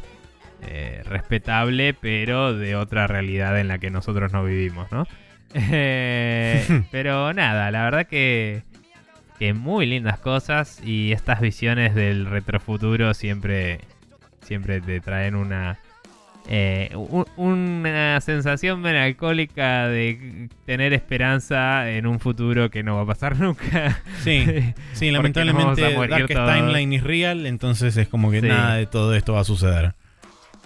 [0.63, 5.07] eh, respetable, pero de otra realidad en la que nosotros no vivimos, ¿no?
[5.57, 8.65] Eh, pero nada, la verdad que,
[9.39, 13.81] que muy lindas cosas y estas visiones del retrofuturo siempre,
[14.43, 15.79] siempre te traen una,
[16.49, 23.07] eh, un- una sensación melancólica de tener esperanza en un futuro que no va a
[23.07, 24.01] pasar nunca.
[24.23, 24.45] Sí,
[25.11, 26.29] lamentablemente Darkest.
[26.41, 28.49] Timeline is real, entonces es como que Sí.
[28.49, 29.95] nada de todo esto va a suceder.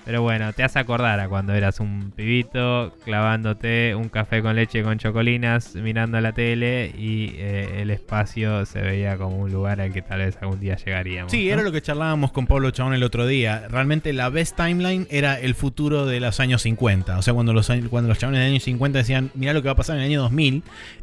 [0.08, 4.82] Pero bueno, te hace acordar a cuando eras un pibito clavándote un café con leche
[4.82, 9.92] con chocolinas, mirando la tele y eh, el espacio se veía como un lugar al
[9.92, 11.30] que tal vez algún día llegaríamos.
[11.30, 11.52] Sí, ¿no?
[11.52, 13.68] era lo que charlábamos con Pablo Chabón el otro día.
[13.68, 17.18] Realmente la best timeline era el futuro de los años 50.
[17.18, 19.72] O sea, cuando los, cuando los chabones del año 50 decían, mirá lo que va
[19.72, 20.62] a pasar en el año 2000,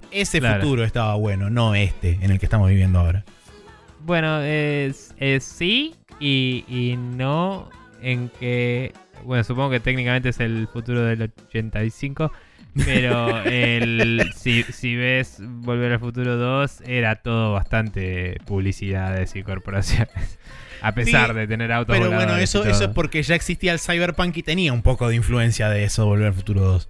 [0.10, 0.64] ese Claro.
[0.64, 3.24] futuro estaba bueno, no este en el que estamos viviendo ahora.
[4.04, 7.70] Bueno, es, es sí y, y no
[8.06, 8.94] en que...
[9.24, 12.32] Bueno, supongo que técnicamente es el futuro del 85,
[12.86, 20.38] pero el, si, si ves Volver al Futuro 2, era todo bastante publicidades y corporaciones.
[20.82, 23.80] A pesar Sí, de tener autos Pero bueno, eso, eso es porque ya existía el
[23.80, 26.90] Cyberpunk y tenía un poco de influencia de eso, Volver al Futuro 2.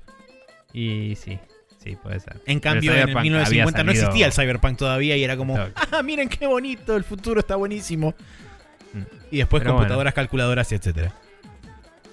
[0.74, 1.40] Y sí,
[1.82, 2.42] sí, puede ser.
[2.46, 5.38] En cambio, en el Cyberpunk 1950 no había salido- existía el Cyberpunk todavía y era
[5.38, 8.16] como, ah, miren qué bonito, el futuro está buenísimo.
[9.32, 11.14] Y después Pero computadoras, calculadoras y etcétera.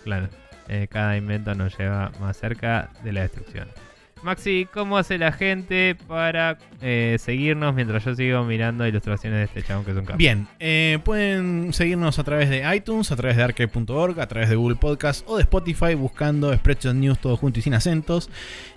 [0.04, 0.28] Claro.
[0.68, 3.68] Eh, cada invento nos lleva más cerca de la destrucción.
[4.22, 9.62] Maxi, ¿cómo hace la gente para eh, seguirnos mientras yo sigo mirando ilustraciones de este
[9.62, 10.16] chabón que es un capo?
[10.16, 14.54] Bien, eh, pueden seguirnos a través de iTunes, a través de arcade.org, a través de
[14.54, 18.30] Google Podcast o de Spotify buscando Spreadshot News todo junto y sin acentos.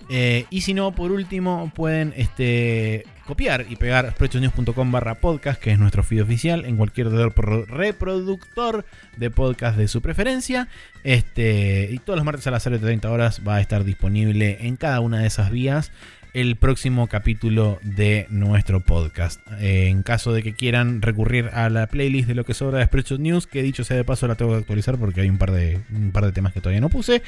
[0.08, 5.72] Eh, y si no, por último, pueden este, copiar y pegar spreadshotnews.com barra podcast, que
[5.72, 8.84] es nuestro feed oficial, en cualquier repro- reproductor
[9.16, 10.68] de podcast de su preferencia.
[11.02, 15.00] Este, y todos los martes a las 0.30 horas va a estar disponible en cada
[15.00, 15.90] una de esas vías
[16.36, 19.40] el próximo capítulo de nuestro podcast.
[19.58, 22.84] Eh, en caso de que quieran recurrir a la playlist de lo que sobra de
[22.84, 25.50] Spreadshot News, que dicho sea de paso la tengo que actualizar porque hay un par
[25.50, 27.22] de, un par de temas que todavía no puse.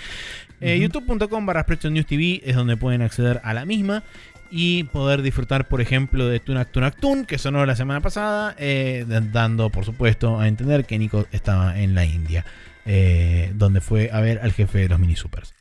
[0.61, 4.03] Eh, youtube.com barra Spreadshot News TV es donde pueden acceder a la misma
[4.51, 9.07] y poder disfrutar, por ejemplo, de Tunak Tunak Tun, que sonó la semana pasada, eh,
[9.09, 12.45] dando, por supuesto, a entender que Nico estaba en la India,
[12.85, 15.55] eh, donde fue a ver al jefe de los mini supers.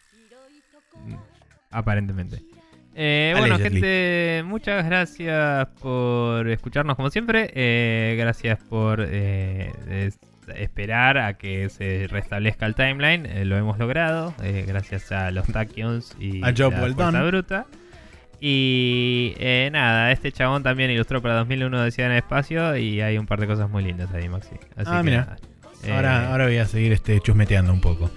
[1.72, 2.42] Aparentemente.
[3.00, 7.52] Eh, bueno, gente, muchas gracias por escucharnos como siempre.
[7.54, 10.18] Eh, gracias por eh, es-
[10.56, 13.26] esperar a que se restablezca el timeline.
[13.28, 14.34] Eh, lo hemos logrado.
[14.42, 17.28] eh, gracias a los Tachyons y A job la well.
[17.28, 17.66] Bruta.
[18.40, 23.18] Y eh, nada, este chabón también ilustró para 2001 Decía en el Espacio y hay
[23.18, 24.56] un par de cosas muy lindas ahí, Maxi.
[24.76, 25.38] Así Ah, que mira.
[25.92, 28.10] Ahora, ahora voy a seguir este, chusmeteando un poco.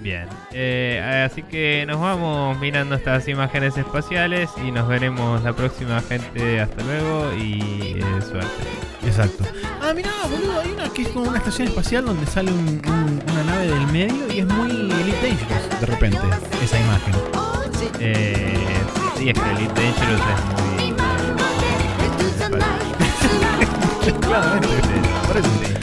[0.00, 6.00] Bien, eh, así que nos vamos mirando estas imágenes espaciales y nos veremos la próxima
[6.00, 6.60] gente.
[6.60, 8.48] Hasta luego y eh, suerte.
[9.04, 9.44] Exacto.
[9.82, 12.80] Ah, mira, boludo, hay una que es como una estación espacial donde sale un,
[13.30, 16.18] una nave del medio y es muy Elite Dangerous de repente,
[16.62, 17.14] esa imagen.
[17.98, 18.54] Eh,
[19.16, 20.44] sí, es que Elite Dangerous es
[20.74, 20.90] muy...
[24.08, 24.12] Eh,
[25.26, 25.79] por eso.